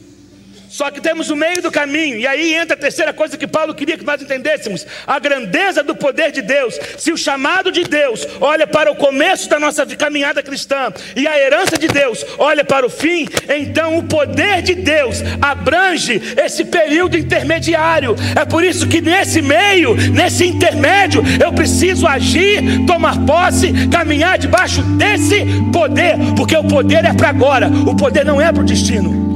Só 0.75 0.91
que 0.91 0.99
temos 0.99 1.29
o 1.29 1.37
meio 1.37 1.61
do 1.61 1.71
caminho, 1.71 2.17
e 2.19 2.27
aí 2.27 2.53
entra 2.53 2.75
a 2.75 2.77
terceira 2.77 3.13
coisa 3.13 3.37
que 3.37 3.47
Paulo 3.47 3.73
queria 3.73 3.97
que 3.97 4.03
nós 4.03 4.21
entendêssemos: 4.21 4.85
a 5.07 5.17
grandeza 5.19 5.81
do 5.81 5.95
poder 5.95 6.33
de 6.33 6.41
Deus. 6.41 6.77
Se 6.97 7.13
o 7.13 7.17
chamado 7.17 7.71
de 7.71 7.85
Deus 7.85 8.27
olha 8.41 8.67
para 8.67 8.91
o 8.91 8.95
começo 8.97 9.47
da 9.47 9.57
nossa 9.57 9.85
caminhada 9.85 10.43
cristã 10.43 10.91
e 11.15 11.25
a 11.29 11.39
herança 11.39 11.77
de 11.77 11.87
Deus 11.87 12.25
olha 12.37 12.65
para 12.65 12.85
o 12.85 12.89
fim, 12.89 13.25
então 13.47 13.97
o 13.97 14.03
poder 14.03 14.61
de 14.63 14.75
Deus 14.75 15.23
abrange 15.41 16.21
esse 16.43 16.65
período 16.65 17.17
intermediário. 17.17 18.13
É 18.35 18.43
por 18.43 18.61
isso 18.61 18.85
que 18.85 18.99
nesse 18.99 19.41
meio, 19.41 19.95
nesse 20.11 20.45
intermédio, 20.45 21.23
eu 21.41 21.53
preciso 21.53 22.05
agir, 22.05 22.85
tomar 22.85 23.25
posse, 23.25 23.71
caminhar 23.87 24.37
debaixo 24.37 24.81
desse 24.97 25.45
poder, 25.71 26.17
porque 26.35 26.57
o 26.57 26.65
poder 26.65 27.05
é 27.05 27.13
para 27.13 27.29
agora, 27.29 27.69
o 27.69 27.95
poder 27.95 28.25
não 28.25 28.41
é 28.41 28.51
para 28.51 28.61
o 28.61 28.65
destino. 28.65 29.34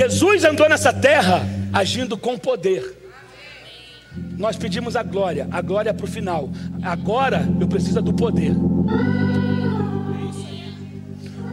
Jesus 0.00 0.44
andou 0.44 0.66
nessa 0.66 0.94
terra 0.94 1.46
agindo 1.74 2.16
com 2.16 2.38
poder. 2.38 2.96
Nós 4.38 4.56
pedimos 4.56 4.96
a 4.96 5.02
glória, 5.02 5.46
a 5.50 5.60
glória 5.60 5.92
para 5.92 6.06
o 6.06 6.08
final. 6.08 6.48
Agora 6.82 7.46
eu 7.60 7.68
preciso 7.68 8.00
do 8.00 8.10
poder. 8.10 8.54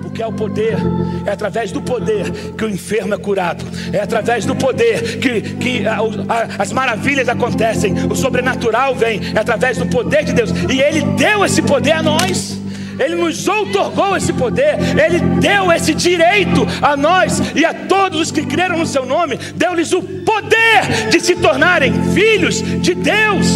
Porque 0.02 0.24
é 0.24 0.26
o 0.26 0.32
poder, 0.32 0.78
é 1.26 1.32
através 1.32 1.74
do 1.74 1.82
poder 1.82 2.32
que 2.56 2.64
o 2.64 2.70
enfermo 2.70 3.16
é 3.16 3.18
curado, 3.18 3.66
é 3.92 4.00
através 4.00 4.46
do 4.46 4.56
poder 4.56 5.20
que, 5.20 5.42
que 5.42 5.86
a, 5.86 5.98
a, 5.98 6.64
as 6.64 6.72
maravilhas 6.72 7.28
acontecem, 7.28 7.94
o 8.10 8.16
sobrenatural 8.16 8.96
vem, 8.96 9.20
é 9.36 9.40
através 9.40 9.78
do 9.78 9.88
poder 9.88 10.24
de 10.24 10.32
Deus, 10.32 10.52
e 10.72 10.82
Ele 10.82 11.02
deu 11.18 11.44
esse 11.44 11.62
poder 11.62 11.92
a 11.92 12.02
nós. 12.02 12.58
Ele 13.00 13.16
nos 13.16 13.48
outorgou 13.48 14.16
esse 14.18 14.34
poder, 14.34 14.78
Ele 14.98 15.20
deu 15.40 15.72
esse 15.72 15.94
direito 15.94 16.66
a 16.82 16.96
nós 16.96 17.42
e 17.56 17.66
a 17.66 17.74
todos 17.74 18.20
os 18.20 18.32
que 18.32 18.46
creram 18.46 18.78
no 18.78 18.86
Seu 18.86 19.06
nome, 19.06 19.38
deu-lhes 19.56 19.92
o 19.94 20.02
poder 20.02 21.10
de 21.12 21.20
se 21.20 21.36
tornarem 21.36 21.94
filhos 22.14 22.62
de 22.82 22.94
Deus. 22.94 23.48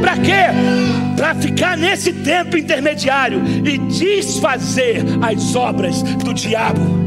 Para 0.00 0.16
quê? 0.16 0.46
Para 1.16 1.34
ficar 1.34 1.76
nesse 1.76 2.12
tempo 2.12 2.56
intermediário 2.56 3.42
e 3.64 3.78
desfazer 3.78 5.02
as 5.22 5.54
obras 5.54 6.02
do 6.02 6.32
diabo. 6.32 7.06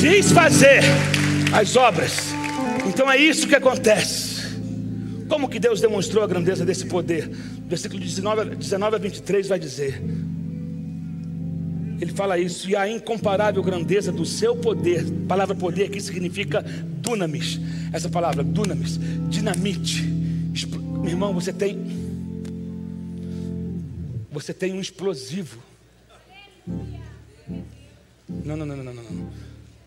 Desfazer 0.00 0.82
as 1.52 1.76
obras. 1.76 2.34
Então 2.86 3.10
é 3.10 3.16
isso 3.16 3.48
que 3.48 3.54
acontece. 3.54 4.33
Como 5.28 5.48
que 5.48 5.58
Deus 5.58 5.80
demonstrou 5.80 6.22
a 6.22 6.26
grandeza 6.26 6.64
desse 6.64 6.86
poder? 6.86 7.28
Versículo 7.66 8.00
19, 8.00 8.56
19 8.56 8.96
a 8.96 8.98
23 8.98 9.48
vai 9.48 9.58
dizer: 9.58 10.02
Ele 12.00 12.12
fala 12.12 12.38
isso, 12.38 12.68
e 12.68 12.76
a 12.76 12.88
incomparável 12.88 13.62
grandeza 13.62 14.12
do 14.12 14.26
seu 14.26 14.56
poder, 14.56 15.04
palavra 15.26 15.54
poder 15.54 15.84
aqui 15.84 16.00
significa 16.00 16.62
dunamis, 16.62 17.60
essa 17.92 18.08
palavra, 18.08 18.42
dunamis, 18.42 18.98
dinamite. 19.28 20.02
Meu 21.00 21.10
irmão, 21.10 21.34
você 21.34 21.52
tem, 21.52 21.78
você 24.30 24.52
tem 24.52 24.72
um 24.72 24.80
explosivo. 24.80 25.58
Não, 28.28 28.56
não, 28.56 28.66
não, 28.66 28.76
não, 28.76 28.84
não, 28.84 28.94
não. 28.94 29.30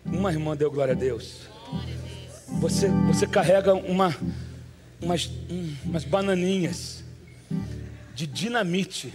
Uma 0.06 0.32
irmã 0.32 0.56
deu 0.56 0.72
glória 0.72 0.94
a 0.94 0.98
Deus. 0.98 1.42
Você, 2.60 2.88
você 3.08 3.28
carrega 3.28 3.74
uma 3.74 4.16
umas, 5.02 5.30
umas 5.86 6.04
bananinhas 6.04 7.04
de 8.16 8.26
dinamite. 8.26 9.14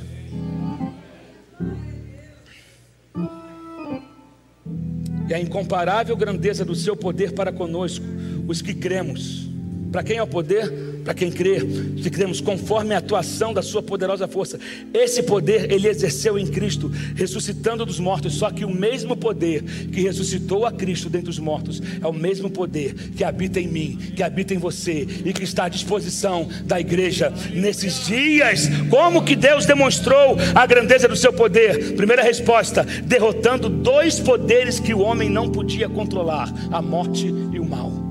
E 5.28 5.34
a 5.34 5.40
incomparável 5.40 6.16
grandeza 6.16 6.64
do 6.64 6.74
seu 6.74 6.96
poder 6.96 7.32
para 7.32 7.52
conosco, 7.52 8.04
os 8.46 8.60
que 8.60 8.74
cremos. 8.74 9.48
Para 9.90 10.02
quem 10.02 10.16
é 10.18 10.22
o 10.22 10.26
poder? 10.26 10.91
Para 11.04 11.14
quem 11.14 11.30
crê, 11.30 11.60
que 11.96 12.10
cremos 12.10 12.40
conforme 12.40 12.94
a 12.94 12.98
atuação 12.98 13.52
da 13.52 13.62
sua 13.62 13.82
poderosa 13.82 14.28
força. 14.28 14.58
Esse 14.92 15.22
poder 15.22 15.70
ele 15.70 15.88
exerceu 15.88 16.38
em 16.38 16.46
Cristo, 16.46 16.90
ressuscitando 17.14 17.84
dos 17.84 17.98
mortos. 17.98 18.34
Só 18.34 18.50
que 18.50 18.64
o 18.64 18.70
mesmo 18.70 19.16
poder 19.16 19.62
que 19.62 20.00
ressuscitou 20.02 20.64
a 20.66 20.72
Cristo 20.72 21.08
dentre 21.08 21.30
os 21.30 21.38
mortos 21.38 21.82
é 22.00 22.06
o 22.06 22.12
mesmo 22.12 22.50
poder 22.50 22.94
que 23.16 23.24
habita 23.24 23.60
em 23.60 23.68
mim, 23.68 23.98
que 24.14 24.22
habita 24.22 24.54
em 24.54 24.58
você 24.58 25.06
e 25.24 25.32
que 25.32 25.44
está 25.44 25.64
à 25.64 25.68
disposição 25.68 26.48
da 26.64 26.80
igreja 26.80 27.32
nesses 27.52 28.06
dias. 28.06 28.68
Como 28.88 29.24
que 29.24 29.36
Deus 29.36 29.66
demonstrou 29.66 30.36
a 30.54 30.66
grandeza 30.66 31.08
do 31.08 31.16
seu 31.16 31.32
poder? 31.32 31.94
Primeira 31.94 32.22
resposta: 32.22 32.84
derrotando 33.04 33.68
dois 33.68 34.18
poderes 34.18 34.78
que 34.78 34.94
o 34.94 35.00
homem 35.00 35.28
não 35.28 35.50
podia 35.50 35.88
controlar: 35.88 36.52
a 36.70 36.80
morte 36.80 37.26
e 37.26 37.58
o 37.58 37.64
mal. 37.64 38.01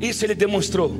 Isso 0.00 0.24
ele 0.24 0.34
demonstrou, 0.34 0.96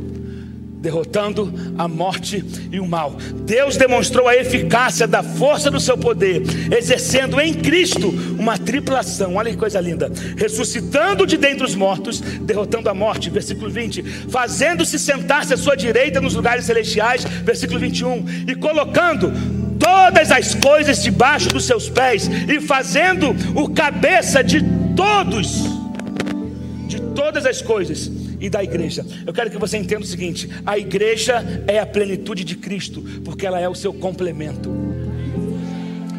derrotando 0.81 1.53
a 1.79 1.89
morte 1.89 2.45
e 2.71 2.79
o 2.79 2.87
mal. 2.87 3.17
Deus 3.47 3.77
demonstrou 3.79 4.29
a 4.29 4.37
eficácia 4.37 5.07
da 5.07 5.23
força 5.23 5.71
do 5.71 5.81
seu 5.81 5.97
poder, 5.97 6.43
exercendo 6.71 7.41
em 7.41 7.55
Cristo 7.55 8.09
uma 8.39 8.59
triplação. 8.59 9.37
Olha 9.37 9.51
que 9.51 9.57
coisa 9.57 9.81
linda! 9.81 10.13
Ressuscitando 10.37 11.27
de 11.27 11.39
dentre 11.39 11.65
os 11.65 11.75
mortos, 11.75 12.21
derrotando 12.21 12.91
a 12.91 12.95
morte, 12.95 13.31
versículo 13.31 13.71
20, 13.71 14.03
fazendo-se 14.03 14.99
sentar-se 14.99 15.55
à 15.55 15.57
sua 15.57 15.77
direita 15.77 16.21
nos 16.21 16.35
lugares 16.35 16.67
celestiais, 16.67 17.25
versículo 17.25 17.81
21, 17.81 18.25
e 18.49 18.55
colocando 18.55 19.33
todas 19.79 20.31
as 20.31 20.55
coisas 20.55 21.03
debaixo 21.03 21.49
dos 21.49 21.65
seus 21.65 21.89
pés 21.89 22.29
e 22.29 22.61
fazendo 22.61 23.35
o 23.55 23.71
cabeça 23.71 24.45
de 24.45 24.63
todos 24.95 25.81
de 26.87 27.01
todas 27.15 27.47
as 27.47 27.63
coisas 27.63 28.11
e 28.41 28.49
da 28.49 28.65
igreja. 28.65 29.05
Eu 29.27 29.33
quero 29.33 29.51
que 29.51 29.59
você 29.59 29.77
entenda 29.77 30.03
o 30.03 30.07
seguinte: 30.07 30.49
a 30.65 30.79
igreja 30.79 31.45
é 31.67 31.79
a 31.79 31.87
plenitude 31.87 32.45
de 32.45 32.57
Cristo, 32.57 33.03
porque 33.25 33.47
ela 33.47 33.61
é 33.61 33.69
o 33.69 33.75
seu 33.75 33.93
complemento. 33.93 34.71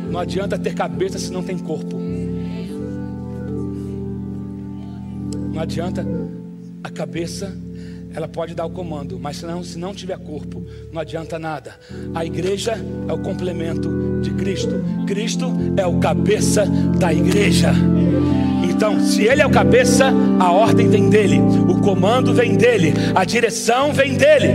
Não 0.10 0.20
adianta 0.20 0.60
ter 0.60 0.74
cabeça 0.74 1.18
se 1.18 1.32
não 1.32 1.42
tem 1.42 1.58
corpo. 1.58 1.98
Não 5.54 5.62
adianta 5.62 6.06
a 6.84 6.90
cabeça 6.90 7.56
ela 8.14 8.28
pode 8.28 8.54
dar 8.54 8.66
o 8.66 8.70
comando, 8.70 9.18
mas 9.20 9.38
se 9.38 9.46
não, 9.46 9.64
se 9.64 9.78
não 9.78 9.94
tiver 9.94 10.18
corpo, 10.20 10.66
não 10.92 11.00
adianta 11.02 11.40
nada. 11.40 11.76
A 12.14 12.26
igreja 12.26 12.74
é 13.08 13.14
o 13.14 13.20
complemento 13.20 14.20
de 14.22 14.32
Cristo. 14.32 14.84
Cristo 15.08 15.52
é 15.78 15.86
o 15.86 16.00
cabeça 16.00 16.66
da 17.00 17.14
igreja. 17.14 17.74
Então, 18.82 19.00
se 19.00 19.22
ele 19.26 19.44
é 19.44 19.46
o 19.46 19.50
cabeça, 19.52 20.12
a 20.40 20.52
ordem 20.52 20.90
vem 20.90 21.08
dele, 21.08 21.40
o 21.40 21.80
comando 21.82 22.34
vem 22.34 22.58
dele, 22.58 22.92
a 23.14 23.24
direção 23.24 23.94
vem 23.94 24.16
dele. 24.16 24.48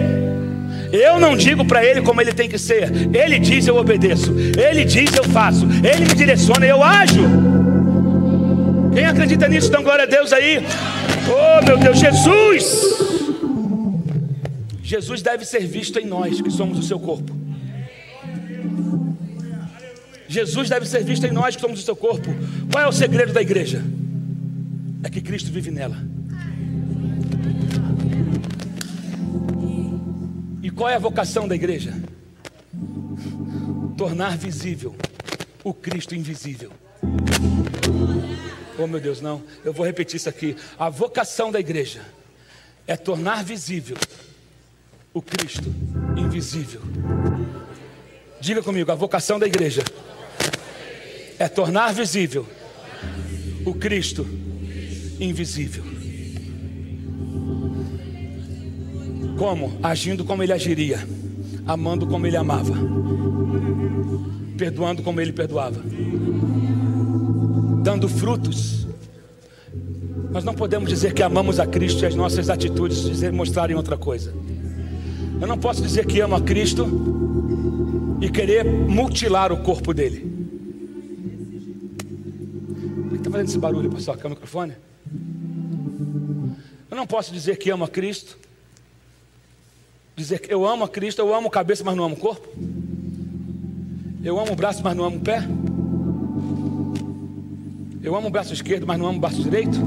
Eu 0.90 1.20
não 1.20 1.36
digo 1.36 1.64
para 1.64 1.84
ele 1.84 2.02
como 2.02 2.20
ele 2.20 2.32
tem 2.32 2.48
que 2.48 2.58
ser. 2.58 2.90
Ele 3.14 3.38
diz, 3.38 3.68
eu 3.68 3.76
obedeço. 3.76 4.34
Ele 4.58 4.84
diz, 4.84 5.14
eu 5.14 5.22
faço. 5.22 5.64
Ele 5.64 6.06
me 6.06 6.14
direciona, 6.16 6.66
eu 6.66 6.82
ajo. 6.82 7.22
Quem 8.92 9.04
acredita 9.04 9.46
nisso, 9.46 9.70
dá 9.70 9.80
glória 9.80 10.02
a 10.02 10.08
Deus 10.08 10.32
aí. 10.32 10.60
Oh, 11.28 11.64
meu 11.64 11.78
Deus, 11.78 11.96
Jesus! 11.96 12.96
Jesus 14.82 15.22
deve 15.22 15.44
ser 15.44 15.64
visto 15.68 16.00
em 16.00 16.04
nós, 16.04 16.40
que 16.40 16.50
somos 16.50 16.80
o 16.80 16.82
seu 16.82 16.98
corpo. 16.98 17.32
Jesus 20.26 20.68
deve 20.68 20.84
ser 20.84 21.04
visto 21.04 21.24
em 21.24 21.30
nós, 21.30 21.54
que 21.54 21.62
somos 21.62 21.78
o 21.78 21.84
seu 21.84 21.94
corpo. 21.94 22.34
Qual 22.72 22.82
é 22.82 22.88
o 22.88 22.92
segredo 22.92 23.32
da 23.32 23.40
igreja? 23.40 23.84
É 25.06 25.08
que 25.08 25.20
Cristo 25.20 25.52
vive 25.52 25.70
nela. 25.70 25.96
E 30.60 30.68
qual 30.68 30.90
é 30.90 30.96
a 30.96 30.98
vocação 30.98 31.46
da 31.46 31.54
igreja? 31.54 31.94
Tornar 33.96 34.36
visível 34.36 34.96
o 35.62 35.72
Cristo 35.72 36.16
invisível. 36.16 36.72
Oh 38.76 38.88
meu 38.88 38.98
Deus, 38.98 39.20
não, 39.20 39.44
eu 39.64 39.72
vou 39.72 39.86
repetir 39.86 40.16
isso 40.16 40.28
aqui. 40.28 40.56
A 40.76 40.90
vocação 40.90 41.52
da 41.52 41.60
igreja 41.60 42.04
é 42.84 42.96
tornar 42.96 43.44
visível 43.44 43.96
o 45.14 45.22
Cristo 45.22 45.72
invisível. 46.16 46.80
Diga 48.40 48.60
comigo, 48.60 48.90
a 48.90 48.96
vocação 48.96 49.38
da 49.38 49.46
igreja 49.46 49.84
é 51.38 51.48
tornar 51.48 51.94
visível 51.94 52.44
o 53.64 53.72
Cristo 53.72 54.45
invisível. 55.20 55.84
Como? 59.36 59.78
Agindo 59.82 60.24
como 60.24 60.42
ele 60.42 60.52
agiria, 60.52 61.06
amando 61.66 62.06
como 62.06 62.26
ele 62.26 62.36
amava, 62.36 62.74
perdoando 64.56 65.02
como 65.02 65.20
ele 65.20 65.32
perdoava, 65.32 65.82
dando 67.82 68.08
frutos. 68.08 68.86
Nós 70.30 70.42
não 70.44 70.54
podemos 70.54 70.88
dizer 70.88 71.12
que 71.12 71.22
amamos 71.22 71.60
a 71.60 71.66
Cristo 71.66 72.02
e 72.02 72.06
as 72.06 72.14
nossas 72.14 72.48
atitudes 72.48 73.02
dizer, 73.02 73.32
mostrarem 73.32 73.76
outra 73.76 73.96
coisa. 73.96 74.34
Eu 75.40 75.46
não 75.46 75.58
posso 75.58 75.82
dizer 75.82 76.06
que 76.06 76.20
amo 76.20 76.34
a 76.34 76.40
Cristo 76.40 76.86
e 78.20 78.30
querer 78.30 78.64
mutilar 78.64 79.52
o 79.52 79.58
corpo 79.58 79.92
dele. 79.92 80.34
Por 83.02 83.10
que 83.10 83.16
está 83.16 83.30
fazendo 83.30 83.48
esse 83.48 83.58
barulho, 83.58 83.90
pastor? 83.90 84.16
Quer 84.16 84.26
o 84.26 84.30
microfone? 84.30 84.72
Eu 86.96 87.00
não 87.00 87.06
posso 87.06 87.30
dizer 87.30 87.58
que 87.58 87.68
amo 87.68 87.84
a 87.84 87.88
Cristo. 87.88 88.38
Dizer 90.16 90.40
que 90.40 90.50
eu 90.50 90.66
amo 90.66 90.82
a 90.82 90.88
Cristo, 90.88 91.18
eu 91.18 91.34
amo 91.34 91.50
cabeça, 91.50 91.84
mas 91.84 91.94
não 91.94 92.04
amo 92.04 92.14
o 92.14 92.18
corpo. 92.18 92.48
Eu 94.24 94.40
amo 94.40 94.52
o 94.52 94.56
braço, 94.56 94.82
mas 94.82 94.96
não 94.96 95.04
amo 95.04 95.18
o 95.18 95.20
pé. 95.20 95.46
Eu 98.02 98.16
amo 98.16 98.28
o 98.28 98.30
braço 98.30 98.54
esquerdo, 98.54 98.86
mas 98.86 98.98
não 98.98 99.08
amo 99.08 99.18
o 99.18 99.20
braço 99.20 99.42
direito. 99.42 99.78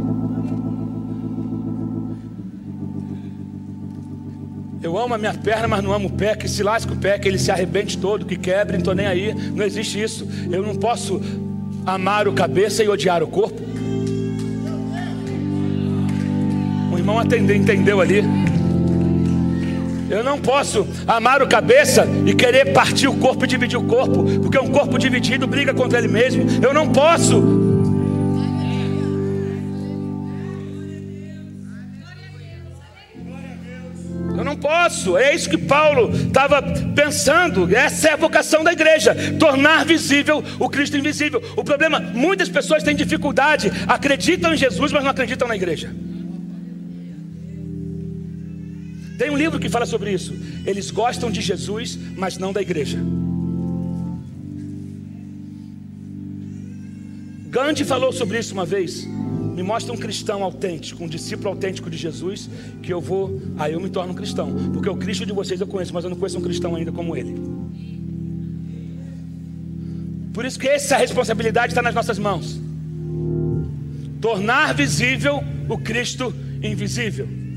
Eu 4.80 4.96
amo 4.96 5.16
a 5.16 5.18
minha 5.18 5.34
perna, 5.34 5.68
mas 5.68 5.84
não 5.84 5.92
amo 5.92 6.10
o 6.10 6.12
pé. 6.12 6.36
Que 6.36 6.48
se 6.48 6.62
lasque 6.62 6.94
o 6.94 6.96
pé, 6.96 7.18
que 7.18 7.28
ele 7.28 7.40
se 7.40 7.50
arrebente 7.50 7.98
todo, 7.98 8.24
que 8.24 8.36
quebre, 8.36 8.74
não 8.74 8.82
estou 8.82 8.94
nem 8.94 9.08
aí. 9.08 9.34
Não 9.34 9.66
existe 9.66 10.00
isso. 10.00 10.28
Eu 10.52 10.62
não 10.62 10.76
posso 10.76 11.20
amar 11.88 12.28
o 12.28 12.34
cabeça 12.34 12.84
e 12.84 12.88
odiar 12.88 13.24
o 13.24 13.28
corpo. 13.28 13.69
Irmão 17.10 17.20
atendeu, 17.20 17.56
entendeu 17.56 18.00
ali. 18.00 18.24
Eu 20.10 20.24
não 20.24 20.40
posso 20.40 20.88
amar 21.08 21.42
o 21.42 21.48
cabeça 21.48 22.08
e 22.26 22.34
querer 22.34 22.74
partir 22.74 23.08
o 23.08 23.16
corpo 23.16 23.46
e 23.46 23.48
dividir 23.48 23.78
o 23.78 23.84
corpo, 23.84 24.24
porque 24.42 24.58
um 24.58 24.70
corpo 24.70 24.98
dividido 24.98 25.48
briga 25.48 25.74
contra 25.74 26.00
ele 26.00 26.08
mesmo. 26.08 26.46
Eu 26.64 26.74
não 26.74 26.88
posso. 26.88 27.70
posso. 34.60 35.18
É 35.18 35.34
isso 35.34 35.50
que 35.50 35.58
Paulo 35.58 36.12
estava 36.12 36.62
pensando. 36.94 37.74
Essa 37.74 38.10
é 38.10 38.14
a 38.14 38.18
vocação 38.18 38.64
da 38.64 38.74
igreja: 38.74 39.16
tornar 39.40 39.86
visível 39.86 40.44
o 40.60 40.70
Cristo 40.70 40.98
invisível. 40.98 41.42
O 41.56 41.64
problema, 41.64 42.00
muitas 42.00 42.50
pessoas 42.50 42.84
têm 42.84 42.96
dificuldade, 42.96 43.72
acreditam 43.88 44.54
em 44.54 44.58
Jesus, 44.58 44.92
mas 44.92 45.04
não 45.04 45.12
acreditam 45.12 45.48
na 45.48 45.56
igreja. 45.56 45.90
Tem 49.20 49.30
um 49.30 49.36
livro 49.36 49.60
que 49.60 49.68
fala 49.68 49.86
sobre 49.86 50.14
isso. 50.14 50.34
Eles 50.66 50.90
gostam 50.90 51.30
de 51.30 51.42
Jesus, 51.42 52.00
mas 52.16 52.38
não 52.38 52.54
da 52.54 52.62
igreja. 52.62 52.98
Gandhi 57.50 57.84
falou 57.84 58.14
sobre 58.14 58.40
isso 58.40 58.54
uma 58.54 58.66
vez. 58.66 59.06
Me 59.06 59.62
mostra 59.62 59.92
um 59.94 59.98
cristão 59.98 60.42
autêntico, 60.42 61.04
um 61.04 61.08
discípulo 61.08 61.50
autêntico 61.50 61.90
de 61.90 61.98
Jesus, 61.98 62.50
que 62.82 62.94
eu 62.94 63.02
vou, 63.02 63.42
aí 63.58 63.74
eu 63.74 63.82
me 63.82 63.90
torno 63.90 64.14
um 64.14 64.16
cristão. 64.16 64.56
Porque 64.72 64.88
o 64.88 64.96
Cristo 64.96 65.26
de 65.26 65.34
vocês 65.34 65.60
eu 65.60 65.68
conheço, 65.68 65.94
mas 65.94 66.06
eu 66.06 66.10
não 66.10 66.18
conheço 66.18 66.38
um 66.38 66.42
cristão 66.42 66.74
ainda 66.74 66.94
como 66.94 67.18
ele. 67.18 67.36
Por 70.34 70.46
isso 70.46 70.58
que 70.58 70.70
essa 70.70 70.96
responsabilidade 70.96 71.74
está 71.74 71.82
nas 71.82 71.94
nossas 71.94 72.18
mãos. 72.18 72.58
Tornar 74.22 74.74
visível 74.74 75.44
o 75.68 75.78
Cristo 75.78 76.34
invisível. 76.64 77.49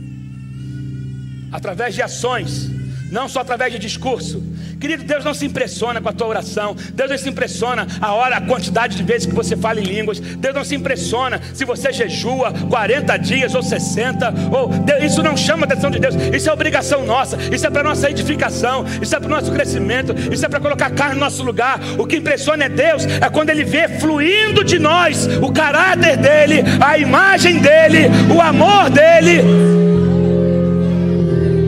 Através 1.53 1.95
de 1.95 2.03
ações, 2.03 2.71
não 3.13 3.29
só 3.29 3.41
através 3.41 3.71
de 3.71 3.79
discurso. 3.79 4.43
Querido, 4.81 5.05
Deus 5.05 5.25
não 5.25 5.33
se 5.33 5.47
impressiona 5.47 6.01
com 6.01 6.09
a 6.09 6.13
tua 6.13 6.27
oração. 6.27 6.75
Deus 6.95 7.11
não 7.11 7.19
se 7.19 7.29
impressiona 7.29 7.87
a 8.01 8.15
hora, 8.15 8.39
a 8.39 8.41
quantidade 8.41 8.97
de 8.97 9.03
vezes 9.05 9.27
que 9.27 9.35
você 9.35 9.55
fala 9.55 9.79
em 9.79 9.85
línguas. 9.85 10.19
Deus 10.19 10.55
não 10.55 10.65
se 10.65 10.75
impressiona 10.75 11.41
se 11.55 11.65
você 11.65 11.93
jejua 11.93 12.53
40 12.69 13.17
dias 13.19 13.55
ou 13.55 13.63
60. 13.63 14.35
Ou 14.51 14.71
isso 15.05 15.23
não 15.23 15.37
chama 15.37 15.65
a 15.65 15.67
atenção 15.67 15.91
de 15.91 16.01
Deus. 16.01 16.17
Isso 16.35 16.49
é 16.49 16.53
obrigação 16.53 17.05
nossa. 17.05 17.37
Isso 17.55 17.65
é 17.65 17.71
para 17.71 17.85
nossa 17.85 18.11
edificação. 18.11 18.85
Isso 19.01 19.15
é 19.15 19.21
para 19.21 19.29
o 19.29 19.31
nosso 19.31 19.53
crescimento. 19.53 20.15
Isso 20.33 20.45
é 20.45 20.49
para 20.49 20.59
colocar 20.59 20.91
carne 20.91 21.15
no 21.15 21.21
nosso 21.21 21.45
lugar. 21.45 21.79
O 21.99 22.07
que 22.07 22.17
impressiona 22.17 22.65
é 22.65 22.69
Deus 22.69 23.05
é 23.05 23.29
quando 23.31 23.51
Ele 23.51 23.63
vê 23.63 23.89
fluindo 24.01 24.65
de 24.65 24.81
nós 24.81 25.29
o 25.41 25.53
caráter 25.53 26.17
dele, 26.17 26.65
a 26.81 26.99
imagem 26.99 27.59
dele, 27.61 28.09
o 28.35 28.41
amor 28.41 28.91
dele. 28.91 30.02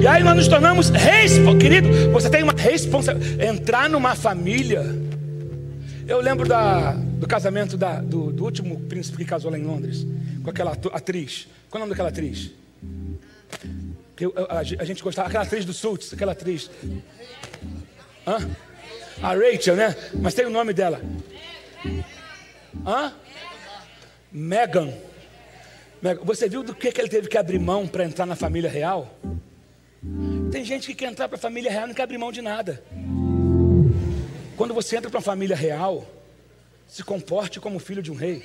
E 0.04 0.06
aí 0.06 0.22
nós 0.22 0.36
nos 0.36 0.48
tornamos 0.48 0.90
responsáveis. 0.90 1.58
Querido, 1.62 2.12
você 2.12 2.28
tem 2.28 2.42
uma 2.42 2.52
responsabilidade. 2.52 3.42
Entrar 3.42 3.88
numa 3.88 4.14
família. 4.14 4.84
Eu 6.06 6.20
lembro 6.20 6.46
da, 6.46 6.92
do 6.92 7.26
casamento 7.26 7.74
da, 7.78 8.02
do, 8.02 8.30
do, 8.30 8.44
último 8.44 8.78
príncipe 8.80 9.16
que 9.16 9.24
casou 9.24 9.50
lá 9.50 9.58
em 9.58 9.62
Londres, 9.62 10.06
com 10.42 10.50
aquela 10.50 10.72
atriz. 10.92 11.48
Qual 11.70 11.78
é 11.78 11.84
o 11.84 11.86
nome 11.86 11.92
daquela 11.92 12.10
atriz? 12.10 12.50
Eu, 14.20 14.34
a, 14.46 14.58
a, 14.58 14.84
gente 14.84 15.02
gostava, 15.02 15.28
aquela 15.28 15.44
atriz 15.44 15.64
do 15.64 15.72
Suits, 15.72 16.12
aquela 16.12 16.32
atriz. 16.32 16.70
Hã? 18.26 18.46
A 19.22 19.32
Rachel, 19.32 19.74
né? 19.74 19.96
Mas 20.20 20.34
tem 20.34 20.44
o 20.44 20.50
nome 20.50 20.74
dela. 20.74 21.00
Hã? 22.86 23.10
Megan. 24.30 24.92
Você 26.24 26.46
viu 26.46 26.62
do 26.62 26.74
que, 26.74 26.92
que 26.92 27.00
ele 27.00 27.08
teve 27.08 27.26
que 27.26 27.38
abrir 27.38 27.58
mão 27.58 27.86
para 27.86 28.04
entrar 28.04 28.26
na 28.26 28.36
família 28.36 28.68
real? 28.68 29.18
Tem 30.50 30.64
gente 30.64 30.86
que 30.86 30.94
quer 30.94 31.10
entrar 31.10 31.28
para 31.28 31.36
a 31.36 31.40
família 31.40 31.70
real 31.70 31.84
e 31.84 31.88
não 31.88 31.94
quer 31.94 32.02
abrir 32.02 32.18
mão 32.18 32.30
de 32.30 32.42
nada. 32.42 32.82
Quando 34.56 34.72
você 34.72 34.96
entra 34.96 35.10
para 35.10 35.18
uma 35.18 35.24
família 35.24 35.56
real, 35.56 36.06
se 36.86 37.02
comporte 37.02 37.58
como 37.58 37.78
filho 37.78 38.02
de 38.02 38.12
um 38.12 38.14
rei. 38.14 38.42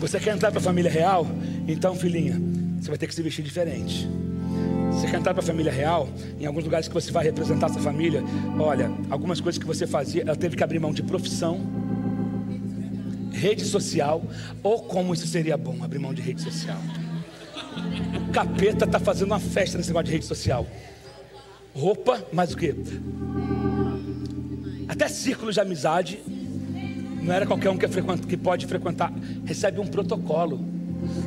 Você 0.00 0.20
quer 0.20 0.34
entrar 0.34 0.50
para 0.50 0.60
a 0.60 0.62
família 0.62 0.90
real? 0.90 1.26
Então, 1.66 1.96
filhinha, 1.96 2.40
você 2.80 2.88
vai 2.88 2.96
ter 2.96 3.08
que 3.08 3.14
se 3.14 3.22
vestir 3.22 3.42
diferente. 3.42 4.08
Você 4.92 5.06
entrar 5.14 5.34
para 5.34 5.42
a 5.42 5.46
família 5.46 5.70
real, 5.70 6.08
em 6.40 6.46
alguns 6.46 6.64
lugares 6.64 6.88
que 6.88 6.94
você 6.94 7.12
vai 7.12 7.24
representar 7.24 7.66
essa 7.66 7.80
família, 7.80 8.22
olha, 8.58 8.90
algumas 9.10 9.40
coisas 9.40 9.58
que 9.58 9.66
você 9.66 9.86
fazia, 9.86 10.22
ela 10.22 10.36
teve 10.36 10.56
que 10.56 10.64
abrir 10.64 10.78
mão 10.78 10.92
de 10.92 11.02
profissão, 11.02 11.60
rede 13.30 13.64
social, 13.64 14.22
ou 14.62 14.82
como 14.82 15.12
isso 15.12 15.26
seria 15.26 15.56
bom, 15.56 15.76
abrir 15.82 15.98
mão 15.98 16.14
de 16.14 16.22
rede 16.22 16.40
social. 16.40 16.78
O 18.28 18.32
capeta 18.32 18.84
está 18.86 18.98
fazendo 18.98 19.28
uma 19.28 19.40
festa 19.40 19.76
nesse 19.76 19.90
negócio 19.90 20.06
de 20.06 20.12
rede 20.12 20.24
social. 20.24 20.66
Roupa, 21.74 22.24
mas 22.32 22.52
o 22.52 22.56
que? 22.56 22.74
Até 24.88 25.08
círculos 25.08 25.54
de 25.54 25.60
amizade. 25.60 26.20
Não 27.22 27.34
era 27.34 27.44
qualquer 27.44 27.70
um 27.70 27.76
que, 27.76 27.86
frequenta, 27.88 28.26
que 28.26 28.36
pode 28.36 28.66
frequentar. 28.66 29.12
Recebe 29.44 29.80
um 29.80 29.86
protocolo. 29.86 30.60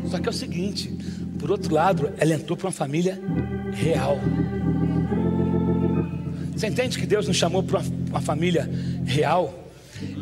Só 0.09 0.17
que 0.17 0.27
é 0.27 0.31
o 0.31 0.33
seguinte: 0.33 0.91
por 1.39 1.49
outro 1.49 1.73
lado, 1.73 2.11
ela 2.17 2.33
entrou 2.33 2.57
para 2.57 2.67
uma 2.67 2.73
família 2.73 3.19
real. 3.71 4.19
Você 6.55 6.67
entende 6.67 6.99
que 6.99 7.05
Deus 7.05 7.25
nos 7.27 7.37
chamou 7.37 7.63
para 7.63 7.79
uma, 8.09 8.19
família 8.19 8.69
real? 9.05 9.67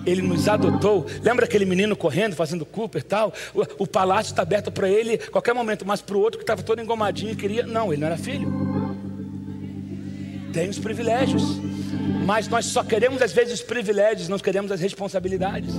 Ele 0.06 0.22
nos 0.22 0.48
adotou. 0.48 1.08
Lembra 1.24 1.46
aquele 1.46 1.66
menino 1.66 1.96
correndo, 1.96 2.36
fazendo 2.36 2.64
Cooper 2.66 3.02
e 3.02 3.04
tal? 3.04 3.34
O, 3.56 3.84
o 3.84 3.88
palácio 3.88 4.32
está 4.32 4.44
aberto 4.44 4.72
para 4.72 4.88
ele 4.88 5.16
a 5.16 5.32
qualquer 5.32 5.54
momento, 5.54 5.86
mas 5.86 6.00
para 6.00 6.16
o 6.16 6.20
outro 6.20 6.38
que 6.38 6.44
estava 6.44 6.62
todo 6.62 6.80
engomadinho 6.80 7.32
e 7.32 7.36
queria. 7.36 7.66
Não, 7.66 7.92
ele 7.92 8.02
não 8.02 8.08
era 8.08 8.18
filho. 8.18 8.48
Tem 10.54 10.70
os 10.70 10.78
privilégios. 10.78 11.44
Mas 12.26 12.48
nós 12.48 12.66
só 12.66 12.84
queremos 12.84 13.22
às 13.22 13.34
vezes 13.34 13.56
os 13.56 13.62
privilégios, 13.62 14.30
não 14.30 14.38
queremos 14.38 14.72
as 14.72 14.80
responsabilidades. 14.80 15.74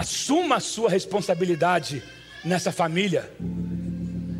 Assuma 0.00 0.56
a 0.56 0.60
sua 0.60 0.88
responsabilidade 0.88 2.02
nessa 2.42 2.72
família. 2.72 3.30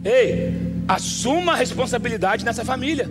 Ei, 0.03 0.55
assuma 0.89 1.53
a 1.53 1.55
responsabilidade 1.55 2.47
nessa 2.47 2.65
família. 2.65 3.11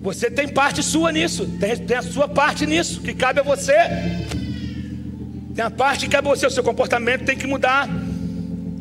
Você 0.00 0.28
tem 0.28 0.48
parte 0.48 0.82
sua 0.82 1.12
nisso, 1.12 1.46
tem, 1.60 1.76
tem, 1.76 1.96
a 1.96 2.02
sua 2.02 2.26
parte 2.26 2.66
nisso, 2.66 3.00
que 3.00 3.14
cabe 3.14 3.38
a 3.38 3.44
você. 3.44 3.76
Tem 5.54 5.64
a 5.64 5.70
parte 5.70 6.06
que 6.06 6.10
cabe 6.10 6.26
a 6.26 6.34
você, 6.34 6.48
o 6.48 6.50
seu 6.50 6.64
comportamento 6.64 7.24
tem 7.24 7.38
que 7.38 7.46
mudar. 7.46 7.88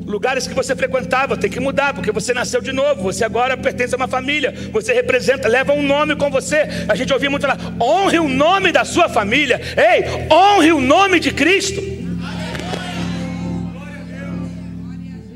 Lugares 0.03 0.47
que 0.47 0.55
você 0.55 0.75
frequentava 0.75 1.37
tem 1.37 1.51
que 1.51 1.59
mudar, 1.59 1.93
porque 1.93 2.11
você 2.11 2.33
nasceu 2.33 2.61
de 2.61 2.71
novo, 2.71 3.03
você 3.03 3.23
agora 3.23 3.55
pertence 3.55 3.93
a 3.93 3.97
uma 3.97 4.07
família, 4.07 4.51
você 4.71 4.91
representa, 4.91 5.47
leva 5.47 5.71
um 5.71 5.83
nome 5.83 6.15
com 6.15 6.31
você. 6.31 6.67
A 6.89 6.95
gente 6.95 7.13
ouvia 7.13 7.29
muito 7.29 7.45
lá, 7.45 7.55
honre 7.79 8.17
o 8.17 8.27
nome 8.27 8.71
da 8.71 8.83
sua 8.83 9.07
família, 9.07 9.61
ei, 9.77 10.27
honre 10.35 10.71
o 10.71 10.81
nome 10.81 11.19
de 11.19 11.31
Cristo. 11.31 11.90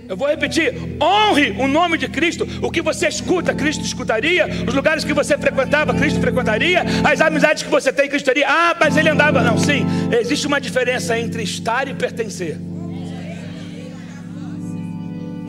Eu 0.07 0.15
vou 0.15 0.27
repetir: 0.27 0.73
honre 1.01 1.51
o 1.51 1.67
nome 1.67 1.97
de 1.97 2.07
Cristo. 2.07 2.47
O 2.61 2.71
que 2.71 2.81
você 2.81 3.07
escuta, 3.07 3.53
Cristo 3.53 3.83
escutaria. 3.83 4.47
Os 4.67 4.73
lugares 4.73 5.03
que 5.03 5.13
você 5.13 5.37
frequentava, 5.37 5.93
Cristo 5.93 6.19
frequentaria. 6.19 6.83
As 7.03 7.21
amizades 7.21 7.63
que 7.63 7.69
você 7.69 7.91
tem, 7.91 8.09
Cristo 8.09 8.25
teria. 8.25 8.47
Ah, 8.47 8.75
mas 8.79 8.97
ele 8.97 9.09
andava. 9.09 9.41
Não, 9.41 9.57
sim. 9.57 9.85
Existe 10.11 10.47
uma 10.47 10.61
diferença 10.61 11.17
entre 11.17 11.43
estar 11.43 11.87
e 11.87 11.93
pertencer. 11.93 12.57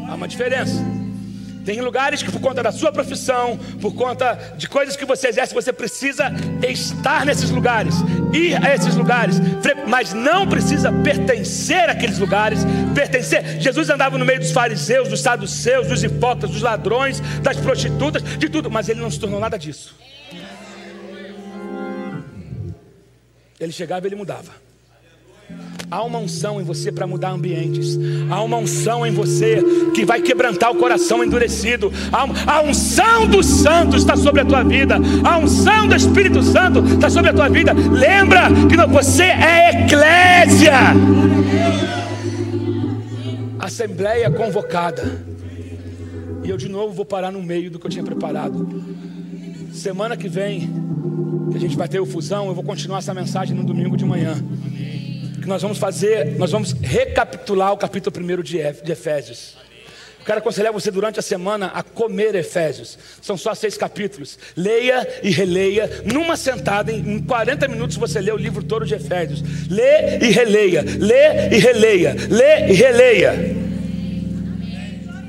Há 0.08 0.14
uma 0.14 0.28
diferença. 0.28 1.05
Tem 1.66 1.80
lugares 1.80 2.22
que, 2.22 2.30
por 2.30 2.40
conta 2.40 2.62
da 2.62 2.70
sua 2.70 2.92
profissão, 2.92 3.58
por 3.80 3.92
conta 3.92 4.34
de 4.56 4.68
coisas 4.68 4.94
que 4.94 5.04
você 5.04 5.26
exerce, 5.26 5.52
você 5.52 5.72
precisa 5.72 6.32
estar 6.62 7.26
nesses 7.26 7.50
lugares, 7.50 7.96
ir 8.32 8.54
a 8.64 8.72
esses 8.72 8.94
lugares, 8.94 9.40
mas 9.88 10.14
não 10.14 10.46
precisa 10.46 10.92
pertencer 10.92 11.90
àqueles 11.90 12.20
lugares. 12.20 12.60
Pertencer. 12.94 13.60
Jesus 13.60 13.90
andava 13.90 14.16
no 14.16 14.24
meio 14.24 14.38
dos 14.38 14.52
fariseus, 14.52 15.08
dos 15.08 15.20
saduceus, 15.20 15.88
dos 15.88 16.04
hipócritas, 16.04 16.50
dos 16.50 16.62
ladrões, 16.62 17.18
das 17.42 17.56
prostitutas, 17.56 18.22
de 18.22 18.48
tudo, 18.48 18.70
mas 18.70 18.88
ele 18.88 19.00
não 19.00 19.10
se 19.10 19.18
tornou 19.18 19.40
nada 19.40 19.58
disso. 19.58 19.96
Ele 23.58 23.72
chegava 23.72 24.06
e 24.06 24.08
ele 24.08 24.16
mudava. 24.16 24.65
Há 25.88 26.02
uma 26.02 26.18
unção 26.18 26.60
em 26.60 26.64
você 26.64 26.90
para 26.90 27.06
mudar 27.06 27.30
ambientes. 27.30 27.96
Há 28.28 28.42
uma 28.42 28.56
unção 28.56 29.06
em 29.06 29.12
você 29.12 29.62
que 29.94 30.04
vai 30.04 30.20
quebrantar 30.20 30.72
o 30.72 30.76
coração 30.76 31.22
endurecido. 31.22 31.92
A 32.46 32.60
unção 32.60 33.26
do 33.28 33.42
Santo 33.42 33.96
está 33.96 34.16
sobre 34.16 34.40
a 34.40 34.44
tua 34.44 34.64
vida. 34.64 34.96
A 35.24 35.38
unção 35.38 35.86
do 35.86 35.94
Espírito 35.94 36.42
Santo 36.42 36.84
está 36.84 37.08
sobre 37.08 37.30
a 37.30 37.32
tua 37.32 37.48
vida. 37.48 37.72
Lembra 37.72 38.48
que 38.68 38.76
você 38.92 39.24
é 39.24 39.84
eclésia. 39.84 40.72
Assembleia 43.60 44.28
convocada. 44.30 45.24
E 46.42 46.50
eu 46.50 46.56
de 46.56 46.68
novo 46.68 46.92
vou 46.92 47.04
parar 47.04 47.30
no 47.30 47.42
meio 47.42 47.70
do 47.70 47.78
que 47.78 47.86
eu 47.86 47.90
tinha 47.90 48.04
preparado. 48.04 48.84
Semana 49.72 50.16
que 50.16 50.28
vem, 50.28 50.68
que 51.50 51.56
a 51.56 51.60
gente 51.60 51.76
vai 51.76 51.88
ter 51.88 52.00
o 52.00 52.06
fusão, 52.06 52.48
eu 52.48 52.54
vou 52.54 52.64
continuar 52.64 52.98
essa 52.98 53.14
mensagem 53.14 53.56
no 53.56 53.62
domingo 53.62 53.96
de 53.96 54.04
manhã 54.04 54.34
que 55.46 55.48
nós 55.48 55.62
vamos 55.62 55.78
fazer, 55.78 56.36
nós 56.36 56.50
vamos 56.50 56.72
recapitular 56.72 57.72
o 57.72 57.76
capítulo 57.76 58.14
1 58.16 58.42
de 58.42 58.58
Efésios. 58.90 59.56
Quero 60.24 60.40
aconselhar 60.40 60.72
você 60.72 60.90
durante 60.90 61.20
a 61.20 61.22
semana 61.22 61.66
a 61.68 61.84
comer 61.84 62.34
Efésios. 62.34 62.98
São 63.22 63.36
só 63.36 63.54
seis 63.54 63.76
capítulos. 63.76 64.36
Leia 64.56 65.06
e 65.22 65.30
releia. 65.30 66.02
Numa 66.04 66.36
sentada, 66.36 66.90
em 66.90 67.22
40 67.22 67.68
minutos, 67.68 67.96
você 67.96 68.20
lê 68.20 68.32
o 68.32 68.36
livro 68.36 68.60
todo 68.60 68.84
de 68.84 68.94
Efésios. 68.94 69.40
Lê 69.70 70.18
e 70.18 70.32
releia. 70.32 70.84
Lê 70.98 71.54
e 71.54 71.58
releia. 71.60 72.16
Lê 72.28 72.68
e 72.68 72.72
releia. 72.72 73.56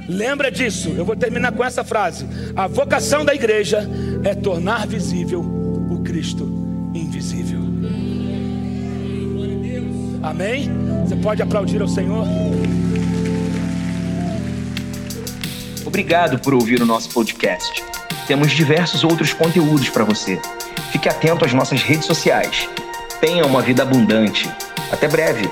Lembra 0.10 0.50
disso. 0.50 0.96
Eu 0.98 1.06
vou 1.06 1.16
terminar 1.16 1.52
com 1.52 1.64
essa 1.64 1.84
frase. 1.84 2.26
A 2.56 2.66
vocação 2.66 3.24
da 3.24 3.36
igreja 3.36 3.88
é 4.24 4.34
tornar 4.34 4.88
visível 4.88 5.42
o 5.42 6.02
Cristo 6.04 6.44
invisível. 6.96 7.60
Amém? 10.30 10.70
Você 11.06 11.16
pode 11.16 11.42
aplaudir 11.42 11.82
ao 11.82 11.88
Senhor? 11.88 12.26
Obrigado 15.86 16.38
por 16.40 16.54
ouvir 16.54 16.82
o 16.82 16.86
nosso 16.86 17.10
podcast. 17.10 17.82
Temos 18.28 18.52
diversos 18.52 19.06
outros 19.06 19.34
conteúdos 19.34 19.90
para 19.90 20.04
você. 20.04 20.40
Fique 20.92 21.08
atento 21.08 21.46
às 21.46 21.54
nossas 21.54 21.82
redes 21.82 22.06
sociais. 22.06 22.68
Tenha 23.22 23.46
uma 23.46 23.62
vida 23.62 23.84
abundante. 23.84 24.50
Até 24.92 25.08
breve! 25.08 25.50